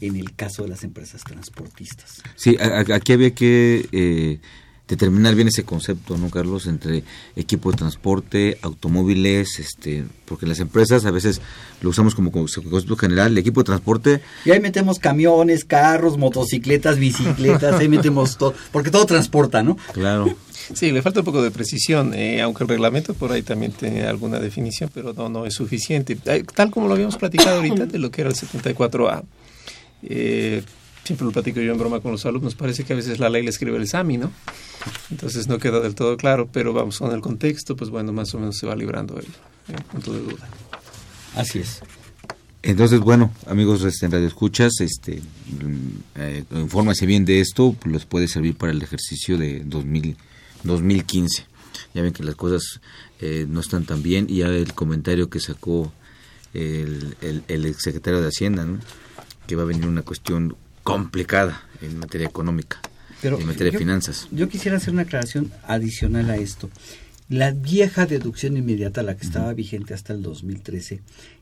en 0.00 0.16
el 0.16 0.32
caso 0.34 0.62
de 0.62 0.68
las 0.68 0.84
empresas 0.84 1.22
transportistas. 1.24 2.22
Sí, 2.36 2.56
aquí 2.60 3.12
había 3.12 3.34
que 3.34 4.40
determinar 4.88 5.34
bien 5.34 5.48
ese 5.48 5.64
concepto, 5.64 6.16
¿no, 6.16 6.30
Carlos? 6.30 6.66
Entre 6.66 7.02
equipo 7.34 7.70
de 7.70 7.76
transporte, 7.76 8.58
automóviles, 8.62 9.58
este, 9.58 10.04
porque 10.26 10.46
las 10.46 10.60
empresas 10.60 11.04
a 11.06 11.10
veces 11.10 11.40
lo 11.80 11.90
usamos 11.90 12.14
como 12.14 12.30
concepto 12.30 12.96
general, 12.96 13.32
el 13.32 13.38
equipo 13.38 13.60
de 13.60 13.64
transporte. 13.64 14.20
Y 14.44 14.50
ahí 14.52 14.60
metemos 14.60 14.98
camiones, 14.98 15.64
carros, 15.64 16.16
motocicletas, 16.18 16.98
bicicletas, 16.98 17.80
ahí 17.80 17.88
metemos 17.88 18.38
todo, 18.38 18.54
porque 18.70 18.90
todo 18.90 19.06
transporta, 19.06 19.62
¿no? 19.62 19.76
Claro. 19.92 20.36
Sí, 20.74 20.90
le 20.90 21.02
falta 21.02 21.20
un 21.20 21.26
poco 21.26 21.42
de 21.42 21.50
precisión, 21.50 22.12
eh, 22.14 22.40
aunque 22.42 22.64
el 22.64 22.68
reglamento 22.68 23.14
por 23.14 23.30
ahí 23.30 23.42
también 23.42 23.72
tiene 23.72 24.04
alguna 24.04 24.40
definición, 24.40 24.90
pero 24.92 25.12
no, 25.12 25.28
no 25.28 25.46
es 25.46 25.54
suficiente. 25.54 26.16
Tal 26.16 26.70
como 26.70 26.88
lo 26.88 26.94
habíamos 26.94 27.16
platicado 27.16 27.56
ahorita 27.56 27.86
de 27.86 27.98
lo 27.98 28.10
que 28.10 28.22
era 28.22 28.30
el 28.30 28.36
74A. 28.36 29.22
Eh, 30.02 30.62
siempre 31.06 31.24
lo 31.24 31.32
platico 31.32 31.60
yo 31.60 31.72
en 31.72 31.78
broma 31.78 32.00
con 32.00 32.12
los 32.12 32.26
alumnos, 32.26 32.54
parece 32.54 32.84
que 32.84 32.92
a 32.92 32.96
veces 32.96 33.18
la 33.18 33.28
ley 33.28 33.42
le 33.42 33.50
escribe 33.50 33.76
el 33.76 33.86
SAMI, 33.86 34.18
¿no? 34.18 34.32
Entonces 35.10 35.46
no 35.46 35.58
queda 35.58 35.80
del 35.80 35.94
todo 35.94 36.16
claro, 36.16 36.48
pero 36.52 36.72
vamos 36.72 36.98
con 36.98 37.12
el 37.12 37.20
contexto, 37.20 37.76
pues 37.76 37.90
bueno, 37.90 38.12
más 38.12 38.34
o 38.34 38.38
menos 38.38 38.56
se 38.56 38.66
va 38.66 38.74
librando 38.74 39.18
el, 39.18 39.26
punto 39.90 40.12
de 40.12 40.20
duda. 40.20 40.48
Así 41.34 41.60
es. 41.60 41.80
Entonces, 42.62 42.98
bueno, 43.00 43.32
amigos 43.46 43.84
este, 43.84 44.06
en 44.06 44.12
Radio 44.12 44.26
Escuchas, 44.26 44.80
este, 44.80 45.20
mm, 45.20 46.16
eh, 46.16 46.44
infórmase 46.52 47.06
bien 47.06 47.24
de 47.24 47.40
esto, 47.40 47.76
les 47.84 48.04
puede 48.04 48.26
servir 48.26 48.56
para 48.56 48.72
el 48.72 48.82
ejercicio 48.82 49.38
de 49.38 49.62
2000, 49.64 50.16
2015. 50.64 51.46
Ya 51.94 52.02
ven 52.02 52.12
que 52.12 52.24
las 52.24 52.34
cosas 52.34 52.80
eh, 53.20 53.46
no 53.48 53.60
están 53.60 53.84
tan 53.84 54.02
bien 54.02 54.26
y 54.28 54.38
ya 54.38 54.46
el 54.46 54.72
comentario 54.74 55.30
que 55.30 55.38
sacó 55.38 55.92
el, 56.54 57.16
el, 57.20 57.44
el 57.48 57.66
exsecretario 57.66 58.20
de 58.20 58.28
Hacienda, 58.28 58.64
¿no? 58.64 58.78
que 59.46 59.56
va 59.56 59.62
a 59.62 59.66
venir 59.66 59.86
una 59.86 60.02
cuestión 60.02 60.56
complicada 60.86 61.62
en 61.82 61.98
materia 61.98 62.26
económica, 62.28 62.80
Pero 63.20 63.38
en 63.40 63.46
materia 63.46 63.72
yo- 63.72 63.78
de 63.78 63.84
finanzas. 63.84 64.28
Yo 64.30 64.48
quisiera 64.48 64.76
hacer 64.78 64.92
una 64.94 65.02
aclaración 65.02 65.50
adicional 65.66 66.30
a 66.30 66.36
esto. 66.36 66.70
La 67.28 67.50
vieja 67.50 68.06
deducción 68.06 68.56
inmediata, 68.56 69.02
la 69.02 69.16
que 69.16 69.26
estaba 69.26 69.52
vigente 69.52 69.92
hasta 69.94 70.12
el 70.12 70.22
2013, 70.22 71.00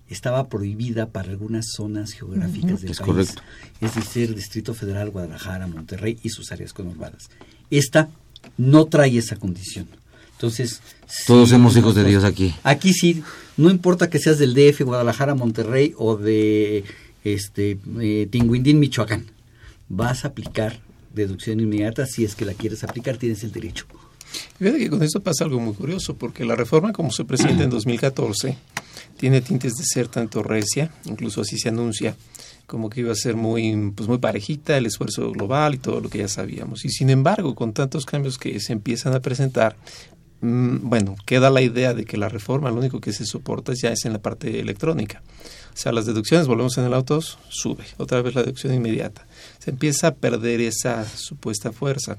estaba 0.08 0.48
prohibida 0.48 1.10
para 1.10 1.30
algunas 1.30 1.66
zonas 1.76 2.12
geográficas 2.12 2.72
Ujú. 2.72 2.80
del 2.82 2.90
Es 2.90 2.98
país. 2.98 3.06
correcto. 3.06 3.42
Es 3.82 3.94
decir, 3.94 4.34
Distrito 4.34 4.72
Federal, 4.74 5.10
Guadalajara, 5.10 5.66
Monterrey 5.66 6.18
y 6.22 6.30
sus 6.30 6.50
áreas 6.52 6.72
conurbadas. 6.72 7.24
Esta 7.70 8.08
no 8.56 8.86
trae 8.86 9.16
esa 9.18 9.36
condición. 9.36 9.86
Entonces, 10.32 10.80
Todos 11.26 11.48
sí, 11.48 11.54
somos 11.54 11.76
hijos 11.76 11.94
de 11.94 12.04
Dios 12.04 12.24
aquí. 12.24 12.54
Aquí 12.64 12.92
sí, 12.92 13.22
no 13.56 13.70
importa 13.70 14.08
que 14.10 14.18
seas 14.18 14.38
del 14.38 14.54
DF, 14.54 14.84
Guadalajara, 14.84 15.34
Monterrey 15.34 15.94
o 15.96 16.16
de 16.16 16.84
este 17.24 17.78
eh, 18.00 18.26
Tinguindín, 18.30 18.78
Michoacán. 18.80 19.26
Vas 19.88 20.24
a 20.24 20.28
aplicar 20.28 20.80
deducción 21.12 21.60
inmediata 21.60 22.06
si 22.06 22.24
es 22.24 22.34
que 22.34 22.44
la 22.44 22.54
quieres 22.54 22.84
aplicar, 22.84 23.16
tienes 23.16 23.44
el 23.44 23.52
derecho. 23.52 23.86
Fíjate 24.58 24.78
que 24.78 24.90
con 24.90 25.02
esto 25.02 25.22
pasa 25.22 25.44
algo 25.44 25.60
muy 25.60 25.74
curioso, 25.74 26.16
porque 26.16 26.44
la 26.44 26.56
reforma 26.56 26.92
como 26.92 27.10
se 27.10 27.24
presenta 27.24 27.64
en 27.64 27.70
2014 27.70 28.56
tiene 29.16 29.40
tintes 29.40 29.74
de 29.74 29.84
ser 29.84 30.08
tanto 30.08 30.42
recia, 30.42 30.90
incluso 31.04 31.42
así 31.42 31.56
se 31.58 31.68
anuncia, 31.68 32.16
como 32.66 32.90
que 32.90 33.00
iba 33.00 33.12
a 33.12 33.16
ser 33.16 33.36
muy, 33.36 33.92
pues 33.94 34.08
muy 34.08 34.18
parejita 34.18 34.76
el 34.76 34.86
esfuerzo 34.86 35.30
global 35.30 35.74
y 35.74 35.78
todo 35.78 36.00
lo 36.00 36.08
que 36.08 36.18
ya 36.18 36.28
sabíamos. 36.28 36.84
Y 36.84 36.88
sin 36.88 37.10
embargo, 37.10 37.54
con 37.54 37.72
tantos 37.72 38.06
cambios 38.06 38.38
que 38.38 38.58
se 38.60 38.72
empiezan 38.72 39.14
a 39.14 39.20
presentar, 39.20 39.76
mm, 40.40 40.78
bueno, 40.82 41.14
queda 41.26 41.50
la 41.50 41.62
idea 41.62 41.94
de 41.94 42.04
que 42.04 42.16
la 42.16 42.28
reforma 42.28 42.70
lo 42.70 42.78
único 42.78 43.00
que 43.00 43.12
se 43.12 43.24
soporta 43.24 43.72
ya 43.74 43.92
es 43.92 44.04
en 44.04 44.14
la 44.14 44.20
parte 44.20 44.60
electrónica. 44.60 45.22
O 45.74 45.76
sea, 45.76 45.92
las 45.92 46.06
deducciones, 46.06 46.46
volvemos 46.46 46.78
en 46.78 46.84
el 46.84 46.94
autos, 46.94 47.38
sube. 47.48 47.84
Otra 47.98 48.22
vez 48.22 48.34
la 48.34 48.42
deducción 48.42 48.72
inmediata. 48.72 49.26
Se 49.64 49.70
empieza 49.70 50.08
a 50.08 50.14
perder 50.14 50.60
esa 50.60 51.08
supuesta 51.08 51.72
fuerza. 51.72 52.18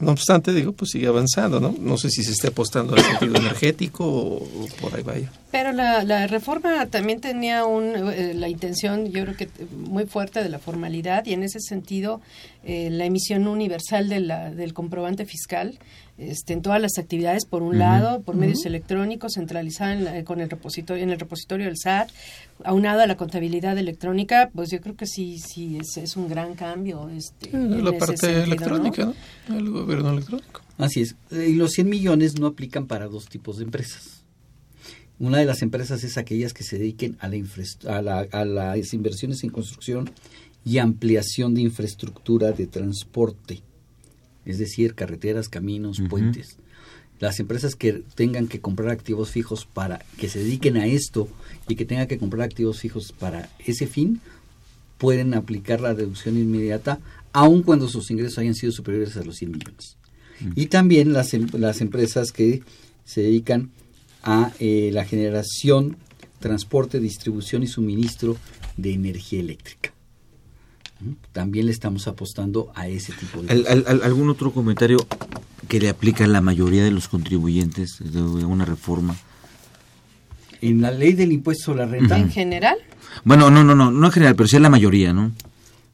No 0.00 0.10
obstante, 0.10 0.52
digo, 0.52 0.72
pues 0.72 0.90
sigue 0.90 1.06
avanzando, 1.06 1.60
¿no? 1.60 1.72
No 1.78 1.96
sé 1.98 2.10
si 2.10 2.24
se 2.24 2.32
esté 2.32 2.48
apostando 2.48 2.96
al 2.96 3.04
sentido 3.04 3.36
energético 3.36 4.04
o, 4.04 4.38
o 4.42 4.66
por 4.80 4.96
ahí 4.96 5.04
vaya. 5.04 5.30
Pero 5.50 5.72
la, 5.72 6.04
la 6.04 6.26
reforma 6.28 6.86
también 6.86 7.20
tenía 7.20 7.64
un, 7.64 7.92
eh, 8.12 8.34
la 8.34 8.48
intención, 8.48 9.06
yo 9.10 9.24
creo 9.24 9.36
que 9.36 9.48
muy 9.76 10.06
fuerte 10.06 10.42
de 10.44 10.48
la 10.48 10.58
formalidad 10.60 11.26
y 11.26 11.32
en 11.32 11.42
ese 11.42 11.58
sentido 11.60 12.20
eh, 12.62 12.88
la 12.90 13.04
emisión 13.04 13.48
universal 13.48 14.08
de 14.08 14.20
la, 14.20 14.50
del 14.52 14.72
comprobante 14.74 15.26
fiscal 15.26 15.78
este, 16.18 16.52
en 16.52 16.60
todas 16.62 16.80
las 16.80 16.98
actividades, 16.98 17.46
por 17.46 17.62
un 17.62 17.78
lado, 17.78 18.20
por 18.22 18.36
medios 18.36 18.64
electrónicos, 18.66 19.32
centralizada 19.34 19.94
en, 19.94 20.04
la- 20.04 20.22
con 20.24 20.40
el 20.40 20.50
repositorio, 20.50 21.02
en 21.02 21.10
el 21.10 21.18
repositorio 21.18 21.66
del 21.66 21.78
SAT, 21.78 22.10
aunado 22.62 23.00
a 23.00 23.06
la 23.06 23.16
contabilidad 23.16 23.76
electrónica, 23.78 24.50
pues 24.54 24.70
yo 24.70 24.80
creo 24.80 24.94
que 24.96 25.06
sí, 25.06 25.38
sí 25.38 25.78
es, 25.80 25.96
es 25.96 26.16
un 26.16 26.28
gran 26.28 26.54
cambio. 26.54 27.08
Este, 27.08 27.48
en 27.56 27.82
la 27.82 27.90
ese 27.90 27.98
parte 27.98 28.42
electrónica, 28.42 29.14
¿no? 29.48 29.56
El 29.56 29.70
gobierno 29.70 30.10
electrónico. 30.10 30.60
Así 30.78 31.00
es. 31.00 31.16
Eh, 31.32 31.48
Y 31.48 31.54
los 31.54 31.70
100 31.72 31.88
millones 31.88 32.38
no 32.38 32.46
aplican 32.48 32.86
para 32.86 33.06
dos 33.08 33.26
tipos 33.26 33.56
de 33.56 33.64
empresas. 33.64 34.22
Una 35.20 35.38
de 35.38 35.44
las 35.44 35.62
empresas 35.62 36.02
es 36.02 36.16
aquellas 36.18 36.52
que 36.52 36.64
se 36.64 36.78
dediquen 36.78 37.16
a, 37.20 37.28
la 37.28 37.36
a, 37.86 38.02
la- 38.02 38.26
a 38.32 38.44
las 38.44 38.92
inversiones 38.94 39.44
en 39.44 39.50
construcción 39.50 40.10
y 40.64 40.78
ampliación 40.78 41.54
de 41.54 41.60
infraestructura 41.60 42.50
de 42.52 42.66
transporte, 42.66 43.60
es 44.44 44.58
decir, 44.58 44.94
carreteras, 44.94 45.48
caminos, 45.48 46.00
puentes. 46.08 46.56
Las 47.20 47.38
empresas 47.38 47.74
que 47.76 48.02
tengan 48.14 48.48
que 48.48 48.60
comprar 48.60 48.88
activos 48.90 49.30
fijos 49.30 49.66
para 49.66 50.02
que 50.16 50.28
se 50.30 50.38
dediquen 50.38 50.78
a 50.78 50.86
esto 50.86 51.28
y 51.68 51.76
que 51.76 51.84
tengan 51.84 52.06
que 52.08 52.16
comprar 52.18 52.42
activos 52.42 52.80
fijos 52.80 53.12
para 53.12 53.50
ese 53.66 53.86
fin, 53.86 54.20
pueden 54.96 55.34
aplicar 55.34 55.80
la 55.82 55.94
deducción 55.94 56.38
inmediata 56.38 56.98
aun 57.32 57.62
cuando 57.62 57.88
sus 57.88 58.10
ingresos 58.10 58.38
hayan 58.38 58.54
sido 58.54 58.72
superiores 58.72 59.16
a 59.18 59.22
los 59.22 59.36
100 59.36 59.50
millones. 59.52 59.96
Y 60.56 60.66
también 60.66 61.12
las, 61.12 61.34
em- 61.34 61.46
las 61.52 61.82
empresas 61.82 62.32
que 62.32 62.62
se 63.04 63.20
dedican 63.20 63.70
a 64.22 64.52
eh, 64.60 64.90
la 64.92 65.04
generación, 65.04 65.96
transporte, 66.38 67.00
distribución 67.00 67.62
y 67.62 67.66
suministro 67.66 68.36
de 68.76 68.92
energía 68.92 69.40
eléctrica. 69.40 69.92
¿Mm? 71.00 71.12
También 71.32 71.66
le 71.66 71.72
estamos 71.72 72.06
apostando 72.08 72.72
a 72.74 72.88
ese 72.88 73.12
tipo 73.12 73.42
de... 73.42 73.50
¿Al- 73.52 73.66
al- 73.66 73.84
al- 73.86 74.02
¿Algún 74.02 74.28
otro 74.30 74.52
comentario 74.52 74.98
que 75.68 75.80
le 75.80 75.88
aplica 75.88 76.24
a 76.24 76.28
la 76.28 76.40
mayoría 76.40 76.84
de 76.84 76.90
los 76.90 77.08
contribuyentes 77.08 77.96
de 78.00 78.20
una 78.22 78.64
reforma? 78.64 79.16
En 80.60 80.82
la 80.82 80.90
ley 80.90 81.14
del 81.14 81.32
impuesto 81.32 81.66
sobre 81.66 81.80
la 81.80 81.86
renta... 81.86 82.18
En 82.18 82.30
general, 82.30 82.76
Bueno, 83.24 83.50
no, 83.50 83.64
no, 83.64 83.74
no, 83.74 83.90
no 83.90 84.06
en 84.06 84.12
general, 84.12 84.36
pero 84.36 84.46
sí 84.48 84.56
en 84.56 84.62
la 84.62 84.68
mayoría, 84.70 85.12
¿no? 85.14 85.32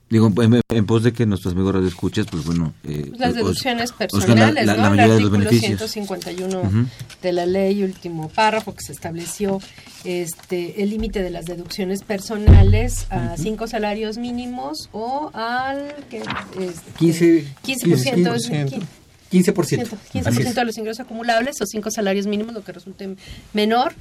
Digo, 0.08 0.32
en, 0.40 0.60
en 0.68 0.86
pos 0.86 1.02
de 1.02 1.12
que 1.12 1.26
nuestros 1.26 1.54
amigos 1.54 1.74
radio 1.74 1.88
escuchas, 1.88 2.26
pues 2.30 2.44
bueno... 2.44 2.72
eh, 2.84 3.10
las 3.18 3.30
os- 3.30 3.34
deducciones 3.36 3.90
personales, 3.90 4.64
la, 4.64 4.76
la- 4.76 4.76
¿no? 4.76 4.82
la 4.82 4.88
el 4.88 4.90
mayoría 4.96 5.14
de 5.14 5.20
los 5.20 5.32
artículo 5.32 5.38
beneficios. 5.50 5.90
151 5.90 6.60
Ujú. 6.60 6.86
de 7.22 7.32
la 7.32 7.44
ley, 7.46 7.82
último 7.82 8.28
párrafo, 8.28 8.72
que 8.72 8.82
se 8.84 8.92
estableció 8.92 9.60
este 10.04 10.80
el 10.82 10.90
límite 10.90 11.22
de 11.22 11.30
las 11.30 11.46
deducciones 11.46 12.02
personales 12.04 13.06
a 13.10 13.36
cinco 13.36 13.66
salarios 13.66 14.16
mínimos 14.18 14.88
o 14.92 15.30
al 15.34 15.92
que, 16.08 16.18
este, 16.18 16.92
15, 16.98 17.44
15%, 17.64 18.34
es- 18.36 18.50
15%. 18.50 18.82
15%. 19.32 19.98
15% 20.12 20.26
Así 20.28 20.42
es. 20.42 20.54
de 20.54 20.64
los 20.64 20.78
ingresos 20.78 21.00
acumulables 21.04 21.60
o 21.60 21.66
cinco 21.66 21.90
salarios 21.90 22.28
mínimos, 22.28 22.54
lo 22.54 22.62
que 22.62 22.70
resulte 22.70 23.16
menor, 23.54 23.92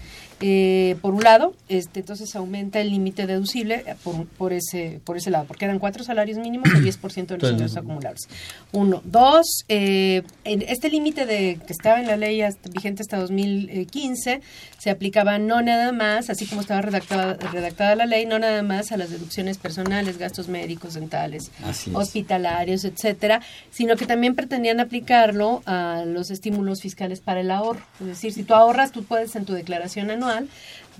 eh, 0.41 0.95
por 1.01 1.13
un 1.13 1.23
lado, 1.23 1.53
este, 1.69 2.01
entonces 2.01 2.35
aumenta 2.35 2.79
el 2.81 2.89
límite 2.89 3.25
deducible 3.27 3.83
eh, 3.87 3.95
por, 4.03 4.25
por 4.27 4.53
ese 4.53 4.99
por 5.05 5.17
ese 5.17 5.29
lado, 5.31 5.45
porque 5.45 5.65
eran 5.65 5.79
cuatro 5.79 6.03
salarios 6.03 6.37
mínimos 6.37 6.67
o 6.69 6.77
10% 6.77 7.25
de 7.27 7.37
los 7.37 7.51
ingresos 7.51 7.77
acumulables. 7.77 8.27
Uno. 8.71 9.01
Dos, 9.05 9.63
eh, 9.69 10.23
en 10.43 10.61
este 10.63 10.89
límite 10.89 11.25
de 11.25 11.59
que 11.65 11.71
estaba 11.73 11.99
en 12.01 12.07
la 12.07 12.17
ley 12.17 12.41
hasta- 12.41 12.69
vigente 12.69 13.01
hasta 13.01 13.17
2015 13.17 14.41
se 14.77 14.89
aplicaba 14.89 15.37
no 15.39 15.61
nada 15.61 15.91
más, 15.91 16.29
así 16.29 16.45
como 16.45 16.61
estaba 16.61 16.81
redactada, 16.81 17.35
redactada 17.51 17.95
la 17.95 18.05
ley, 18.05 18.25
no 18.25 18.37
nada 18.37 18.61
más 18.61 18.91
a 18.91 18.97
las 18.97 19.09
deducciones 19.09 19.57
personales, 19.57 20.17
gastos 20.17 20.47
médicos, 20.47 20.93
dentales, 20.95 21.49
hospitalarios, 21.93 22.83
etcétera, 22.85 23.41
sino 23.71 23.95
que 23.95 24.05
también 24.05 24.35
pretendían 24.35 24.79
aplicarlo 24.79 25.63
a 25.65 26.03
los 26.05 26.29
estímulos 26.29 26.81
fiscales 26.81 27.19
para 27.21 27.39
el 27.41 27.51
ahorro. 27.51 27.81
Es 28.01 28.07
decir, 28.07 28.33
si 28.33 28.43
tú 28.43 28.53
ahorras, 28.53 28.91
tú 28.91 29.03
puedes 29.03 29.35
en 29.35 29.45
tu 29.45 29.53
declaración 29.53 30.11
anual 30.11 30.24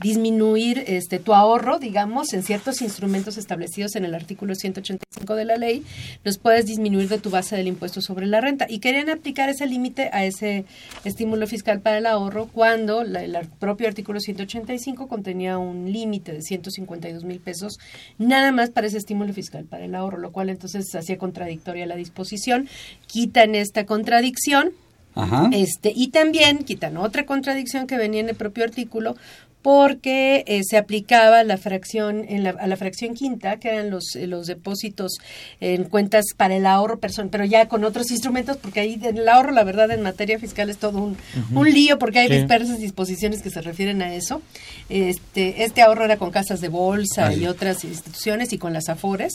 disminuir 0.02 0.84
este 0.88 1.20
tu 1.20 1.34
ahorro, 1.34 1.80
digamos, 1.80 2.34
en 2.34 2.44
ciertos 2.44 2.82
instrumentos 2.82 3.38
establecidos 3.38 3.96
en 3.96 4.06
el 4.06 4.14
artículo 4.14 4.56
185 4.56 5.36
de 5.36 5.46
la 5.46 5.58
ley, 5.58 5.84
los 6.24 6.38
puedes 6.38 6.66
disminuir 6.66 7.08
de 7.08 7.18
tu 7.18 7.30
base 7.30 7.56
del 7.56 7.68
impuesto 7.68 8.02
sobre 8.02 8.26
la 8.26 8.42
renta. 8.42 8.66
Y 8.70 8.80
querían 8.80 9.10
aplicar 9.10 9.50
ese 9.50 9.66
límite 9.66 10.10
a 10.12 10.26
ese 10.26 10.66
estímulo 11.04 11.48
fiscal 11.48 11.82
para 11.82 11.98
el 11.98 12.06
ahorro 12.06 12.48
cuando 12.48 13.02
el 13.02 13.38
propio 13.60 13.88
artículo 13.88 14.20
185 14.20 15.08
contenía 15.08 15.58
un 15.58 15.92
límite 15.92 16.34
de 16.34 16.42
152 16.42 17.24
mil 17.24 17.40
pesos 17.40 17.78
nada 18.18 18.52
más 18.52 18.70
para 18.70 18.88
ese 18.88 18.98
estímulo 18.98 19.34
fiscal 19.34 19.66
para 19.66 19.86
el 19.86 19.96
ahorro, 19.96 20.18
lo 20.18 20.32
cual 20.32 20.50
entonces 20.50 20.94
hacía 20.94 21.18
contradictoria 21.18 21.86
la 21.86 21.96
disposición. 21.96 22.68
Quitan 23.08 23.56
esta 23.56 23.86
contradicción 23.86 24.74
Ajá. 25.16 25.50
este, 25.54 25.92
y 25.96 26.10
también 26.10 26.60
quitan 26.60 26.98
otra 26.98 27.26
contradicción 27.26 27.88
que 27.88 27.98
venía 27.98 28.20
en 28.22 28.30
el 28.30 28.36
propio 28.36 28.64
artículo 28.64 29.16
porque 29.62 30.44
eh, 30.46 30.62
se 30.64 30.78
aplicaba 30.78 31.44
la 31.44 31.58
fracción 31.58 32.24
en 32.30 32.44
la, 32.44 32.52
a 32.52 32.68
la 32.68 32.78
fracción 32.78 33.16
quinta, 33.16 33.58
que 33.58 33.70
eran 33.70 33.90
los, 33.90 34.16
eh, 34.16 34.28
los 34.28 34.46
depósitos 34.46 35.14
en 35.60 35.86
cuentas 35.86 36.26
para 36.38 36.56
el 36.56 36.68
ahorro 36.68 37.00
personal, 37.00 37.30
pero 37.32 37.46
ya 37.46 37.68
con 37.68 37.84
otros 37.84 38.12
instrumentos, 38.12 38.58
porque 38.58 38.82
ahí 38.82 39.00
el 39.04 39.28
ahorro, 39.28 39.52
la 39.54 39.64
verdad, 39.64 39.90
en 39.90 40.04
materia 40.04 40.38
fiscal 40.38 40.70
es 40.70 40.78
todo 40.78 41.00
un, 41.00 41.18
un 41.52 41.68
lío, 41.74 41.98
porque 41.98 42.20
hay 42.20 42.28
Sí. 42.28 42.36
dispersas 42.36 42.78
disposiciones 42.78 43.42
que 43.42 43.50
se 43.50 43.60
refieren 43.62 44.04
a 44.04 44.14
eso. 44.14 44.44
Este, 44.90 45.64
este 45.64 45.82
ahorro 45.82 46.06
era 46.06 46.18
con 46.18 46.30
casas 46.30 46.62
de 46.62 46.68
bolsa 46.70 47.30
Ay. 47.30 47.42
y 47.44 47.48
otras 47.48 47.84
instituciones 47.86 48.54
y 48.54 48.60
con 48.60 48.72
las 48.72 48.88
afores. 48.88 49.34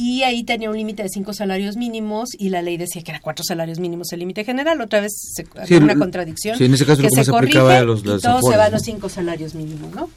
Y 0.00 0.22
ahí 0.22 0.44
tenía 0.44 0.70
un 0.70 0.76
límite 0.76 1.02
de 1.02 1.08
cinco 1.08 1.32
salarios 1.32 1.76
mínimos 1.76 2.28
y 2.38 2.50
la 2.50 2.62
ley 2.62 2.76
decía 2.76 3.02
que 3.02 3.10
era 3.10 3.18
cuatro 3.20 3.44
salarios 3.44 3.80
mínimos 3.80 4.12
el 4.12 4.20
límite 4.20 4.44
general. 4.44 4.80
Otra 4.80 5.00
vez 5.00 5.12
se, 5.34 5.44
Sí, 5.66 5.74
una 5.74 5.94
el- 5.94 5.98
contradicción. 5.98 6.56
sí, 6.56 6.66
en 6.66 6.74
ese 6.74 6.86
caso 6.86 6.98
que 7.02 7.08
lo 7.08 7.14
que 7.16 7.24
se 7.24 7.30
aplicaba 7.32 7.64
corrige 7.64 7.76
era 7.78 7.84
los- 7.84 8.04
y 8.04 8.06
las 8.06 8.22
todo 8.22 8.40
se 8.48 8.56
va 8.56 8.66
a 8.66 8.68
¿no? 8.68 8.76
los 8.76 8.82
cinco 8.84 9.08
salarios 9.08 9.56
mínimos, 9.56 9.92
¿no? 9.92 10.08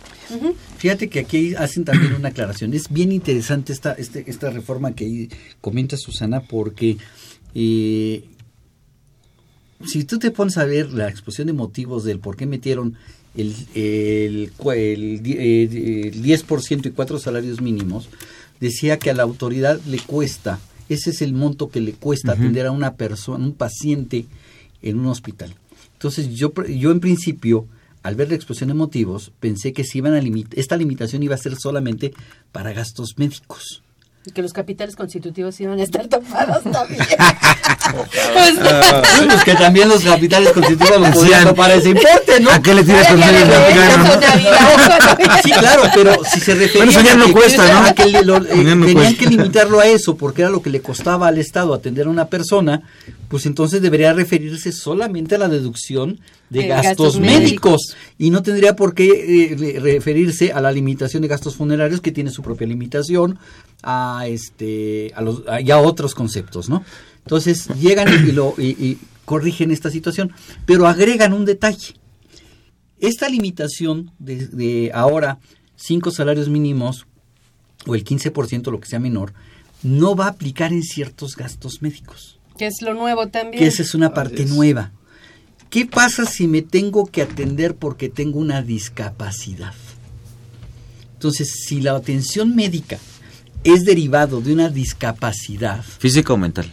Fíjate 0.77 1.09
que 1.09 1.21
aquí 1.21 1.55
hacen 1.55 1.83
también 1.83 2.13
una 2.13 2.29
aclaración. 2.29 2.75
Es 2.75 2.91
bien 2.91 3.11
interesante 3.11 3.73
esta, 3.73 3.93
este, 3.93 4.23
esta 4.29 4.51
reforma 4.51 4.93
que 4.93 5.05
ahí 5.05 5.29
comenta 5.61 5.97
Susana 5.97 6.41
porque 6.41 6.97
eh, 7.55 8.23
si 9.87 10.03
tú 10.03 10.19
te 10.19 10.29
pones 10.29 10.59
a 10.59 10.65
ver 10.65 10.91
la 10.93 11.09
exposición 11.09 11.47
de 11.47 11.53
motivos 11.53 12.03
del 12.03 12.19
por 12.19 12.35
qué 12.37 12.45
metieron 12.45 12.97
el, 13.35 13.55
el, 13.73 14.51
el, 14.75 15.21
el 15.25 16.21
10% 16.23 16.85
y 16.85 16.91
cuatro 16.91 17.17
salarios 17.17 17.61
mínimos, 17.61 18.09
decía 18.61 18.97
que 18.97 19.09
a 19.09 19.13
la 19.13 19.23
autoridad 19.23 19.81
le 19.85 19.99
cuesta, 19.99 20.59
ese 20.87 21.09
es 21.09 21.21
el 21.21 21.33
monto 21.33 21.69
que 21.69 21.81
le 21.81 21.93
cuesta 21.93 22.33
atender 22.33 22.67
a 22.67 22.71
una 22.71 22.93
persona, 22.93 23.43
un 23.43 23.53
paciente 23.53 24.25
en 24.81 24.99
un 24.99 25.07
hospital. 25.07 25.55
Entonces 25.93 26.29
yo, 26.29 26.53
yo 26.67 26.91
en 26.91 26.99
principio, 26.99 27.67
al 28.03 28.15
ver 28.15 28.29
la 28.29 28.35
exposición 28.35 28.69
de 28.69 28.75
motivos, 28.75 29.31
pensé 29.39 29.73
que 29.73 29.83
se 29.83 29.97
iban 29.97 30.13
a 30.13 30.21
limitar, 30.21 30.57
esta 30.57 30.77
limitación 30.77 31.23
iba 31.23 31.35
a 31.35 31.39
ser 31.39 31.55
solamente 31.57 32.13
para 32.51 32.71
gastos 32.71 33.15
médicos. 33.17 33.83
Que 34.35 34.43
los 34.43 34.53
capitales 34.53 34.95
constitutivos 34.95 35.59
iban 35.61 35.79
a 35.79 35.83
estar 35.83 36.05
tapados 36.07 36.61
también. 36.71 37.01
Ah, 37.93 39.01
pues 39.27 39.43
que 39.43 39.53
también 39.55 39.89
los 39.89 40.03
capitales 40.03 40.51
constitutivos 40.53 40.99
los 41.01 41.09
podrían 41.09 41.43
topar 41.45 41.71
ese 41.71 41.89
importe, 41.89 42.39
¿no? 42.39 42.51
¿A 42.51 42.61
qué 42.61 42.73
le 42.73 42.83
tiras 42.83 43.07
con 43.07 43.19
no? 43.19 43.25
Sí, 45.43 45.51
claro, 45.51 45.83
pero 45.93 46.15
si 46.23 46.39
se 46.39 46.53
refería 46.55 46.85
Bueno, 46.85 46.91
eso 46.91 47.01
ya 47.01 47.13
a 47.13 47.17
no 47.17 47.25
que- 47.25 47.31
cuesta, 47.33 47.67
¿no? 47.81 47.87
a 47.87 47.93
que 47.93 48.05
le- 48.05 48.23
lo- 48.23 48.37
eh, 48.37 48.41
no 48.41 48.85
tenían 48.85 48.93
cuesta. 48.93 49.19
que 49.19 49.25
limitarlo 49.29 49.79
a 49.79 49.87
eso, 49.87 50.15
porque 50.15 50.41
era 50.43 50.51
lo 50.51 50.61
que 50.61 50.69
le 50.69 50.81
costaba 50.81 51.27
al 51.27 51.37
Estado 51.37 51.73
atender 51.73 52.07
a 52.07 52.09
una 52.09 52.27
persona, 52.27 52.81
pues 53.27 53.45
entonces 53.45 53.81
debería 53.81 54.13
referirse 54.13 54.71
solamente 54.71 55.35
a 55.35 55.37
la 55.37 55.47
deducción 55.49 56.19
de 56.49 56.67
gastos, 56.67 57.15
gastos 57.15 57.19
médicos. 57.19 57.41
médicos. 57.41 57.95
y 58.17 58.29
no 58.29 58.43
tendría 58.43 58.75
por 58.75 58.93
qué 58.93 59.05
eh, 59.07 59.55
re- 59.57 59.79
referirse 59.79 60.51
a 60.51 60.59
la 60.61 60.71
limitación 60.71 61.21
de 61.21 61.29
gastos 61.29 61.55
funerarios 61.55 62.01
que 62.01 62.11
tiene 62.11 62.29
su 62.29 62.41
propia 62.41 62.67
limitación 62.67 63.39
a 63.83 64.25
este 64.27 65.11
a 65.15 65.21
los 65.21 65.47
a, 65.47 65.61
y 65.61 65.71
a 65.71 65.79
otros 65.79 66.13
conceptos, 66.15 66.69
¿no? 66.69 66.83
Entonces 67.19 67.67
llegan 67.79 68.07
y, 68.27 68.31
lo 68.31 68.55
y- 68.57 68.69
y 68.83 68.97
corrigen 69.25 69.71
esta 69.71 69.89
situación, 69.91 70.31
pero 70.65 70.87
agregan 70.87 71.33
un 71.33 71.45
detalle. 71.45 71.93
Esta 72.99 73.29
limitación 73.29 74.11
de, 74.19 74.47
de 74.47 74.91
ahora 74.93 75.39
cinco 75.75 76.11
salarios 76.11 76.49
mínimos 76.49 77.05
o 77.87 77.95
el 77.95 78.03
15% 78.03 78.69
lo 78.71 78.79
que 78.79 78.87
sea 78.87 78.99
menor 78.99 79.33
no 79.83 80.15
va 80.15 80.25
a 80.25 80.29
aplicar 80.29 80.71
en 80.73 80.83
ciertos 80.83 81.35
gastos 81.35 81.81
médicos. 81.81 82.37
Que 82.57 82.67
es 82.67 82.81
lo 82.83 82.93
nuevo 82.93 83.27
también. 83.27 83.57
Que 83.63 83.67
esa 83.67 83.81
es 83.81 83.95
una 83.95 84.13
parte 84.13 84.45
nueva. 84.45 84.91
¿Qué 85.71 85.85
pasa 85.87 86.25
si 86.25 86.47
me 86.47 86.61
tengo 86.61 87.05
que 87.07 87.21
atender 87.23 87.75
porque 87.75 88.09
tengo 88.09 88.37
una 88.39 88.61
discapacidad? 88.61 89.73
Entonces, 91.13 91.63
si 91.65 91.81
la 91.81 91.95
atención 91.95 92.55
médica 92.55 92.99
es 93.63 93.85
derivado 93.85 94.41
de 94.41 94.53
una 94.53 94.69
discapacidad, 94.69 95.83
¿Física 95.99 96.33
o 96.33 96.37
mental? 96.37 96.71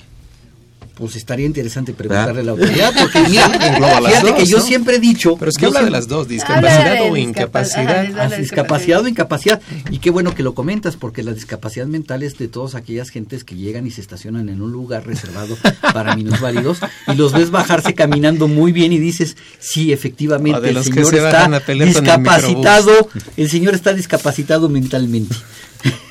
pues 0.94 1.14
estaría 1.14 1.46
interesante 1.46 1.92
preguntarle 1.94 2.40
a 2.40 2.42
la 2.44 2.50
autoridad, 2.50 2.92
porque 3.00 3.20
mira, 3.28 3.48
fíjate 4.04 4.34
que 4.34 4.46
yo 4.46 4.58
¿no? 4.58 4.64
siempre 4.64 4.96
he 4.96 4.98
dicho... 4.98 5.36
Pero 5.38 5.48
es 5.52 5.56
que 5.56 5.62
yo 5.62 5.68
habla 5.68 5.78
de 5.82 5.84
siempre- 5.86 5.98
las 6.00 6.08
dos, 6.08 6.26
discapacidad 6.26 7.02
o 7.08 7.14
Ah, 7.14 7.18
incapacidad. 7.20 8.36
discapacidad 8.36 9.04
o 9.04 9.06
incapacidad. 9.06 9.60
Y 9.92 9.98
qué 9.98 10.10
bueno 10.10 10.34
que 10.34 10.42
lo 10.42 10.54
comentas, 10.54 10.96
porque 10.96 11.22
la 11.22 11.32
discapacidad 11.32 11.86
mental 11.86 12.24
es 12.24 12.36
de 12.36 12.48
todas 12.48 12.74
aquellas 12.74 13.10
gentes 13.10 13.44
que 13.44 13.54
llegan 13.54 13.86
y 13.86 13.92
se 13.92 14.00
estacionan 14.00 14.48
en 14.48 14.60
un 14.60 14.72
lugar 14.72 15.06
reservado 15.06 15.56
para 15.92 16.16
minusválidos 16.16 16.80
y 17.06 17.14
los 17.14 17.32
ves 17.32 17.52
bajarse 17.52 17.94
caminando 17.94 18.48
muy 18.48 18.72
bien 18.72 18.92
y 18.92 18.98
dices, 18.98 19.36
sí, 19.60 19.92
O 19.92 19.94
efectivamente, 19.94 20.60
de 20.60 20.70
el 20.70 20.82
señor 20.82 21.06
se 21.06 21.18
está 21.18 21.62
el 21.68 21.78
discapacitado, 21.78 23.08
el 23.36 23.48
señor 23.48 23.74
está 23.76 23.92
discapacitado 23.94 24.68
mentalmente. 24.68 25.36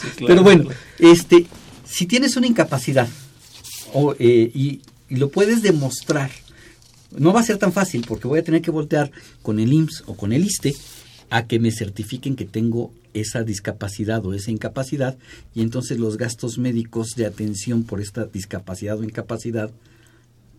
claro. 0.00 0.26
Pero 0.26 0.42
bueno, 0.42 0.68
este, 0.98 1.46
si 1.84 2.06
tienes 2.06 2.36
una 2.36 2.46
incapacidad 2.46 3.08
o, 3.92 4.14
eh, 4.18 4.50
y, 4.54 4.80
y 5.08 5.16
lo 5.16 5.30
puedes 5.30 5.62
demostrar, 5.62 6.30
no 7.16 7.32
va 7.32 7.40
a 7.40 7.44
ser 7.44 7.58
tan 7.58 7.72
fácil 7.72 8.04
porque 8.06 8.28
voy 8.28 8.40
a 8.40 8.44
tener 8.44 8.62
que 8.62 8.70
voltear 8.70 9.10
con 9.42 9.60
el 9.60 9.72
IMSS 9.72 10.04
o 10.06 10.16
con 10.16 10.32
el 10.32 10.44
ISTE 10.44 10.74
a 11.30 11.46
que 11.46 11.58
me 11.58 11.72
certifiquen 11.72 12.36
que 12.36 12.44
tengo 12.44 12.92
esa 13.14 13.42
discapacidad 13.42 14.24
o 14.26 14.34
esa 14.34 14.50
incapacidad 14.50 15.16
y 15.54 15.62
entonces 15.62 15.98
los 15.98 16.16
gastos 16.18 16.58
médicos 16.58 17.14
de 17.16 17.26
atención 17.26 17.84
por 17.84 18.00
esta 18.00 18.26
discapacidad 18.26 18.98
o 18.98 19.04
incapacidad 19.04 19.70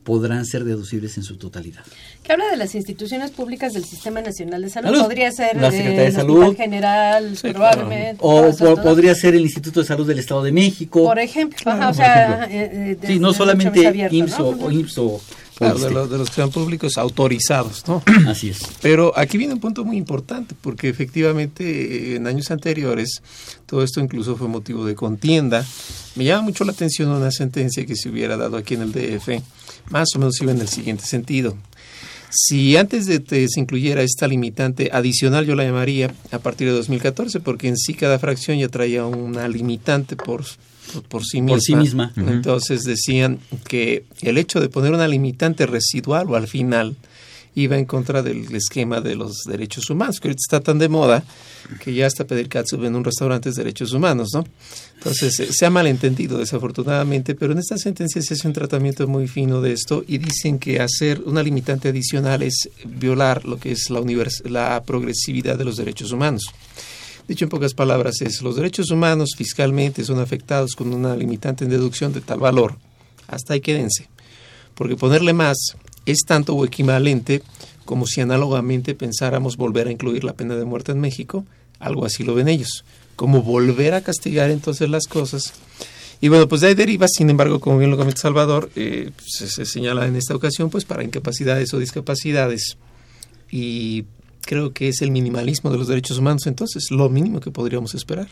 podrán 0.07 0.45
ser 0.45 0.63
deducibles 0.63 1.17
en 1.17 1.23
su 1.23 1.35
totalidad. 1.35 1.81
Que 2.23 2.31
habla 2.31 2.49
de 2.49 2.55
las 2.55 2.73
instituciones 2.75 3.29
públicas 3.31 3.73
del 3.73 3.83
Sistema 3.83 4.21
Nacional 4.21 4.61
de 4.61 4.69
Salud. 4.69 4.87
Salud. 4.87 5.01
Podría 5.03 5.33
ser 5.33 5.57
La 5.59 5.69
Secretaría 5.69 5.99
de 5.99 6.07
el 6.07 6.13
Salud. 6.13 6.43
Hospital 6.43 6.55
General, 6.55 7.37
probablemente. 7.41 8.17
O 8.21 8.53
podría 8.81 9.13
ser 9.15 9.35
el 9.35 9.41
Instituto 9.41 9.81
de 9.81 9.85
Salud 9.85 10.07
del 10.07 10.19
Estado 10.19 10.43
de 10.43 10.53
México. 10.53 11.03
Por 11.03 11.19
ejemplo, 11.19 11.69
ajá, 11.69 11.83
o 11.83 11.87
por 11.87 11.95
sea, 11.97 12.25
ejemplo. 12.45 12.57
eh, 12.57 12.91
eh, 12.91 12.97
de- 13.01 13.07
Sí, 13.07 13.19
no 13.19 13.33
solamente 13.33 13.85
abierto, 13.85 14.15
IMSS 14.15 14.39
¿no? 14.39 14.45
o, 14.47 14.65
o 14.67 14.71
IMSS 14.71 14.97
o- 14.99 15.21
Claro, 15.57 15.79
de, 15.79 15.89
los, 15.89 16.09
de 16.09 16.17
los 16.19 16.29
que 16.29 16.35
sean 16.35 16.51
públicos 16.51 16.97
autorizados, 16.97 17.87
¿no? 17.87 18.03
Así 18.27 18.49
es. 18.49 18.59
Pero 18.81 19.11
aquí 19.17 19.37
viene 19.37 19.55
un 19.55 19.59
punto 19.59 19.83
muy 19.83 19.97
importante, 19.97 20.55
porque 20.59 20.87
efectivamente 20.87 22.15
en 22.15 22.27
años 22.27 22.51
anteriores 22.51 23.21
todo 23.65 23.83
esto 23.83 23.99
incluso 23.99 24.35
fue 24.35 24.47
motivo 24.47 24.85
de 24.85 24.93
contienda. 24.93 25.65
Me 26.15 26.25
llama 26.25 26.43
mucho 26.43 26.63
la 26.63 26.73
atención 26.73 27.09
una 27.09 27.31
sentencia 27.31 27.85
que 27.85 27.95
se 27.95 28.09
hubiera 28.09 28.37
dado 28.37 28.57
aquí 28.57 28.75
en 28.75 28.83
el 28.83 28.91
DF, 28.91 29.41
más 29.89 30.09
o 30.15 30.19
menos 30.19 30.39
iba 30.41 30.51
en 30.51 30.61
el 30.61 30.67
siguiente 30.67 31.05
sentido. 31.05 31.57
Si 32.29 32.75
antes 32.75 33.05
de 33.05 33.23
que 33.23 33.47
se 33.47 33.59
incluyera 33.59 34.01
esta 34.01 34.27
limitante 34.27 34.89
adicional, 34.91 35.45
yo 35.45 35.55
la 35.55 35.63
llamaría 35.63 36.13
a 36.31 36.39
partir 36.39 36.67
de 36.67 36.73
2014, 36.73 37.39
porque 37.39 37.67
en 37.67 37.77
sí 37.77 37.93
cada 37.93 38.19
fracción 38.19 38.57
ya 38.57 38.67
traía 38.67 39.05
una 39.05 39.47
limitante 39.47 40.15
por, 40.15 40.43
por 41.07 41.25
sí 41.25 41.41
misma. 41.41 41.55
Por 41.55 41.61
sí 41.61 41.75
misma. 41.75 42.13
Ujú. 42.15 42.29
Entonces 42.29 42.83
decían 42.83 43.39
que 43.67 44.05
el 44.21 44.37
hecho 44.37 44.59
de 44.59 44.69
poner 44.69 44.93
una 44.93 45.07
limitante 45.07 45.65
residual 45.65 46.29
o 46.29 46.35
al 46.35 46.47
final 46.47 46.95
iba 47.57 47.75
en 47.75 47.85
contra 47.85 48.21
del 48.21 48.53
esquema 48.55 49.01
de 49.01 49.15
los 49.15 49.43
derechos 49.45 49.89
humanos, 49.89 50.19
que 50.19 50.27
ahorita 50.27 50.41
está 50.45 50.59
tan 50.59 50.77
de 50.77 50.89
moda 50.89 51.23
que 51.83 51.91
ya 51.91 52.05
hasta 52.05 52.25
pedir 52.25 52.49
catsup 52.49 52.83
en 52.83 52.95
un 52.95 53.03
restaurante 53.03 53.49
es 53.49 53.55
derechos 53.55 53.93
humanos, 53.93 54.29
¿no? 54.33 54.45
Entonces 54.97 55.39
eh, 55.39 55.47
se 55.51 55.65
ha 55.65 55.71
malentendido 55.71 56.37
desafortunadamente, 56.37 57.33
pero 57.33 57.53
en 57.53 57.59
esta 57.59 57.77
sentencia 57.77 58.21
se 58.21 58.35
hace 58.35 58.47
un 58.47 58.53
tratamiento 58.53 59.07
muy 59.07 59.27
fino 59.27 59.59
de 59.59 59.73
esto 59.73 60.03
y 60.07 60.19
dicen 60.19 60.59
que 60.59 60.79
hacer 60.79 61.21
una 61.25 61.41
limitante 61.41 61.89
adicional 61.89 62.43
es 62.43 62.69
violar 62.85 63.43
lo 63.45 63.59
que 63.59 63.71
es 63.71 63.89
la, 63.89 64.01
la 64.45 64.83
progresividad 64.83 65.57
de 65.57 65.65
los 65.65 65.77
derechos 65.77 66.11
humanos. 66.11 66.43
Dicho 67.27 67.43
en 67.43 67.49
pocas 67.49 67.73
palabras 67.73 68.21
es, 68.21 68.41
los 68.41 68.55
derechos 68.55 68.89
humanos 68.89 69.31
fiscalmente 69.35 70.05
son 70.05 70.19
afectados 70.19 70.75
con 70.75 70.93
una 70.93 71.15
limitante 71.15 71.65
en 71.65 71.69
deducción 71.69 72.13
de 72.13 72.21
tal 72.21 72.39
valor. 72.39 72.77
Hasta 73.27 73.53
ahí 73.53 73.59
quédense. 73.59 74.07
Porque 74.75 74.95
ponerle 74.95 75.33
más 75.33 75.57
es 76.05 76.19
tanto 76.25 76.55
o 76.55 76.63
equivalente 76.63 77.43
como 77.83 78.05
si 78.05 78.21
análogamente 78.21 78.95
pensáramos 78.95 79.57
volver 79.57 79.87
a 79.87 79.91
incluir 79.91 80.23
la 80.23 80.33
pena 80.33 80.55
de 80.55 80.63
muerte 80.63 80.93
en 80.93 81.01
México. 81.01 81.45
Algo 81.79 82.05
así 82.05 82.23
lo 82.23 82.33
ven 82.33 82.47
ellos. 82.47 82.85
Como 83.17 83.41
volver 83.41 83.93
a 83.93 84.01
castigar 84.01 84.49
entonces 84.49 84.89
las 84.89 85.05
cosas. 85.05 85.53
Y 86.21 86.29
bueno, 86.29 86.47
pues 86.47 86.61
de 86.61 86.67
ahí 86.67 86.75
deriva, 86.75 87.07
sin 87.09 87.29
embargo, 87.29 87.59
como 87.59 87.77
bien 87.77 87.91
lo 87.91 87.97
comenta 87.97 88.21
Salvador, 88.21 88.71
eh, 88.75 89.11
se, 89.25 89.47
se 89.47 89.65
señala 89.65 90.07
en 90.07 90.15
esta 90.15 90.35
ocasión, 90.35 90.69
pues 90.69 90.85
para 90.85 91.03
incapacidades 91.03 91.73
o 91.73 91.79
discapacidades. 91.79 92.77
Y 93.51 94.05
creo 94.47 94.73
que 94.73 94.87
es 94.87 95.01
el 95.03 95.11
minimalismo 95.11 95.69
de 95.69 95.77
los 95.77 95.87
derechos 95.87 96.17
humanos, 96.17 96.47
entonces, 96.47 96.89
lo 96.89 97.07
mínimo 97.09 97.39
que 97.39 97.51
podríamos 97.51 97.93
esperar. 97.93 98.29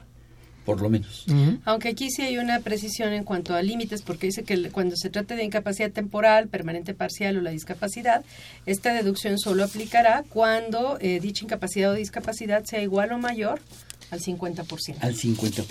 Por 0.66 0.82
lo 0.82 0.90
menos. 0.90 1.26
Aunque 1.66 1.90
aquí 1.90 2.10
sí 2.10 2.24
hay 2.24 2.40
una 2.40 2.60
precisión 2.62 3.14
en 3.14 3.24
cuanto 3.24 3.54
a 3.54 3.62
límites, 3.62 4.02
porque 4.02 4.26
dice 4.26 4.44
que 4.44 4.56
el- 4.56 4.72
cuando 4.72 4.96
se 4.96 5.12
trata 5.12 5.36
de 5.36 5.44
incapacidad 5.44 5.92
temporal, 5.92 6.48
permanente 6.48 6.96
parcial 6.96 7.38
o 7.38 7.42
la 7.42 7.52
discapacidad, 7.52 8.26
esta 8.66 8.92
deducción 8.96 9.38
solo 9.38 9.64
aplicará 9.64 10.24
cuando 10.28 10.98
eh, 11.02 11.20
dicha 11.22 11.46
incapacidad 11.46 11.92
o 11.92 11.94
discapacidad 11.94 12.64
sea 12.64 12.82
igual 12.82 13.12
o 13.12 13.20
mayor 13.20 13.60
al 14.10 14.22
50%. 14.22 14.98
Al 15.02 15.16
50%. 15.16 15.66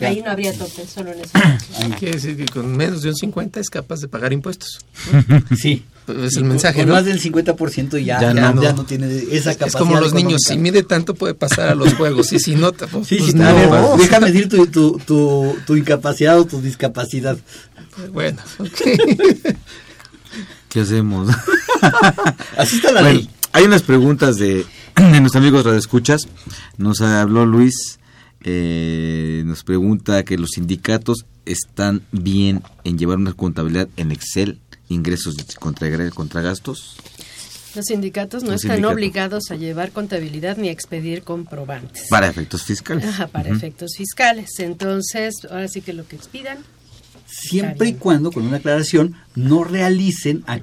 Ahí 0.00 0.22
no 0.24 0.30
habría 0.32 0.52
tope, 0.52 0.84
solo 0.86 1.12
en 1.12 1.20
eso. 1.20 1.30
Quiere 1.98 2.14
decir 2.16 2.36
que 2.36 2.46
con 2.46 2.76
menos 2.76 3.02
de 3.02 3.10
un 3.10 3.14
50 3.14 3.60
es 3.60 3.70
capaz 3.70 4.00
de 4.00 4.08
pagar 4.08 4.32
impuestos. 4.32 4.80
Sí. 5.56 5.84
Es 6.06 6.36
el 6.36 6.44
mensaje, 6.44 6.80
con 6.80 6.88
¿no? 6.88 6.94
más 6.96 7.06
del 7.06 7.18
50% 7.18 7.92
ya, 8.04 8.20
Ya 8.20 8.34
ya, 8.34 8.52
no. 8.52 8.60
ya 8.62 8.74
no 8.74 8.84
tiene 8.84 9.06
esa 9.06 9.52
Es- 9.52 9.56
capacidad. 9.56 9.66
Es 9.68 9.76
como 9.76 9.98
los 10.00 10.12
niños, 10.12 10.42
si 10.46 10.58
mide 10.58 10.82
tanto 10.82 11.14
puede 11.14 11.32
pasar 11.32 11.68
a 11.70 11.74
los 11.74 11.94
juegos 11.98 12.30
y 12.34 12.38
si 12.40 12.56
no, 12.56 12.72
pues, 12.72 12.90
Sí, 13.08 13.16
pues 13.16 13.30
sí, 13.30 13.36
no. 13.38 13.48
a 13.48 13.52
ver, 13.54 13.70
déjame 13.98 14.30
decir 14.30 14.48
tu, 14.50 14.66
tu, 14.66 14.98
tu, 15.06 15.56
tu 15.66 15.76
incapacidad 15.76 16.38
o 16.38 16.44
tu 16.44 16.60
discapacidad. 16.60 17.38
Bueno, 18.12 18.42
¿Qué 20.68 20.80
hacemos? 20.80 21.28
Así 22.56 22.76
está 22.76 22.92
la 22.92 23.02
Bueno, 23.02 23.18
ley. 23.20 23.30
Hay 23.52 23.64
unas 23.64 23.82
preguntas 23.82 24.36
de, 24.36 24.66
de 24.96 25.20
nuestros 25.20 25.36
amigos 25.36 25.64
radioescuchas. 25.64 26.26
Nos 26.76 27.00
habló 27.00 27.46
Luis, 27.46 27.98
eh, 28.44 29.42
nos 29.46 29.64
pregunta 29.64 30.22
que 30.24 30.36
los 30.38 30.50
sindicatos 30.50 31.24
están 31.46 32.02
bien 32.12 32.62
en 32.84 32.98
llevar 32.98 33.18
una 33.18 33.32
contabilidad 33.32 33.88
en 33.96 34.12
Excel, 34.12 34.58
ingresos 34.88 35.36
contra, 35.58 36.10
contra 36.10 36.42
gastos. 36.42 36.96
Los 37.74 37.86
sindicatos 37.86 38.44
no 38.44 38.52
Los 38.52 38.62
están 38.62 38.76
sindicatos. 38.76 38.94
obligados 38.94 39.50
a 39.50 39.56
llevar 39.56 39.90
contabilidad 39.90 40.56
ni 40.58 40.68
a 40.68 40.72
expedir 40.72 41.22
comprobantes. 41.22 42.06
Para 42.08 42.28
efectos 42.28 42.62
fiscales. 42.62 43.04
Ajá, 43.06 43.26
para 43.26 43.50
efectos 43.50 43.94
fiscales. 43.96 44.50
Entonces, 44.60 45.34
ahora 45.50 45.66
sí 45.66 45.80
que 45.80 45.92
lo 45.92 46.06
que 46.06 46.14
expidan. 46.14 46.58
Siempre 47.26 47.88
y 47.88 47.94
cuando, 47.94 48.30
con 48.30 48.46
una 48.46 48.58
aclaración, 48.58 49.16
no 49.34 49.64
realicen 49.64 50.44
actividades, 50.46 50.60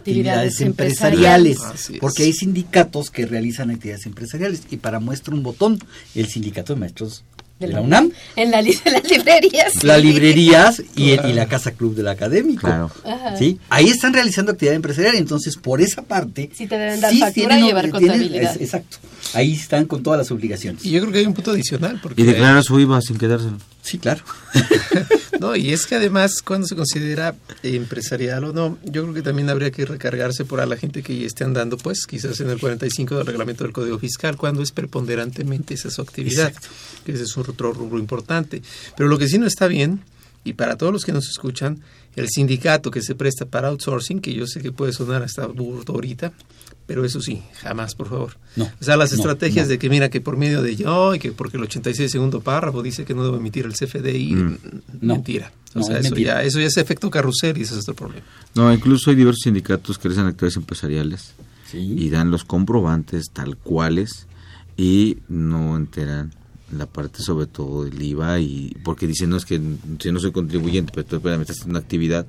Actividades 0.54 0.62
empresariales. 0.62 1.58
empresariales. 1.58 2.00
Porque 2.00 2.24
hay 2.24 2.34
sindicatos 2.34 3.10
que 3.10 3.26
realizan 3.26 3.72
actividades 3.72 4.06
empresariales. 4.06 4.62
Y 4.70 4.78
para 4.78 5.00
muestra 5.02 5.34
un 5.34 5.44
botón, 5.44 5.80
el 6.16 6.28
sindicato 6.28 6.74
de 6.76 6.80
maestros 6.80 7.26
de 7.62 7.68
la 7.70 7.80
UNAM, 7.82 8.12
En 8.36 8.52
la 8.52 8.62
las 8.62 9.10
librerías. 9.10 9.84
las 9.84 10.02
librerías 10.04 10.82
y, 10.96 11.12
el- 11.12 11.30
y 11.30 11.34
la 11.34 11.48
casa 11.48 11.72
club 11.72 11.96
del 11.96 12.08
académico. 12.10 12.68
Claro. 12.68 12.92
Ajá. 13.06 13.38
¿Sí? 13.38 13.60
Ahí 13.70 13.88
están 13.88 14.14
realizando 14.14 14.52
actividad 14.52 14.76
empresarial, 14.76 15.16
entonces 15.16 15.56
por 15.56 15.80
esa 15.82 16.02
parte... 16.02 16.50
Sí 16.54 16.68
te 16.68 16.78
deben 16.78 17.00
dar 17.00 17.12
sí 17.12 17.20
factura 17.20 17.48
tienen- 17.48 17.64
y 17.64 17.68
llevar 17.68 17.84
tienen- 17.92 18.08
contabilidad. 18.10 18.56
es- 18.56 18.62
exacto. 18.62 18.98
Ahí 19.34 19.54
están 19.54 19.86
con 19.86 20.04
todas 20.04 20.18
las 20.18 20.32
obligaciones. 20.32 20.84
Y 20.86 20.92
yo 20.92 21.00
creo 21.02 21.14
que 21.14 21.20
hay 21.20 21.26
un 21.26 21.34
punto 21.34 21.52
adicional. 21.52 22.00
Porque 22.02 22.22
Y 22.22 22.26
declara 22.26 22.62
su 22.64 22.80
IVA 22.80 23.02
sin 23.02 23.18
quedárselo. 23.18 23.58
Sí, 23.82 23.98
claro. 23.98 24.24
No, 25.42 25.56
y 25.56 25.74
es 25.74 25.88
que 25.88 25.96
además, 25.96 26.44
cuando 26.44 26.68
se 26.68 26.76
considera 26.76 27.36
empresarial 27.64 28.44
o 28.44 28.54
no, 28.54 28.78
yo 28.84 29.02
creo 29.02 29.14
que 29.16 29.24
también 29.24 29.50
habría 29.50 29.72
que 29.72 29.88
recargarse 29.88 30.46
por 30.46 30.62
a 30.62 30.68
la 30.68 30.78
gente 30.78 31.02
que 31.02 31.18
ya 31.18 31.26
esté 31.26 31.44
andando, 31.44 31.78
pues 31.78 32.06
quizás 32.06 32.40
en 32.42 32.52
el 32.52 32.60
45 32.60 33.18
del 33.18 33.26
reglamento 33.26 33.64
del 33.64 33.74
Código 33.74 33.98
Fiscal, 33.98 34.38
cuando 34.38 34.62
es 34.62 34.72
preponderantemente 34.72 35.74
esa 35.74 35.90
su 35.90 36.00
actividad, 36.00 36.54
que 37.04 37.14
ese 37.14 37.24
es 37.24 37.36
otro 37.36 37.74
rubro 37.74 37.98
importante. 37.98 38.62
Pero 38.96 39.10
lo 39.10 39.18
que 39.18 39.28
sí 39.28 39.40
no 39.40 39.48
está 39.48 39.66
bien, 39.66 40.02
y 40.44 40.54
para 40.54 40.78
todos 40.78 40.94
los 40.94 41.06
que 41.06 41.12
nos 41.12 41.28
escuchan, 41.28 41.82
el 42.16 42.30
sindicato 42.30 42.92
que 42.92 43.02
se 43.02 43.16
presta 43.16 43.46
para 43.46 43.70
outsourcing, 43.70 44.22
que 44.22 44.36
yo 44.36 44.46
sé 44.46 44.62
que 44.62 44.72
puede 44.72 44.94
sonar 44.94 45.24
hasta 45.24 45.48
burdo 45.48 45.94
ahorita, 45.94 46.34
pero 46.88 47.06
eso 47.06 47.22
sí, 47.22 47.42
jamás, 47.62 47.96
por 47.96 48.10
favor. 48.10 48.38
No, 48.56 48.70
O 48.80 48.84
sea, 48.84 48.98
las 48.98 49.12
no, 49.12 49.18
estrategias 49.18 49.68
no. 49.68 49.70
de 49.72 49.80
que 49.80 49.90
mira 49.90 50.10
que 50.10 50.20
por 50.22 50.36
medio 50.38 50.62
de 50.62 50.76
yo 50.76 51.16
y 51.16 51.20
que 51.20 51.32
porque 51.32 51.58
el 51.58 51.64
86 51.64 52.12
segundo 52.12 52.42
párrafo 52.42 52.82
dice 52.84 53.06
que 53.06 53.14
no 53.14 53.24
debo 53.24 53.38
emitir 53.38 53.66
el 53.66 53.74
CFDI, 53.74 54.34
Mm. 54.36 54.58
No. 55.02 55.14
mentira. 55.16 55.52
O 55.74 55.80
No, 55.80 55.86
sea, 55.86 56.00
es 56.00 56.06
eso 56.06 56.16
mentira. 56.16 56.42
ya, 56.42 56.44
eso 56.44 56.60
ya 56.60 56.68
es 56.68 56.78
efecto 56.78 57.10
carrusel 57.10 57.58
y 57.58 57.62
ese 57.62 57.76
es 57.76 57.82
otro 57.82 57.96
problema. 57.96 58.26
No, 58.56 58.74
incluso 58.74 59.10
hay 59.10 59.16
diversos 59.16 59.42
sindicatos 59.44 59.98
que 59.98 60.10
realizan 60.10 60.28
actividades 60.28 60.58
empresariales 60.58 61.34
Sí. 61.72 61.78
y 61.98 62.10
dan 62.10 62.30
los 62.32 62.44
comprobantes 62.44 63.30
tal 63.32 63.56
cuales 63.56 64.28
y 64.76 65.18
no 65.30 65.78
enteran 65.78 66.34
la 66.76 66.86
parte 66.86 67.22
sobre 67.22 67.46
todo 67.48 67.84
del 67.86 68.02
IVA 68.02 68.40
y 68.40 68.76
porque 68.84 69.06
dicen 69.08 69.30
no 69.30 69.38
es 69.38 69.46
que 69.46 69.62
si 70.00 70.12
no 70.12 70.20
soy 70.20 70.32
contribuyente 70.32 70.92
pero 70.94 71.06
tú 71.06 71.16
espérame, 71.18 71.42
estás 71.42 71.58
haciendo 71.58 71.72
una 71.78 71.80
actividad 71.80 72.26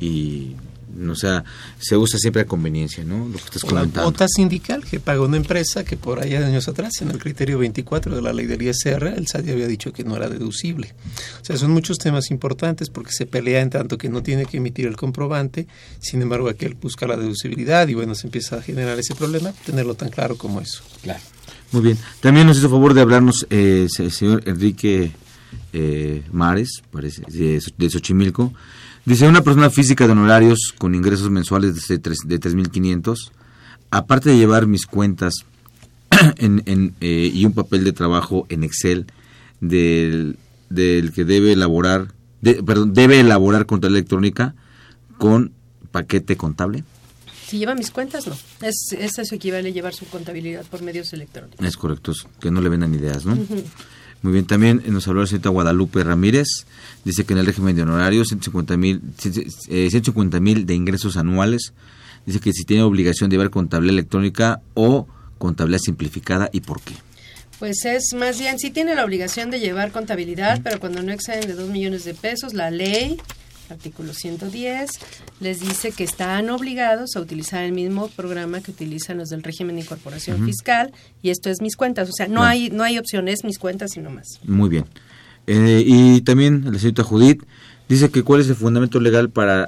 y 0.00 0.52
o 1.08 1.16
sea 1.16 1.44
se 1.78 1.96
usa 1.96 2.18
siempre 2.18 2.42
a 2.42 2.46
conveniencia 2.46 3.04
no 3.04 3.28
lo 3.28 3.38
que 3.38 3.44
estás 3.44 3.64
O 3.64 3.66
la 3.66 3.80
comentando 3.80 4.10
cuota 4.10 4.26
sindical 4.28 4.84
que 4.84 5.00
paga 5.00 5.20
una 5.22 5.36
empresa 5.36 5.84
que 5.84 5.96
por 5.96 6.20
ahí 6.20 6.34
años 6.48 6.68
atrás, 6.68 7.00
en 7.00 7.10
el 7.10 7.18
criterio 7.18 7.58
24 7.58 8.14
de 8.14 8.22
la 8.22 8.32
ley 8.32 8.46
del 8.46 8.62
ISR, 8.62 9.14
el 9.16 9.26
SAT 9.26 9.48
había 9.48 9.66
dicho 9.66 9.92
que 9.92 10.04
no 10.04 10.16
era 10.16 10.28
deducible. 10.28 10.94
O 11.40 11.44
sea, 11.44 11.56
son 11.56 11.70
muchos 11.70 11.98
temas 11.98 12.30
importantes 12.30 12.90
porque 12.90 13.12
se 13.12 13.26
pelea 13.26 13.60
en 13.60 13.70
tanto 13.70 13.98
que 13.98 14.08
no 14.08 14.22
tiene 14.22 14.46
que 14.46 14.58
emitir 14.58 14.86
el 14.86 14.96
comprobante, 14.96 15.66
sin 16.00 16.22
embargo 16.22 16.48
aquel 16.48 16.74
busca 16.74 17.06
la 17.06 17.16
deducibilidad 17.16 17.86
y 17.88 17.94
bueno, 17.94 18.14
se 18.14 18.26
empieza 18.26 18.56
a 18.56 18.62
generar 18.62 18.98
ese 18.98 19.14
problema, 19.14 19.52
tenerlo 19.64 19.94
tan 19.94 20.10
claro 20.10 20.36
como 20.36 20.60
eso. 20.60 20.82
Claro. 21.02 21.20
muy 21.72 21.82
bien 21.82 21.98
también 22.20 22.46
nos 22.46 22.58
hizo 22.58 22.68
favor 22.68 22.94
de 22.94 23.00
hablarnos 23.00 23.46
eh, 23.50 23.86
el 23.98 24.12
señor 24.12 24.42
Enrique 24.46 25.12
eh, 25.72 26.22
Mares 26.32 26.82
parece 26.90 27.22
de 27.28 27.90
Xochimilco 27.90 28.52
dice 29.08 29.26
una 29.28 29.42
persona 29.42 29.70
física 29.70 30.06
de 30.06 30.12
honorarios 30.12 30.72
con 30.78 30.94
ingresos 30.94 31.30
mensuales 31.30 31.86
de 31.88 31.98
tres- 31.98 32.26
de 32.26 32.38
3.500 32.40 33.30
aparte 33.90 34.30
de 34.30 34.36
llevar 34.36 34.66
mis 34.66 34.86
cuentas 34.86 35.34
en, 36.36 36.62
en, 36.66 36.94
eh, 37.00 37.30
y 37.32 37.44
un 37.44 37.52
papel 37.52 37.84
de 37.84 37.92
trabajo 37.92 38.46
en 38.48 38.64
Excel 38.64 39.06
del, 39.60 40.36
del 40.68 41.12
que 41.12 41.24
debe 41.24 41.52
elaborar, 41.52 42.08
de- 42.42 42.62
perdón, 42.62 42.92
debe 42.92 43.20
elaborar 43.20 43.66
contabilidad 43.66 43.98
electrónica 43.98 44.54
con 45.18 45.52
paquete 45.90 46.36
contable. 46.36 46.84
Si 47.46 47.58
lleva 47.58 47.74
mis 47.74 47.90
cuentas, 47.90 48.26
no. 48.26 48.34
Es, 48.60 48.92
es 48.98 49.18
eso 49.18 49.34
equivale 49.34 49.70
a 49.70 49.72
llevar 49.72 49.94
su 49.94 50.04
contabilidad 50.06 50.66
por 50.66 50.82
medios 50.82 51.12
electrónicos. 51.14 51.64
Es 51.64 51.76
correcto, 51.78 52.12
es 52.12 52.26
que 52.40 52.50
no 52.50 52.60
le 52.60 52.68
vendan 52.68 52.94
ideas, 52.94 53.24
¿no? 53.24 53.32
Ujú. 53.32 53.64
Muy 54.22 54.32
bien, 54.32 54.46
también 54.46 54.82
nos 54.86 55.06
habló 55.06 55.20
la 55.20 55.26
señorita 55.26 55.48
Guadalupe 55.50 56.02
Ramírez, 56.02 56.48
dice 57.04 57.24
que 57.24 57.34
en 57.34 57.38
el 57.38 57.46
régimen 57.46 57.76
de 57.76 57.82
honorarios 57.82 58.28
150 58.28 58.76
mil 58.76 59.00
eh, 59.68 59.88
150 59.90 60.40
mil 60.40 60.66
de 60.66 60.74
ingresos 60.74 61.16
anuales, 61.16 61.72
dice 62.26 62.40
que 62.40 62.52
si 62.52 62.64
tiene 62.64 62.82
obligación 62.82 63.30
de 63.30 63.36
llevar 63.36 63.50
contabilidad 63.50 63.94
electrónica 63.94 64.60
o 64.74 65.06
contabilidad 65.38 65.80
simplificada 65.80 66.50
y 66.52 66.60
por 66.60 66.80
qué. 66.80 66.94
Pues 67.58 67.84
es 67.84 68.14
más 68.14 68.38
bien, 68.38 68.58
sí 68.58 68.70
tiene 68.70 68.94
la 68.94 69.04
obligación 69.04 69.50
de 69.50 69.58
llevar 69.60 69.90
contabilidad, 69.90 70.60
pero 70.62 70.78
cuando 70.78 71.02
no 71.02 71.12
exceden 71.12 71.48
de 71.48 71.54
2 71.54 71.70
millones 71.70 72.04
de 72.04 72.14
pesos, 72.14 72.54
la 72.54 72.70
ley, 72.70 73.18
artículo 73.70 74.12
110, 74.14 74.90
les 75.40 75.60
dice 75.60 75.92
que 75.92 76.04
están 76.04 76.50
obligados 76.50 77.16
a 77.16 77.20
utilizar 77.20 77.64
el 77.64 77.72
mismo 77.72 78.08
programa 78.08 78.60
que 78.60 78.70
utilizan 78.70 79.18
los 79.18 79.28
del 79.28 79.42
régimen 79.42 79.76
de 79.76 79.82
incorporación 79.82 80.44
fiscal, 80.44 80.92
y 81.22 81.30
esto 81.30 81.50
es 81.50 81.60
mis 81.60 81.76
cuentas, 81.76 82.08
o 82.08 82.12
sea, 82.12 82.28
no, 82.28 82.42
hay 82.42 82.70
no 82.70 82.82
hay 82.82 82.98
opciones, 82.98 83.44
mis 83.44 83.58
cuentas 83.58 83.96
y 83.96 84.00
no 84.00 84.10
más. 84.10 84.40
Muy 84.44 84.68
bien. 84.68 84.84
Eh, 85.46 85.82
y 85.86 86.20
también 86.20 86.64
la 86.66 86.78
señorita 86.78 87.02
Judith 87.02 87.42
dice 87.88 88.10
que 88.10 88.22
cuál 88.22 88.42
es 88.42 88.48
el 88.48 88.56
fundamento 88.56 89.00
legal 89.00 89.30
para 89.30 89.66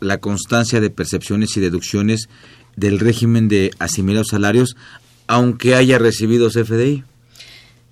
la 0.00 0.18
constancia 0.18 0.80
de 0.80 0.90
percepciones 0.90 1.56
y 1.56 1.60
deducciones 1.60 2.28
del 2.76 3.00
régimen 3.00 3.48
de 3.48 3.72
asimilados 3.78 4.28
salarios, 4.28 4.76
aunque 5.26 5.74
haya 5.74 5.98
recibido 5.98 6.48
CFDI. 6.48 7.04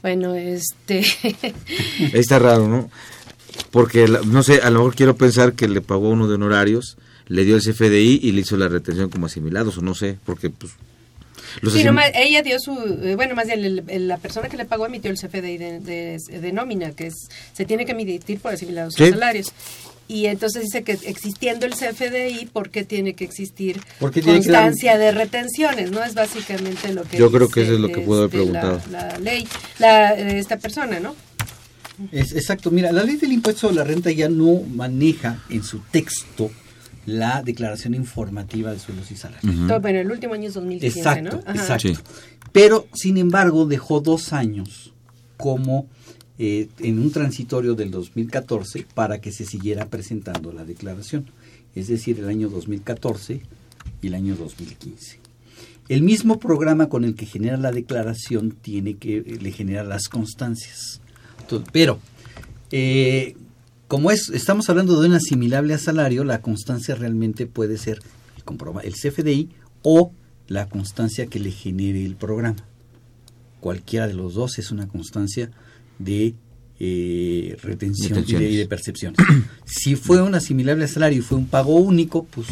Bueno, 0.02 0.34
este... 0.34 1.04
Está 2.12 2.38
raro, 2.38 2.68
¿no? 2.68 2.90
Porque, 3.70 4.08
la- 4.08 4.20
no 4.22 4.42
sé, 4.42 4.60
a 4.62 4.70
lo 4.70 4.78
mejor 4.80 4.94
quiero 4.94 5.16
pensar 5.16 5.52
que 5.54 5.68
le 5.68 5.80
pagó 5.80 6.08
uno 6.10 6.28
de 6.28 6.34
honorarios, 6.34 6.96
le 7.28 7.44
dio 7.44 7.56
el 7.56 7.62
CFDI 7.62 8.20
y 8.22 8.32
le 8.32 8.40
hizo 8.42 8.56
la 8.56 8.68
retención 8.68 9.08
como 9.10 9.26
asimilados, 9.26 9.78
o 9.78 9.82
no 9.82 9.94
sé, 9.94 10.16
porque 10.24 10.50
pues... 10.50 10.72
Los 11.60 11.72
Sí, 11.72 11.80
asim- 11.80 11.86
nomás, 11.86 12.10
ella 12.14 12.42
dio 12.42 12.58
su, 12.60 12.72
eh, 13.02 13.14
bueno, 13.16 13.34
más 13.34 13.46
bien 13.46 13.64
el- 13.64 13.84
el- 13.88 14.08
la 14.08 14.18
persona 14.18 14.48
que 14.48 14.56
le 14.56 14.64
pagó 14.66 14.86
emitió 14.86 15.10
el 15.10 15.16
CFDI 15.18 15.56
de, 15.56 15.80
de, 15.80 16.18
de 16.40 16.52
nómina, 16.52 16.90
que 16.92 17.06
es, 17.08 17.14
se 17.54 17.64
tiene 17.64 17.86
que 17.86 17.92
emitir 17.92 18.38
por 18.40 18.52
asimilados 18.52 18.94
Sí. 18.94 19.02
los 19.04 19.10
salarios. 19.10 19.52
Y 20.08 20.26
entonces 20.26 20.62
dice 20.64 20.84
que 20.84 20.92
existiendo 20.92 21.66
el 21.66 21.72
CFDI, 21.74 22.46
¿por 22.52 22.70
qué 22.70 22.84
tiene 22.84 23.14
que 23.14 23.24
existir 23.24 23.80
Porque 23.98 24.22
tiene 24.22 24.40
que 24.40 24.50
dar- 24.50 24.64
constancia 24.64 24.98
de 24.98 25.10
retenciones? 25.12 25.90
¿No? 25.90 26.04
Es 26.04 26.14
básicamente 26.14 26.92
lo 26.92 27.02
que 27.04 27.16
Yo 27.16 27.28
creo 27.30 27.46
dice, 27.48 27.54
que 27.54 27.62
eso 27.62 27.74
es 27.74 27.80
lo 27.80 27.88
que 27.88 28.00
pudo 28.02 28.24
haber 28.24 28.40
este, 28.40 28.52
la- 28.52 28.60
preguntado. 28.60 28.90
La, 28.92 29.18
ley, 29.18 29.48
la, 29.78 30.14
eh, 30.14 30.38
esta 30.38 30.58
persona, 30.58 31.00
¿no? 31.00 31.16
Es, 32.12 32.32
exacto, 32.34 32.70
mira, 32.70 32.92
la 32.92 33.02
ley 33.04 33.16
del 33.16 33.32
impuesto 33.32 33.68
a 33.68 33.72
la 33.72 33.84
renta 33.84 34.10
ya 34.10 34.28
no 34.28 34.60
maneja 34.62 35.42
en 35.48 35.62
su 35.62 35.78
texto 35.90 36.50
la 37.06 37.42
declaración 37.42 37.94
informativa 37.94 38.72
de 38.72 38.78
sueldos 38.78 39.10
y 39.10 39.16
salarios. 39.16 39.54
Todo- 39.68 39.80
bueno, 39.80 40.00
el 40.00 40.10
último 40.10 40.34
año 40.34 40.48
es 40.48 40.54
2015, 40.54 40.98
Exacto, 40.98 41.36
¿no? 41.36 41.42
Ajá. 41.46 41.52
exacto. 41.74 42.00
Pero, 42.52 42.86
sin 42.94 43.16
embargo, 43.16 43.66
dejó 43.66 44.00
dos 44.00 44.32
años 44.32 44.92
como 45.36 45.86
eh, 46.38 46.68
en 46.80 46.98
un 46.98 47.10
transitorio 47.12 47.74
del 47.74 47.90
2014 47.90 48.86
para 48.94 49.20
que 49.20 49.32
se 49.32 49.44
siguiera 49.46 49.86
presentando 49.86 50.52
la 50.52 50.64
declaración. 50.64 51.26
Es 51.74 51.88
decir, 51.88 52.18
el 52.18 52.28
año 52.28 52.48
2014 52.48 53.40
y 54.02 54.06
el 54.06 54.14
año 54.14 54.34
2015. 54.36 55.18
El 55.88 56.02
mismo 56.02 56.38
programa 56.40 56.88
con 56.88 57.04
el 57.04 57.14
que 57.14 57.26
genera 57.26 57.56
la 57.56 57.70
declaración 57.70 58.50
tiene 58.50 58.94
que 58.96 59.18
eh, 59.18 59.38
le 59.40 59.52
genera 59.52 59.84
las 59.84 60.08
constancias. 60.08 61.00
Pero 61.72 61.98
eh, 62.70 63.36
como 63.88 64.10
es 64.10 64.30
estamos 64.30 64.68
hablando 64.68 65.00
de 65.00 65.08
un 65.08 65.14
asimilable 65.14 65.74
a 65.74 65.78
salario, 65.78 66.24
la 66.24 66.42
constancia 66.42 66.94
realmente 66.94 67.46
puede 67.46 67.78
ser 67.78 68.00
el, 68.36 68.84
el 68.84 68.94
CFDI 68.94 69.50
o 69.82 70.12
la 70.48 70.68
constancia 70.68 71.26
que 71.26 71.38
le 71.38 71.50
genere 71.50 72.04
el 72.04 72.16
programa. 72.16 72.64
Cualquiera 73.60 74.06
de 74.06 74.14
los 74.14 74.34
dos 74.34 74.58
es 74.58 74.70
una 74.70 74.88
constancia 74.88 75.50
de 75.98 76.34
eh, 76.78 77.56
retención 77.62 78.24
y 78.26 78.32
de, 78.32 78.56
de 78.56 78.66
percepciones. 78.66 79.18
si 79.64 79.96
fue 79.96 80.22
un 80.22 80.34
asimilable 80.34 80.84
al 80.84 80.90
salario 80.90 81.18
y 81.20 81.22
fue 81.22 81.38
un 81.38 81.46
pago 81.46 81.76
único, 81.76 82.24
pues 82.24 82.48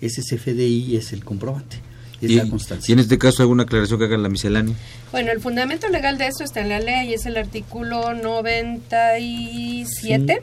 ese 0.00 0.22
CFDI 0.22 0.96
es 0.96 1.12
el 1.12 1.24
comprobante, 1.24 1.78
Y, 2.20 2.36
la 2.36 2.48
constancia. 2.48 2.90
y 2.90 2.92
en 2.94 3.00
este 3.00 3.18
caso, 3.18 3.42
¿alguna 3.42 3.64
aclaración 3.64 3.98
que 3.98 4.04
haga 4.06 4.16
la 4.16 4.28
miscelánea? 4.28 4.76
Bueno, 5.12 5.32
el 5.32 5.40
fundamento 5.40 5.88
legal 5.88 6.18
de 6.18 6.28
esto 6.28 6.44
está 6.44 6.60
en 6.60 6.68
la 6.70 6.78
ley, 6.80 7.14
es 7.14 7.26
el 7.26 7.36
artículo 7.36 8.14
97. 8.14 10.40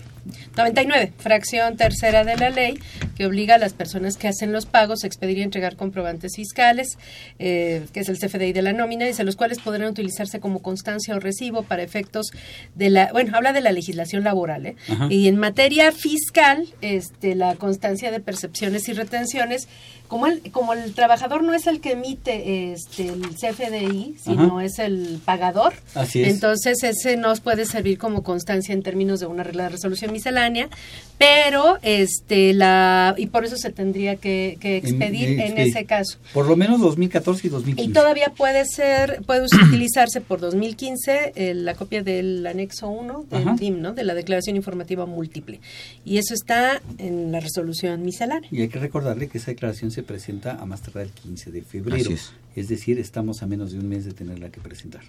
99, 0.56 1.14
fracción 1.18 1.78
tercera 1.78 2.24
de 2.24 2.38
la 2.38 2.50
ley, 2.50 2.80
que 3.16 3.26
obliga 3.26 3.56
a 3.56 3.58
las 3.58 3.74
personas 3.74 4.18
que 4.18 4.28
hacen 4.28 4.52
los 4.52 4.66
pagos 4.66 5.04
a 5.04 5.08
expedir 5.08 5.40
y 5.40 5.42
entregar 5.42 5.76
comprobantes 5.76 6.36
fiscales, 6.36 6.98
eh, 7.40 7.86
que 7.92 8.02
es 8.02 8.10
el 8.10 8.18
CFDI 8.18 8.54
de 8.54 8.62
la 8.62 8.74
nómina, 8.74 9.06
dice 9.06 9.24
los 9.24 9.36
cuales 9.36 9.60
podrán 9.60 9.90
utilizarse 9.90 10.40
como 10.40 10.62
constancia 10.62 11.16
o 11.16 11.20
recibo 11.20 11.64
para 11.64 11.84
efectos 11.84 12.32
de 12.76 12.90
la, 12.90 13.12
bueno, 13.12 13.36
habla 13.36 13.54
de 13.54 13.62
la 13.62 13.72
legislación 13.72 14.24
laboral, 14.24 14.66
¿eh? 14.66 14.76
Y 15.10 15.28
en 15.28 15.38
materia 15.38 15.92
fiscal, 15.92 16.68
este, 16.82 17.36
la 17.36 17.56
constancia 17.56 18.12
de 18.12 18.20
percepciones 18.20 18.88
y 18.88 18.94
retenciones, 18.94 19.68
como 20.14 20.28
el, 20.28 20.51
como 20.51 20.74
el 20.74 20.93
trabajador 20.93 21.41
no 21.41 21.55
es 21.55 21.66
el 21.66 21.82
que 21.82 21.93
emite 21.93 22.72
este, 22.72 23.07
el 23.07 23.30
CFDI, 23.30 24.16
sino 24.24 24.59
Ajá. 24.59 24.64
es 24.66 24.78
el 24.78 25.20
pagador, 25.26 25.74
Así 25.95 26.22
es. 26.22 26.28
entonces 26.28 26.84
ese 26.84 27.18
nos 27.18 27.39
puede 27.39 27.66
servir 27.66 27.97
como 27.97 28.22
constancia 28.22 28.74
en 28.74 28.84
términos 28.84 29.22
de 29.22 29.26
una 29.26 29.41
regla 29.41 29.64
de 29.64 29.70
resolución 29.70 30.11
miscelánea, 30.11 30.70
pero 31.18 31.80
este 31.82 32.53
la 32.53 33.16
y 33.18 33.26
por 33.26 33.43
eso 33.43 33.57
se 33.57 33.72
tendría 33.72 34.18
que, 34.18 34.59
que 34.59 34.78
expedir 34.78 35.39
en, 35.39 35.57
ese 35.57 35.86
caso. 35.86 36.20
Por 36.32 36.45
lo 36.45 36.55
menos 36.57 36.80
2014 36.80 37.47
y 37.47 37.49
2015. 37.49 37.89
Y 37.89 37.91
todavía 37.91 38.34
puede 38.38 38.66
ser, 38.66 39.24
puede 39.26 39.45
utilizarse 39.45 40.22
por 40.22 40.39
2015 40.41 41.34
eh, 41.34 41.53
la 41.55 41.74
copia 41.74 42.03
del 42.03 42.45
anexo 42.45 42.88
1 42.88 43.26
del 43.32 43.47
Ajá. 43.47 43.55
DIM, 43.57 43.82
¿no? 43.82 43.93
De 43.93 44.03
la 44.03 44.14
Declaración 44.14 44.57
Informativa 44.57 45.07
Múltiple. 45.07 45.59
Y 46.05 46.20
eso 46.20 46.36
está 46.36 46.84
en 46.99 47.32
la 47.32 47.39
resolución 47.39 48.03
miscelánea. 48.03 48.47
Y 48.51 48.61
hay 48.61 48.68
que 48.68 48.78
recordarle 48.78 49.28
que 49.28 49.39
esa 49.39 49.49
declaración 49.49 49.89
se 49.89 50.03
presenta 50.04 50.60
a 50.62 50.66
más 50.66 50.82
tardar 50.82 51.04
el 51.04 51.12
15 51.12 51.51
de 51.51 51.62
febrero. 51.64 52.12
Así 52.14 52.18
es. 52.56 52.68
decir, 52.68 52.99
estamos 52.99 53.41
a 53.43 53.47
menos 53.47 53.72
de 53.72 53.80
un 53.80 53.89
mes 53.89 54.06
de 54.06 54.14
tenerla 54.14 54.49
que 54.51 54.62
presentar. 54.62 55.01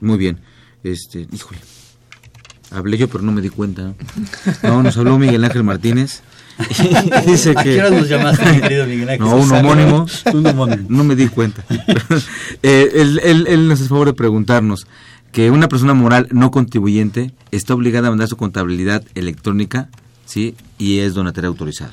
Muy 0.00 0.18
bien. 0.18 0.38
Este, 0.84 1.26
híjole. 1.32 1.58
Hablé 2.70 2.98
yo, 2.98 3.08
pero 3.08 3.22
no 3.22 3.30
me 3.32 3.40
di 3.42 3.48
cuenta. 3.48 3.94
No, 4.62 4.68
No, 4.68 4.82
nos 4.82 4.96
habló 4.96 5.18
Miguel 5.18 5.44
Ángel 5.44 5.62
Martínez. 5.62 6.22
Dice 7.26 7.50
¿A 7.56 7.62
que... 7.62 7.74
qué 7.74 7.78
horas 7.80 7.92
nos 7.92 8.08
llamaste, 8.08 8.52
mi 8.52 8.60
querido 8.60 8.86
Miguel 8.88 9.08
Ángel? 9.10 9.20
No, 9.26 9.36
un 9.36 9.42
Susana? 9.42 9.60
homónimo. 9.60 10.06
Un 10.34 10.46
homónimo. 10.46 10.86
No 10.88 11.04
me 11.04 11.14
di 11.14 11.28
cuenta. 11.28 11.64
Eh, 12.62 12.90
él, 12.94 13.20
él- 13.22 13.46
él 13.48 13.68
nos 13.68 13.80
hace 13.80 13.88
favor 13.88 14.06
de 14.08 14.14
preguntarnos 14.14 14.86
que 15.32 15.50
una 15.50 15.68
persona 15.68 15.92
moral 15.94 16.28
no 16.32 16.50
contribuyente 16.50 17.32
está 17.50 17.74
obligada 17.74 18.08
a 18.08 18.10
mandar 18.10 18.26
su 18.28 18.36
contabilidad 18.36 19.04
electrónica, 19.14 19.88
¿sí? 20.24 20.54
Y 20.78 20.98
es 21.00 21.14
donataria 21.14 21.48
autorizada. 21.48 21.92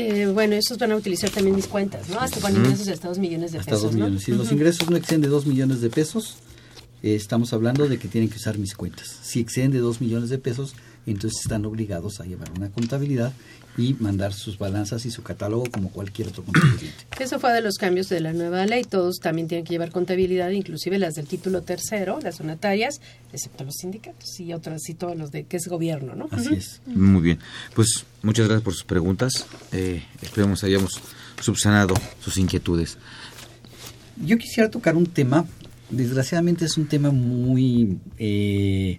Eh, 0.00 0.30
bueno, 0.32 0.54
esos 0.54 0.78
van 0.78 0.92
a 0.92 0.96
utilizar 0.96 1.28
también 1.28 1.56
mis 1.56 1.66
cuentas, 1.66 2.08
¿no? 2.08 2.20
Hasta 2.20 2.40
con 2.40 2.54
ingresos 2.54 2.86
de 2.86 2.92
hasta 2.92 3.08
2 3.08 3.18
millones 3.18 3.50
de 3.50 3.58
Hasta 3.58 3.72
pesos, 3.72 3.82
2 3.82 3.94
¿no? 3.94 4.04
millones. 4.04 4.22
Si 4.22 4.30
los 4.30 4.52
ingresos 4.52 4.88
no 4.88 4.96
exceden 4.96 5.22
de 5.22 5.28
2 5.28 5.46
millones 5.46 5.80
de 5.80 5.90
pesos, 5.90 6.36
eh, 7.02 7.16
estamos 7.16 7.52
hablando 7.52 7.88
de 7.88 7.98
que 7.98 8.06
tienen 8.06 8.30
que 8.30 8.36
usar 8.36 8.58
mis 8.58 8.74
cuentas. 8.74 9.18
Si 9.22 9.40
exceden 9.40 9.72
de 9.72 9.80
2 9.80 10.00
millones 10.00 10.30
de 10.30 10.38
pesos, 10.38 10.76
entonces 11.04 11.40
están 11.40 11.66
obligados 11.66 12.20
a 12.20 12.26
llevar 12.26 12.48
una 12.56 12.70
contabilidad 12.70 13.32
y 13.78 13.94
mandar 14.00 14.34
sus 14.34 14.58
balanzas 14.58 15.06
y 15.06 15.10
su 15.10 15.22
catálogo 15.22 15.64
como 15.70 15.90
cualquier 15.90 16.28
otro 16.28 16.42
contribuyente. 16.42 17.06
Eso 17.18 17.38
fue 17.38 17.52
de 17.52 17.60
los 17.60 17.76
cambios 17.76 18.08
de 18.08 18.20
la 18.20 18.32
nueva 18.32 18.66
ley. 18.66 18.82
Todos 18.82 19.20
también 19.20 19.46
tienen 19.46 19.64
que 19.64 19.70
llevar 19.70 19.92
contabilidad, 19.92 20.50
inclusive 20.50 20.98
las 20.98 21.14
del 21.14 21.26
título 21.26 21.62
tercero, 21.62 22.18
las 22.20 22.38
donatarias, 22.38 23.00
excepto 23.32 23.64
los 23.64 23.76
sindicatos 23.76 24.40
y 24.40 24.52
otras 24.52 24.88
y 24.88 24.94
todos 24.94 25.16
los 25.16 25.30
de 25.30 25.44
que 25.44 25.56
es 25.56 25.68
gobierno, 25.68 26.16
¿no? 26.16 26.28
Así 26.32 26.54
es. 26.54 26.80
Muy 26.86 27.22
bien. 27.22 27.38
Pues 27.74 28.04
muchas 28.22 28.46
gracias 28.46 28.64
por 28.64 28.74
sus 28.74 28.84
preguntas. 28.84 29.46
Eh, 29.72 30.02
esperemos 30.20 30.64
hayamos 30.64 31.00
subsanado 31.40 31.94
sus 32.20 32.36
inquietudes. 32.36 32.98
Yo 34.16 34.36
quisiera 34.36 34.68
tocar 34.68 34.96
un 34.96 35.06
tema, 35.06 35.46
desgraciadamente 35.90 36.64
es 36.64 36.76
un 36.76 36.86
tema 36.86 37.10
muy 37.10 37.98
eh, 38.18 38.98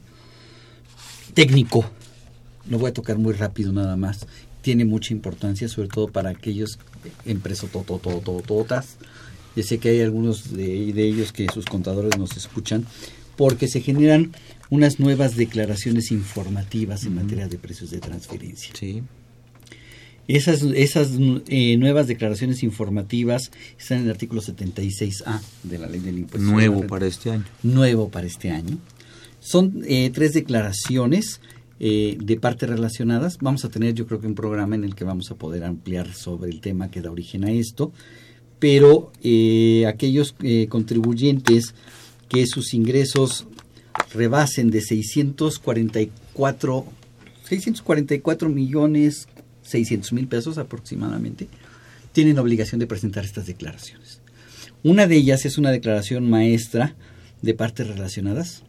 técnico, 1.34 1.90
lo 2.70 2.80
voy 2.80 2.92
a 2.92 2.94
tocar 2.94 3.18
muy 3.18 3.34
rápido 3.34 3.74
nada 3.74 3.98
más, 3.98 4.26
tiene 4.62 4.86
mucha 4.86 5.14
importancia 5.14 5.68
sobre 5.68 5.88
todo 5.88 6.08
para 6.08 6.30
aquellos 6.30 6.80
empresas 7.26 7.70
totototototas, 7.72 8.98
yo 9.56 9.64
sé 9.64 9.80
que 9.80 9.90
hay 9.90 10.02
algunos 10.02 10.54
de, 10.56 10.94
de 10.94 11.04
ellos 11.08 11.32
que 11.32 11.48
sus 11.54 11.66
contadores 11.66 12.18
nos 12.18 12.38
escuchan, 12.38 12.86
porque 13.36 13.68
se 13.68 13.82
generan 13.82 14.32
unas 14.70 15.00
nuevas 15.00 15.36
declaraciones 15.36 16.12
informativas 16.12 17.04
en 17.06 17.16
materia 17.16 17.48
de 17.48 17.58
precios 17.58 17.90
de 17.90 18.00
transferencia. 18.00 18.74
Sí. 18.78 19.02
Esas, 20.28 20.62
esas 20.62 21.10
eh, 21.48 21.76
nuevas 21.78 22.06
declaraciones 22.06 22.62
informativas 22.62 23.52
están 23.80 24.00
en 24.00 24.04
el 24.06 24.12
artículo 24.12 24.44
76A 24.44 25.42
de 25.64 25.78
la 25.80 25.88
ley 25.88 26.02
del 26.02 26.20
impuesto. 26.20 26.48
Nuevo 26.52 26.86
para 26.86 27.08
este 27.08 27.32
año. 27.32 27.46
Nuevo 27.64 28.10
para 28.10 28.28
este 28.28 28.52
año. 28.52 28.78
Son 29.40 29.82
eh, 29.88 30.12
tres 30.14 30.34
declaraciones 30.34 31.42
eh, 31.82 32.18
de 32.20 32.38
partes 32.38 32.70
relacionadas. 32.70 33.38
Vamos 33.40 33.64
a 33.64 33.70
tener 33.70 33.94
yo 33.94 34.06
creo 34.06 34.20
que 34.20 34.28
un 34.28 34.36
programa 34.36 34.76
en 34.76 34.84
el 34.84 34.96
que 34.96 35.06
vamos 35.06 35.32
a 35.32 35.36
poder 35.36 35.64
ampliar 35.64 36.14
sobre 36.14 36.52
el 36.52 36.60
tema 36.60 36.92
que 36.92 37.00
da 37.02 37.10
origen 37.10 37.46
a 37.46 37.52
esto. 37.52 37.94
Pero 38.60 39.14
eh, 39.24 39.86
aquellos 39.88 40.36
eh, 40.44 40.68
contribuyentes 40.68 41.74
que 42.28 42.46
sus 42.48 42.74
ingresos 42.74 43.48
rebasen 44.14 44.72
de 44.72 44.82
644, 44.82 46.86
644 47.44 48.50
millones 48.50 49.30
600 49.62 50.12
mil 50.14 50.28
pesos 50.28 50.58
aproximadamente, 50.58 51.48
tienen 52.12 52.40
obligación 52.40 52.80
de 52.80 52.88
presentar 52.88 53.24
estas 53.24 53.46
declaraciones. 53.46 54.20
Una 54.84 55.08
de 55.08 55.16
ellas 55.16 55.46
es 55.46 55.58
una 55.58 55.72
declaración 55.72 56.30
maestra 56.30 56.98
de 57.42 57.54
partes 57.54 57.88
relacionadas, 57.88 58.64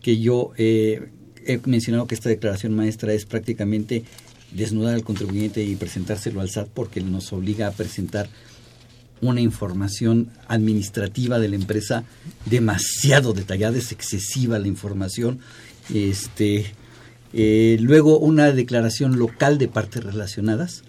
que 0.00 0.18
yo 0.18 0.52
he 1.46 1.60
mencionado 1.64 2.06
que 2.06 2.14
esta 2.14 2.28
declaración 2.28 2.74
maestra 2.74 3.12
es 3.12 3.24
prácticamente 3.24 4.04
desnudar 4.52 4.94
al 4.94 5.04
contribuyente 5.04 5.62
y 5.62 5.76
presentárselo 5.76 6.40
al 6.40 6.50
SAT 6.50 6.68
porque 6.68 7.00
nos 7.00 7.32
obliga 7.32 7.66
a 7.66 7.72
presentar 7.72 8.28
una 9.20 9.40
información 9.40 10.28
administrativa 10.46 11.38
de 11.38 11.48
la 11.48 11.56
empresa 11.56 12.04
demasiado 12.44 13.32
detallada, 13.32 13.78
es 13.78 13.92
excesiva 13.92 14.58
la 14.58 14.68
información. 14.68 15.40
Este, 15.92 16.66
eh, 17.32 17.78
luego 17.80 18.18
una 18.18 18.52
declaración 18.52 19.18
local 19.18 19.58
de 19.58 19.68
partes 19.68 20.04
relacionadas. 20.04 20.84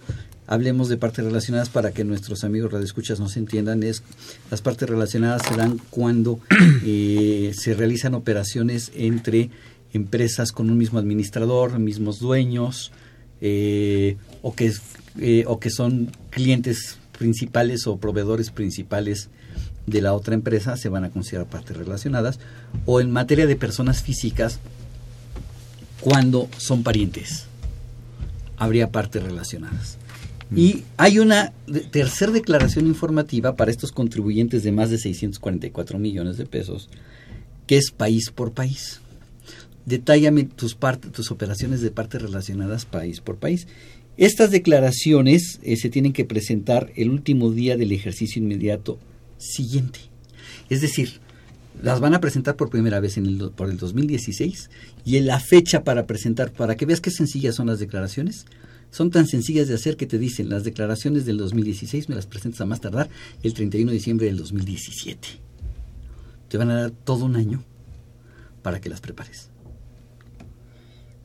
Hablemos 0.45 0.87
de 0.87 0.95
partes 0.95 1.25
relacionadas 1.25 1.69
para 1.69 1.91
que 1.91 2.05
nuestros 2.05 2.45
amigos 2.45 2.71
radioescuchas 2.71 3.19
nos 3.19 3.35
entiendan. 3.35 3.83
Es, 3.83 4.01
las 4.49 4.61
partes 4.61 4.89
relacionadas 4.89 5.41
se 5.45 5.55
dan 5.55 5.79
cuando 5.89 6.39
eh, 6.85 7.53
se 7.57 7.73
realizan 7.73 8.13
operaciones 8.13 8.91
entre 8.95 9.49
empresas 9.93 10.51
con 10.51 10.69
un 10.69 10.77
mismo 10.77 10.99
administrador, 10.99 11.79
mismos 11.79 12.19
dueños, 12.19 12.91
eh, 13.41 14.17
o, 14.41 14.53
que, 14.53 14.71
eh, 15.19 15.43
o 15.47 15.59
que 15.59 15.69
son 15.69 16.11
clientes 16.29 16.97
principales 17.17 17.87
o 17.87 17.97
proveedores 17.97 18.51
principales 18.51 19.29
de 19.85 20.01
la 20.01 20.13
otra 20.13 20.33
empresa, 20.35 20.75
se 20.77 20.89
van 20.89 21.03
a 21.05 21.09
considerar 21.09 21.47
partes 21.47 21.77
relacionadas. 21.77 22.39
O 22.85 22.99
en 22.99 23.11
materia 23.11 23.47
de 23.47 23.55
personas 23.55 24.03
físicas, 24.03 24.59
cuando 26.01 26.49
son 26.57 26.83
parientes. 26.83 27.45
Habría 28.57 28.91
partes 28.91 29.23
relacionadas. 29.23 29.97
Y 30.55 30.83
hay 30.95 31.19
una 31.19 31.51
de- 31.67 31.81
tercer 31.81 32.31
declaración 32.31 32.87
informativa 32.87 33.55
para 33.55 33.71
estos 33.71 33.91
contribuyentes 33.91 34.63
de 34.63 34.71
más 34.71 34.89
de 34.89 34.97
644 34.97 35.99
millones 35.99 36.37
de 36.37 36.45
pesos, 36.45 36.89
que 37.65 37.77
es 37.77 37.91
país 37.91 38.31
por 38.31 38.53
país. 38.53 39.01
Detállame 39.87 40.43
tus, 40.43 40.75
parte- 40.75 41.09
tus 41.09 41.31
operaciones 41.31 41.79
de 41.79 41.91
partes 41.91 42.21
relacionadas 42.21 42.83
país 42.85 43.21
por 43.21 43.37
país. 43.37 43.67
Estas 44.17 44.51
declaraciones 44.51 45.61
eh, 45.63 45.77
se 45.77 45.89
tienen 45.89 46.11
que 46.11 46.25
presentar 46.25 46.91
el 46.97 47.09
último 47.09 47.51
día 47.51 47.77
del 47.77 47.93
ejercicio 47.93 48.41
inmediato 48.41 48.99
siguiente. 49.37 49.99
Es 50.69 50.81
decir, 50.81 51.21
las 51.81 52.01
van 52.01 52.13
a 52.13 52.19
presentar 52.19 52.57
por 52.57 52.69
primera 52.69 52.99
vez 52.99 53.17
por 53.55 53.69
el 53.69 53.77
2016 53.77 54.69
y 55.05 55.15
en 55.15 55.25
la 55.25 55.39
fecha 55.39 55.85
para 55.85 56.05
presentar, 56.05 56.51
para 56.51 56.75
que 56.75 56.85
veas 56.85 56.99
qué 56.99 57.09
sencillas 57.09 57.55
son 57.55 57.67
las 57.67 57.79
declaraciones, 57.79 58.45
son 58.91 59.09
tan 59.09 59.25
sencillas 59.25 59.69
de 59.69 59.75
hacer 59.75 59.95
que 59.95 60.05
te 60.05 60.17
dicen 60.17 60.49
las 60.49 60.65
declaraciones 60.65 61.25
del 61.25 61.37
2016 61.37 62.09
me 62.09 62.15
las 62.15 62.25
presentas 62.25 62.59
a 62.59 62.65
más 62.65 62.81
tardar 62.81 63.09
el 63.41 63.53
31 63.53 63.91
de 63.91 63.97
diciembre 63.97 64.25
del 64.25 64.35
2017. 64.37 65.27
Te 66.49 66.57
van 66.57 66.71
a 66.71 66.81
dar 66.81 66.91
todo 66.91 67.23
un 67.23 67.37
año 67.37 67.63
para 68.63 68.81
que 68.81 68.89
las 68.89 68.99
prepares. 68.99 69.49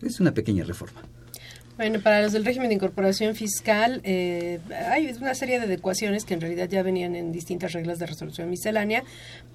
Es 0.03 0.21
una 0.21 0.33
pequeña 0.33 0.65
reforma. 0.65 1.03
Bueno, 1.79 2.01
para 2.01 2.21
los 2.21 2.33
del 2.33 2.45
régimen 2.45 2.69
de 2.69 2.75
incorporación 2.75 3.35
fiscal 3.35 4.03
eh, 4.05 4.61
hay 4.91 5.07
una 5.19 5.35
serie 5.35 5.59
de 5.59 5.65
adecuaciones 5.65 6.27
que 6.27 6.35
en 6.35 6.43
realidad 6.43 6.69
ya 6.69 6.83
venían 6.83 7.17
en 7.17 7.33
distintas 7.33 7.73
reglas 7.73 7.99
de 7.99 8.07
resolución 8.07 8.51
miscelánea, 8.51 9.05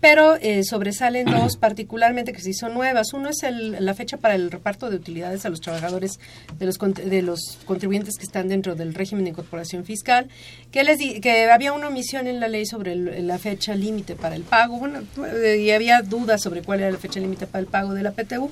pero 0.01 0.35
eh, 0.41 0.63
sobresalen 0.63 1.25
dos 1.31 1.57
particularmente 1.57 2.33
que 2.33 2.41
sí 2.41 2.53
son 2.53 2.73
nuevas. 2.73 3.13
Uno 3.13 3.29
es 3.29 3.43
el, 3.43 3.85
la 3.85 3.93
fecha 3.93 4.17
para 4.17 4.33
el 4.33 4.49
reparto 4.49 4.89
de 4.89 4.95
utilidades 4.95 5.45
a 5.45 5.49
los 5.49 5.61
trabajadores 5.61 6.19
de 6.57 6.65
los, 6.65 6.77
de 6.77 7.21
los 7.21 7.59
contribuyentes 7.65 8.17
que 8.17 8.23
están 8.23 8.47
dentro 8.47 8.73
del 8.73 8.95
régimen 8.95 9.23
de 9.23 9.29
incorporación 9.29 9.85
fiscal, 9.85 10.27
que, 10.71 10.83
les 10.83 10.97
que 11.21 11.51
había 11.51 11.71
una 11.71 11.87
omisión 11.87 12.27
en 12.27 12.39
la 12.39 12.47
ley 12.47 12.65
sobre 12.65 12.95
la 13.21 13.37
fecha 13.37 13.75
límite 13.75 14.15
para 14.15 14.35
el 14.35 14.41
pago, 14.41 14.79
bueno, 14.79 15.03
eh, 15.33 15.59
y 15.61 15.69
había 15.69 16.01
dudas 16.01 16.41
sobre 16.41 16.63
cuál 16.63 16.79
era 16.79 16.89
la 16.89 16.97
fecha 16.97 17.19
límite 17.19 17.45
para 17.45 17.59
el 17.59 17.67
pago 17.67 17.93
de 17.93 18.01
la 18.01 18.11
PTU 18.11 18.51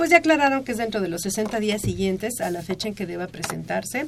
pues 0.00 0.08
ya 0.08 0.16
aclararon 0.16 0.64
que 0.64 0.72
es 0.72 0.78
dentro 0.78 1.02
de 1.02 1.08
los 1.08 1.20
60 1.20 1.60
días 1.60 1.82
siguientes 1.82 2.40
a 2.40 2.50
la 2.50 2.62
fecha 2.62 2.88
en 2.88 2.94
que 2.94 3.04
deba 3.04 3.26
presentarse 3.26 4.06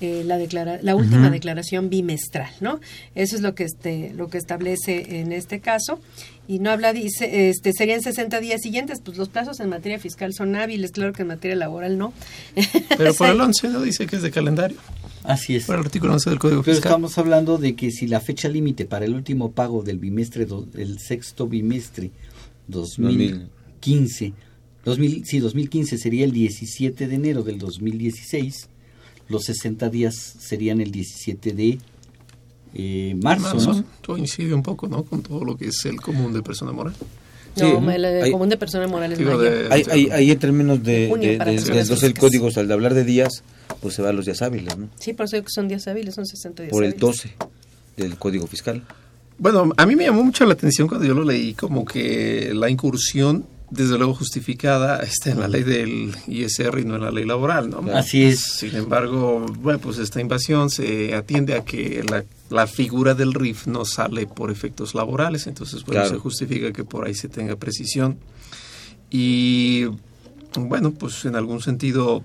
eh, 0.00 0.22
la, 0.24 0.38
declara 0.38 0.78
la 0.82 0.94
última 0.94 1.30
declaración 1.30 1.90
bimestral, 1.90 2.48
¿no? 2.60 2.78
Eso 3.16 3.34
es 3.34 3.42
lo 3.42 3.52
que 3.56 3.64
este 3.64 4.12
lo 4.14 4.28
que 4.28 4.38
establece 4.38 5.18
en 5.18 5.32
este 5.32 5.58
caso 5.58 5.98
y 6.46 6.60
no 6.60 6.70
habla 6.70 6.92
dice 6.92 7.48
este 7.48 7.72
serían 7.72 8.02
60 8.02 8.38
días 8.38 8.60
siguientes, 8.62 9.00
pues 9.04 9.18
los 9.18 9.30
plazos 9.30 9.58
en 9.58 9.68
materia 9.68 9.98
fiscal 9.98 10.32
son 10.32 10.54
hábiles, 10.54 10.92
claro 10.92 11.12
que 11.12 11.22
en 11.22 11.28
materia 11.28 11.56
laboral 11.56 11.98
no. 11.98 12.12
Pero 12.96 13.12
por 13.12 13.28
el 13.28 13.40
11 13.40 13.68
no 13.70 13.82
dice 13.82 14.06
que 14.06 14.14
es 14.14 14.22
de 14.22 14.30
calendario. 14.30 14.76
Así 15.24 15.56
es. 15.56 15.64
Por 15.64 15.74
el 15.74 15.80
artículo 15.80 16.12
11 16.12 16.30
del 16.30 16.38
Código 16.38 16.62
Pero 16.62 16.76
Fiscal. 16.76 16.92
estamos 16.92 17.18
hablando 17.18 17.58
de 17.58 17.74
que 17.74 17.90
si 17.90 18.06
la 18.06 18.20
fecha 18.20 18.48
límite 18.48 18.84
para 18.84 19.06
el 19.06 19.12
último 19.12 19.50
pago 19.50 19.82
del 19.82 19.98
bimestre, 19.98 20.46
el 20.74 21.00
sexto 21.00 21.48
bimestre 21.48 22.12
2015 22.68 23.50
2000, 24.26 24.51
sí, 25.24 25.38
2015 25.38 25.98
sería 25.98 26.24
el 26.24 26.32
17 26.32 27.06
de 27.06 27.14
enero 27.14 27.42
del 27.42 27.58
2016. 27.58 28.68
Los 29.28 29.44
60 29.44 29.88
días 29.88 30.14
serían 30.14 30.80
el 30.80 30.90
17 30.90 31.52
de 31.52 31.78
eh, 32.74 33.14
marzo. 33.22 33.54
marzo 33.54 33.84
Coincide 34.04 34.54
un 34.54 34.62
poco, 34.62 34.88
¿no? 34.88 35.04
Con 35.04 35.22
todo 35.22 35.44
lo 35.44 35.56
que 35.56 35.68
es 35.68 35.84
el 35.84 36.00
común 36.00 36.32
de 36.32 36.42
persona 36.42 36.72
moral. 36.72 36.94
No, 37.56 37.90
el, 37.90 38.32
común 38.32 38.48
de 38.48 38.56
persona 38.56 38.88
moral 38.88 39.12
es 39.12 39.20
hay, 39.70 40.30
en 40.30 40.38
términos 40.38 40.82
de, 40.82 41.08
de, 41.08 42.06
el 42.06 42.14
código, 42.14 42.48
al 42.56 42.72
hablar 42.72 42.94
de 42.94 43.04
días, 43.04 43.42
pues 43.80 43.94
se 43.94 44.02
va 44.02 44.08
a 44.08 44.12
los 44.12 44.24
días 44.24 44.40
hábiles, 44.40 44.78
¿no? 44.78 44.88
Sí, 44.98 45.12
por 45.12 45.26
eso 45.26 45.36
son 45.48 45.68
días 45.68 45.86
hábiles, 45.86 46.14
son 46.14 46.24
60 46.24 46.62
días 46.62 46.72
Por 46.72 46.82
el 46.82 46.96
12 46.96 47.30
del 47.98 48.16
código 48.16 48.46
fiscal. 48.46 48.82
Bueno, 49.36 49.70
a 49.76 49.86
mí 49.86 49.96
me 49.96 50.04
llamó 50.04 50.24
mucho 50.24 50.46
la 50.46 50.54
atención 50.54 50.88
cuando 50.88 51.06
yo 51.06 51.12
lo 51.12 51.24
leí, 51.24 51.52
como 51.52 51.84
que 51.84 52.52
la 52.54 52.70
incursión 52.70 53.44
desde 53.72 53.96
luego 53.96 54.14
justificada 54.14 54.98
está 54.98 55.30
en 55.30 55.40
la 55.40 55.48
ley 55.48 55.62
del 55.62 56.14
ISR 56.26 56.78
y 56.78 56.84
no 56.84 56.96
en 56.96 57.02
la 57.02 57.10
ley 57.10 57.24
laboral, 57.24 57.70
¿no? 57.70 57.82
Así 57.94 58.22
es. 58.22 58.40
Sin 58.40 58.74
embargo, 58.76 59.46
bueno, 59.60 59.78
pues 59.78 59.96
esta 59.96 60.20
invasión 60.20 60.68
se 60.68 61.14
atiende 61.14 61.54
a 61.54 61.64
que 61.64 62.04
la, 62.50 62.66
figura 62.66 63.14
del 63.14 63.32
RIF 63.32 63.66
no 63.66 63.86
sale 63.86 64.26
por 64.26 64.50
efectos 64.50 64.94
laborales, 64.94 65.46
entonces 65.46 65.84
bueno, 65.84 66.06
se 66.06 66.18
justifica 66.18 66.70
que 66.70 66.84
por 66.84 67.06
ahí 67.06 67.14
se 67.14 67.28
tenga 67.28 67.56
precisión. 67.56 68.18
Y 69.10 69.86
bueno, 70.54 70.92
pues 70.92 71.24
en 71.24 71.34
algún 71.34 71.62
sentido 71.62 72.22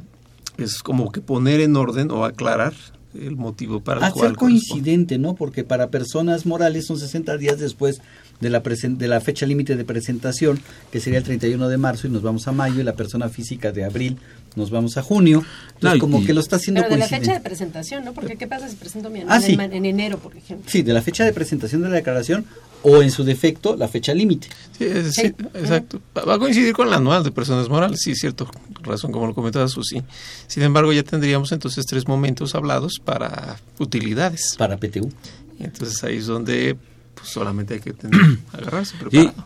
es 0.57 0.83
como 0.83 1.13
que 1.13 1.21
poner 1.21 1.61
en 1.61 1.77
orden 1.77 2.11
o 2.11 2.25
aclarar 2.25 2.73
el 3.21 3.35
motivo 3.35 3.81
para 3.81 3.99
el 3.99 4.05
Hacer 4.05 4.35
coincidente, 4.35 5.17
¿no? 5.17 5.35
Porque 5.35 5.63
para 5.63 5.89
personas 5.89 6.45
morales 6.45 6.85
son 6.85 6.99
60 6.99 7.37
días 7.37 7.59
después 7.59 8.01
de 8.39 8.49
la, 8.49 8.59
de 8.61 9.07
la 9.07 9.21
fecha 9.21 9.45
límite 9.45 9.75
de 9.75 9.83
presentación, 9.83 10.59
que 10.91 10.99
sería 10.99 11.19
el 11.19 11.25
31 11.25 11.69
de 11.69 11.77
marzo 11.77 12.07
y 12.07 12.09
nos 12.09 12.21
vamos 12.21 12.47
a 12.47 12.51
mayo, 12.51 12.79
y 12.79 12.83
la 12.83 12.93
persona 12.93 13.29
física 13.29 13.71
de 13.71 13.83
abril 13.83 14.17
nos 14.55 14.71
vamos 14.71 14.97
a 14.97 15.03
junio. 15.03 15.43
Entonces, 15.75 15.99
como 15.99 16.25
que 16.25 16.33
lo 16.33 16.41
está 16.41 16.57
haciendo 16.57 16.81
Pero 16.81 16.95
de 16.95 16.99
la 16.99 17.07
fecha 17.07 17.33
de 17.33 17.39
presentación, 17.39 18.03
¿no? 18.05 18.13
Porque 18.13 18.35
¿qué 18.35 18.47
pasa 18.47 18.67
si 18.67 18.75
presento 18.75 19.09
mi 19.09 19.21
ah, 19.27 19.39
en, 19.45 19.85
enero, 19.85 20.17
por 20.17 20.35
ejemplo? 20.35 20.69
Sí, 20.69 20.81
de 20.81 20.93
la 20.93 21.01
fecha 21.01 21.23
de 21.23 21.33
presentación 21.33 21.81
de 21.81 21.89
la 21.89 21.95
declaración 21.95 22.45
o 22.83 23.01
en 23.01 23.11
su 23.11 23.23
defecto 23.23 23.75
la 23.75 23.87
fecha 23.87 24.13
límite. 24.13 24.47
Sí, 24.77 24.85
exacto. 24.85 25.99
Va 26.15 26.35
a 26.35 26.39
coincidir 26.39 26.73
con 26.73 26.89
la 26.89 26.97
anual 26.97 27.23
de 27.23 27.31
personas 27.31 27.69
morales, 27.69 27.99
sí, 28.01 28.15
cierto, 28.15 28.49
razón 28.81 29.11
como 29.11 29.27
lo 29.27 29.33
comentaba 29.33 29.67
Susi. 29.67 30.01
Sin 30.47 30.63
embargo, 30.63 30.93
ya 30.93 31.03
tendríamos 31.03 31.51
entonces 31.51 31.85
tres 31.85 32.07
momentos 32.07 32.55
hablados 32.55 32.99
para 33.03 33.57
utilidades. 33.79 34.55
Para 34.57 34.77
PTU. 34.77 35.11
entonces 35.59 36.03
ahí 36.03 36.17
es 36.17 36.27
donde 36.27 36.77
pues 37.17 37.29
solamente 37.29 37.75
hay 37.75 37.79
que 37.79 37.93
tener, 37.93 38.19
agarrarse, 38.53 38.95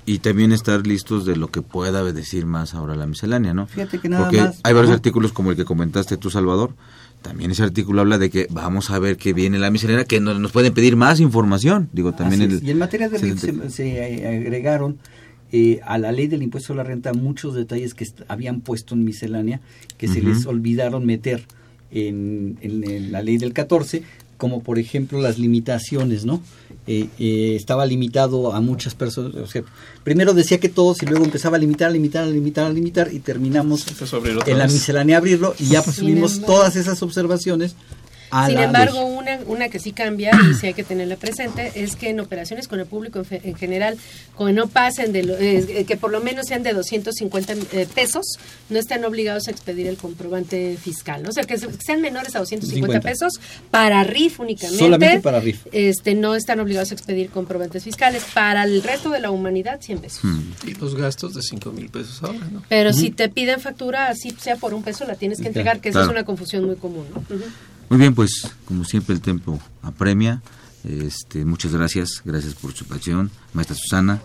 Y, 0.06 0.20
también 0.20 0.52
estar 0.52 0.86
listos 0.86 1.26
de 1.26 1.38
lo 1.38 1.50
que 1.50 1.62
pueda 1.62 2.04
decir 2.12 2.46
más 2.46 2.74
ahora 2.74 2.96
la 2.96 3.08
miscelánea, 3.08 3.54
¿no? 3.54 3.68
Fíjate 3.68 4.00
que 4.00 4.10
nada 4.10 4.26
Porque 4.26 4.50
hay 4.62 4.74
varios 4.74 4.92
artículos 4.92 5.32
como 5.32 5.52
el 5.52 5.58
que 5.58 5.66
comentaste 5.66 6.18
tú, 6.18 6.30
Salvador. 6.30 6.74
También 7.22 7.52
ese 7.52 7.64
artículo 7.64 8.02
habla 8.02 8.18
de 8.18 8.30
que 8.30 8.48
vamos 8.50 8.90
a 8.90 8.98
ver 8.98 9.18
qué 9.18 9.34
viene 9.34 9.60
la 9.60 9.70
miscelánea, 9.70 10.06
que 10.06 10.20
nos, 10.20 10.52
pueden 10.52 10.74
pedir 10.74 10.96
más 10.96 11.20
información. 11.20 11.90
Digo, 11.94 12.14
también 12.14 12.60
y 12.64 12.70
en 12.70 12.78
materia 12.78 13.10
de 13.10 13.20
se, 13.20 13.70
se, 13.70 14.26
agregaron 14.26 14.98
eh, 15.52 15.82
a 15.84 15.98
la 15.98 16.12
ley 16.12 16.28
del 16.28 16.44
impuesto 16.44 16.74
a 16.74 16.78
la 16.78 16.84
renta 16.84 17.14
muchos 17.14 17.54
detalles 17.54 17.94
que 17.94 18.08
habían 18.28 18.62
puesto 18.62 18.96
en 18.96 19.04
miscelánea 19.04 19.60
que 19.98 20.08
se 20.08 20.22
les 20.22 20.46
olvidaron 20.46 21.06
meter 21.06 21.46
en, 21.92 22.58
en, 22.62 23.12
la 23.12 23.22
ley 23.22 23.38
del 23.38 23.54
14, 23.54 24.02
como 24.38 24.64
por 24.64 24.80
ejemplo 24.80 25.22
las 25.22 25.38
limitaciones, 25.38 26.26
¿no? 26.26 26.42
Eh, 26.88 27.10
eh, 27.20 27.54
estaba 27.56 27.86
limitado 27.86 28.54
a 28.54 28.60
muchas 28.60 28.96
personas. 28.96 29.34
primero 30.04 30.34
decía 30.34 30.60
que 30.60 30.68
todos 30.68 31.04
y 31.04 31.06
luego 31.06 31.24
empezaba 31.24 31.58
a 31.58 31.60
limitar, 31.60 31.90
a 31.90 31.92
limitar, 31.92 32.24
a 32.24 32.30
limitar, 32.30 32.66
a 32.66 32.70
limitar 32.70 33.14
y 33.14 33.20
terminamos 33.20 33.86
en 34.48 34.58
la 34.58 34.66
miscelánea 34.66 35.18
abrirlo 35.18 35.54
y 35.60 35.66
ya 35.68 35.84
subimos 35.84 36.42
todas 36.42 36.76
esas 36.76 37.04
observaciones 37.04 37.76
sin 38.48 38.60
embargo, 38.60 39.04
una, 39.06 39.40
una 39.46 39.70
que 39.70 39.80
sí 39.80 39.92
cambia 39.92 40.32
y 40.50 40.54
sí 40.54 40.68
hay 40.68 40.74
que 40.74 40.84
tenerla 40.84 41.16
presente 41.16 41.72
es 41.76 41.96
que 41.96 42.10
en 42.10 42.20
operaciones 42.20 42.68
con 42.68 42.80
el 42.80 42.86
público 42.86 43.24
en, 43.30 43.56
general, 43.56 43.98
que 44.38 44.54
no 44.54 44.68
pasen 44.68 45.12
de 45.12 45.22
eh, 45.40 45.86
que 45.86 45.98
por 45.98 46.12
lo 46.12 46.22
menos 46.22 46.48
sean 46.48 46.64
de 46.64 46.74
250 46.74 47.54
eh, 47.54 47.88
pesos, 47.94 48.26
no 48.70 48.80
están 48.80 49.04
obligados 49.06 49.48
a 49.48 49.52
expedir 49.52 49.88
el 49.88 49.98
comprobante 49.98 50.78
fiscal. 50.82 51.26
O 51.28 51.32
sea, 51.32 51.44
que 51.44 51.58
sean 51.58 52.02
menores 52.02 52.36
a 52.36 52.40
250 52.40 53.02
pesos 53.02 53.34
para 53.70 54.04
RIF 54.04 54.40
únicamente. 54.40 54.80
Solamente 54.84 55.20
para 55.22 55.40
RIF. 55.40 55.68
Este, 55.72 56.16
no 56.16 56.36
están 56.36 56.60
obligados 56.60 56.92
a 56.92 56.94
expedir 56.94 57.30
comprobantes 57.30 57.84
fiscales. 57.84 58.24
Para 58.34 58.64
el 58.64 58.82
resto 58.84 59.10
de 59.10 59.20
la 59.20 59.32
humanidad, 59.32 59.82
100 59.82 60.00
pesos. 60.00 60.24
Hmm. 60.24 60.54
Y 60.68 60.74
los 60.76 60.96
gastos 60.96 61.34
de 61.34 61.42
5 61.42 61.72
mil 61.72 61.90
pesos 61.90 62.22
ahora, 62.24 62.48
¿no? 62.52 62.64
Pero 62.70 62.94
si 62.94 63.12
te 63.12 63.30
piden 63.30 63.60
factura, 63.60 64.08
así 64.08 64.34
sea 64.40 64.56
por 64.56 64.74
un 64.74 64.84
peso, 64.84 65.06
la 65.06 65.16
tienes 65.16 65.42
que 65.42 65.48
entregar, 65.48 65.80
que 65.82 65.90
eso 65.90 66.02
es 66.02 66.08
una 66.08 66.24
confusión 66.24 66.66
muy 66.66 66.76
común. 66.76 67.06
¿no? 67.14 67.22
Muy 67.92 68.00
bien, 68.00 68.16
pues 68.16 68.48
como 68.64 68.86
siempre 68.86 69.14
el 69.14 69.20
tiempo 69.20 69.60
apremia. 69.82 70.42
Este, 70.86 71.44
muchas 71.44 71.74
gracias, 71.74 72.22
gracias 72.24 72.54
por 72.54 72.72
su 72.72 72.86
pasión, 72.86 73.30
maestra 73.52 73.76
Susana, 73.76 74.22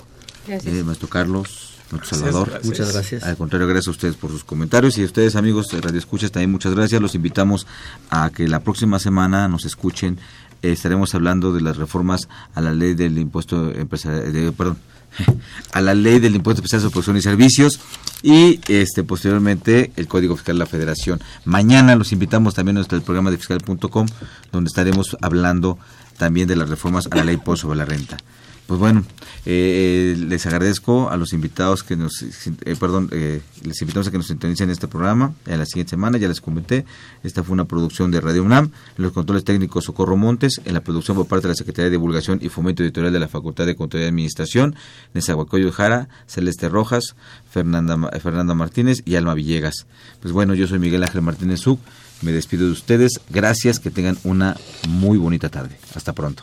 eh, 0.46 0.84
maestro 0.86 1.08
Carlos, 1.08 1.74
maestro 1.90 2.16
Salvador. 2.16 2.60
Muchas 2.62 2.92
gracias. 2.92 3.24
Al 3.24 3.36
contrario, 3.36 3.66
gracias 3.66 3.88
a 3.88 3.90
ustedes 3.90 4.14
por 4.14 4.30
sus 4.30 4.44
comentarios 4.44 4.96
y 4.98 5.02
a 5.02 5.06
ustedes 5.06 5.34
amigos 5.34 5.66
de 5.66 5.80
Radio 5.80 5.98
Escuchas 5.98 6.30
también 6.30 6.52
muchas 6.52 6.76
gracias. 6.76 7.02
Los 7.02 7.16
invitamos 7.16 7.66
a 8.08 8.30
que 8.30 8.46
la 8.46 8.60
próxima 8.60 9.00
semana 9.00 9.48
nos 9.48 9.64
escuchen. 9.64 10.20
estaremos 10.62 11.16
hablando 11.16 11.52
de 11.52 11.60
las 11.60 11.76
reformas 11.76 12.28
a 12.54 12.60
la 12.60 12.72
ley 12.72 12.94
del 12.94 13.18
impuesto 13.18 13.72
empresarial, 13.72 14.52
perdón, 14.52 14.78
a 15.72 15.80
la 15.80 15.94
ley 15.94 16.18
del 16.18 16.34
impuesto 16.34 16.60
especial 16.60 16.80
sobre 16.80 16.92
producción 16.92 17.16
y 17.16 17.22
servicios 17.22 17.80
y 18.22 18.60
este 18.68 19.04
posteriormente 19.04 19.92
el 19.96 20.08
Código 20.08 20.36
Fiscal 20.36 20.56
de 20.56 20.60
la 20.60 20.66
Federación. 20.66 21.20
Mañana 21.44 21.96
los 21.96 22.12
invitamos 22.12 22.54
también 22.54 22.76
a 22.76 22.80
nuestro 22.80 23.00
programa 23.02 23.30
de 23.30 23.38
fiscal.com 23.38 24.06
donde 24.52 24.68
estaremos 24.68 25.16
hablando 25.20 25.78
también 26.16 26.48
de 26.48 26.56
las 26.56 26.68
reformas 26.68 27.08
a 27.10 27.16
la 27.16 27.24
ley 27.24 27.36
por 27.36 27.58
sobre 27.58 27.78
la 27.78 27.84
renta. 27.84 28.16
Pues 28.66 28.80
bueno, 28.80 29.04
eh, 29.44 30.16
les 30.18 30.44
agradezco 30.44 31.08
a 31.08 31.16
los 31.16 31.32
invitados 31.32 31.84
que 31.84 31.94
nos, 31.94 32.20
eh, 32.22 32.74
perdón, 32.78 33.08
eh, 33.12 33.40
les 33.62 33.80
invitamos 33.80 34.08
a 34.08 34.10
que 34.10 34.16
nos 34.16 34.26
sintonicen 34.26 34.70
este 34.70 34.88
programa 34.88 35.34
en 35.46 35.60
la 35.60 35.66
siguiente 35.66 35.90
semana, 35.90 36.18
ya 36.18 36.26
les 36.26 36.40
comenté, 36.40 36.84
esta 37.22 37.44
fue 37.44 37.52
una 37.52 37.66
producción 37.66 38.10
de 38.10 38.20
Radio 38.20 38.42
UNAM, 38.42 38.72
los 38.96 39.12
controles 39.12 39.44
técnicos 39.44 39.84
Socorro 39.84 40.16
Montes, 40.16 40.60
en 40.64 40.74
la 40.74 40.80
producción 40.80 41.16
por 41.16 41.28
parte 41.28 41.46
de 41.46 41.52
la 41.52 41.54
Secretaría 41.54 41.84
de 41.84 41.90
Divulgación 41.92 42.40
y 42.42 42.48
Fomento 42.48 42.82
Editorial 42.82 43.12
de 43.12 43.20
la 43.20 43.28
Facultad 43.28 43.66
de 43.66 43.76
Control 43.76 44.02
y 44.02 44.06
Administración, 44.06 44.74
Nezahualcóyotl 45.14 45.72
Jara, 45.72 46.08
Celeste 46.26 46.68
Rojas, 46.68 47.14
Fernanda, 47.48 47.96
Fernanda 48.20 48.54
Martínez 48.54 49.02
y 49.04 49.14
Alma 49.14 49.34
Villegas. 49.34 49.86
Pues 50.20 50.32
bueno, 50.32 50.54
yo 50.54 50.66
soy 50.66 50.80
Miguel 50.80 51.04
Ángel 51.04 51.22
Martínez 51.22 51.60
Zuc, 51.60 51.78
me 52.20 52.32
despido 52.32 52.66
de 52.66 52.72
ustedes, 52.72 53.20
gracias, 53.30 53.78
que 53.78 53.92
tengan 53.92 54.18
una 54.24 54.56
muy 54.88 55.18
bonita 55.18 55.50
tarde. 55.50 55.78
Hasta 55.94 56.12
pronto. 56.12 56.42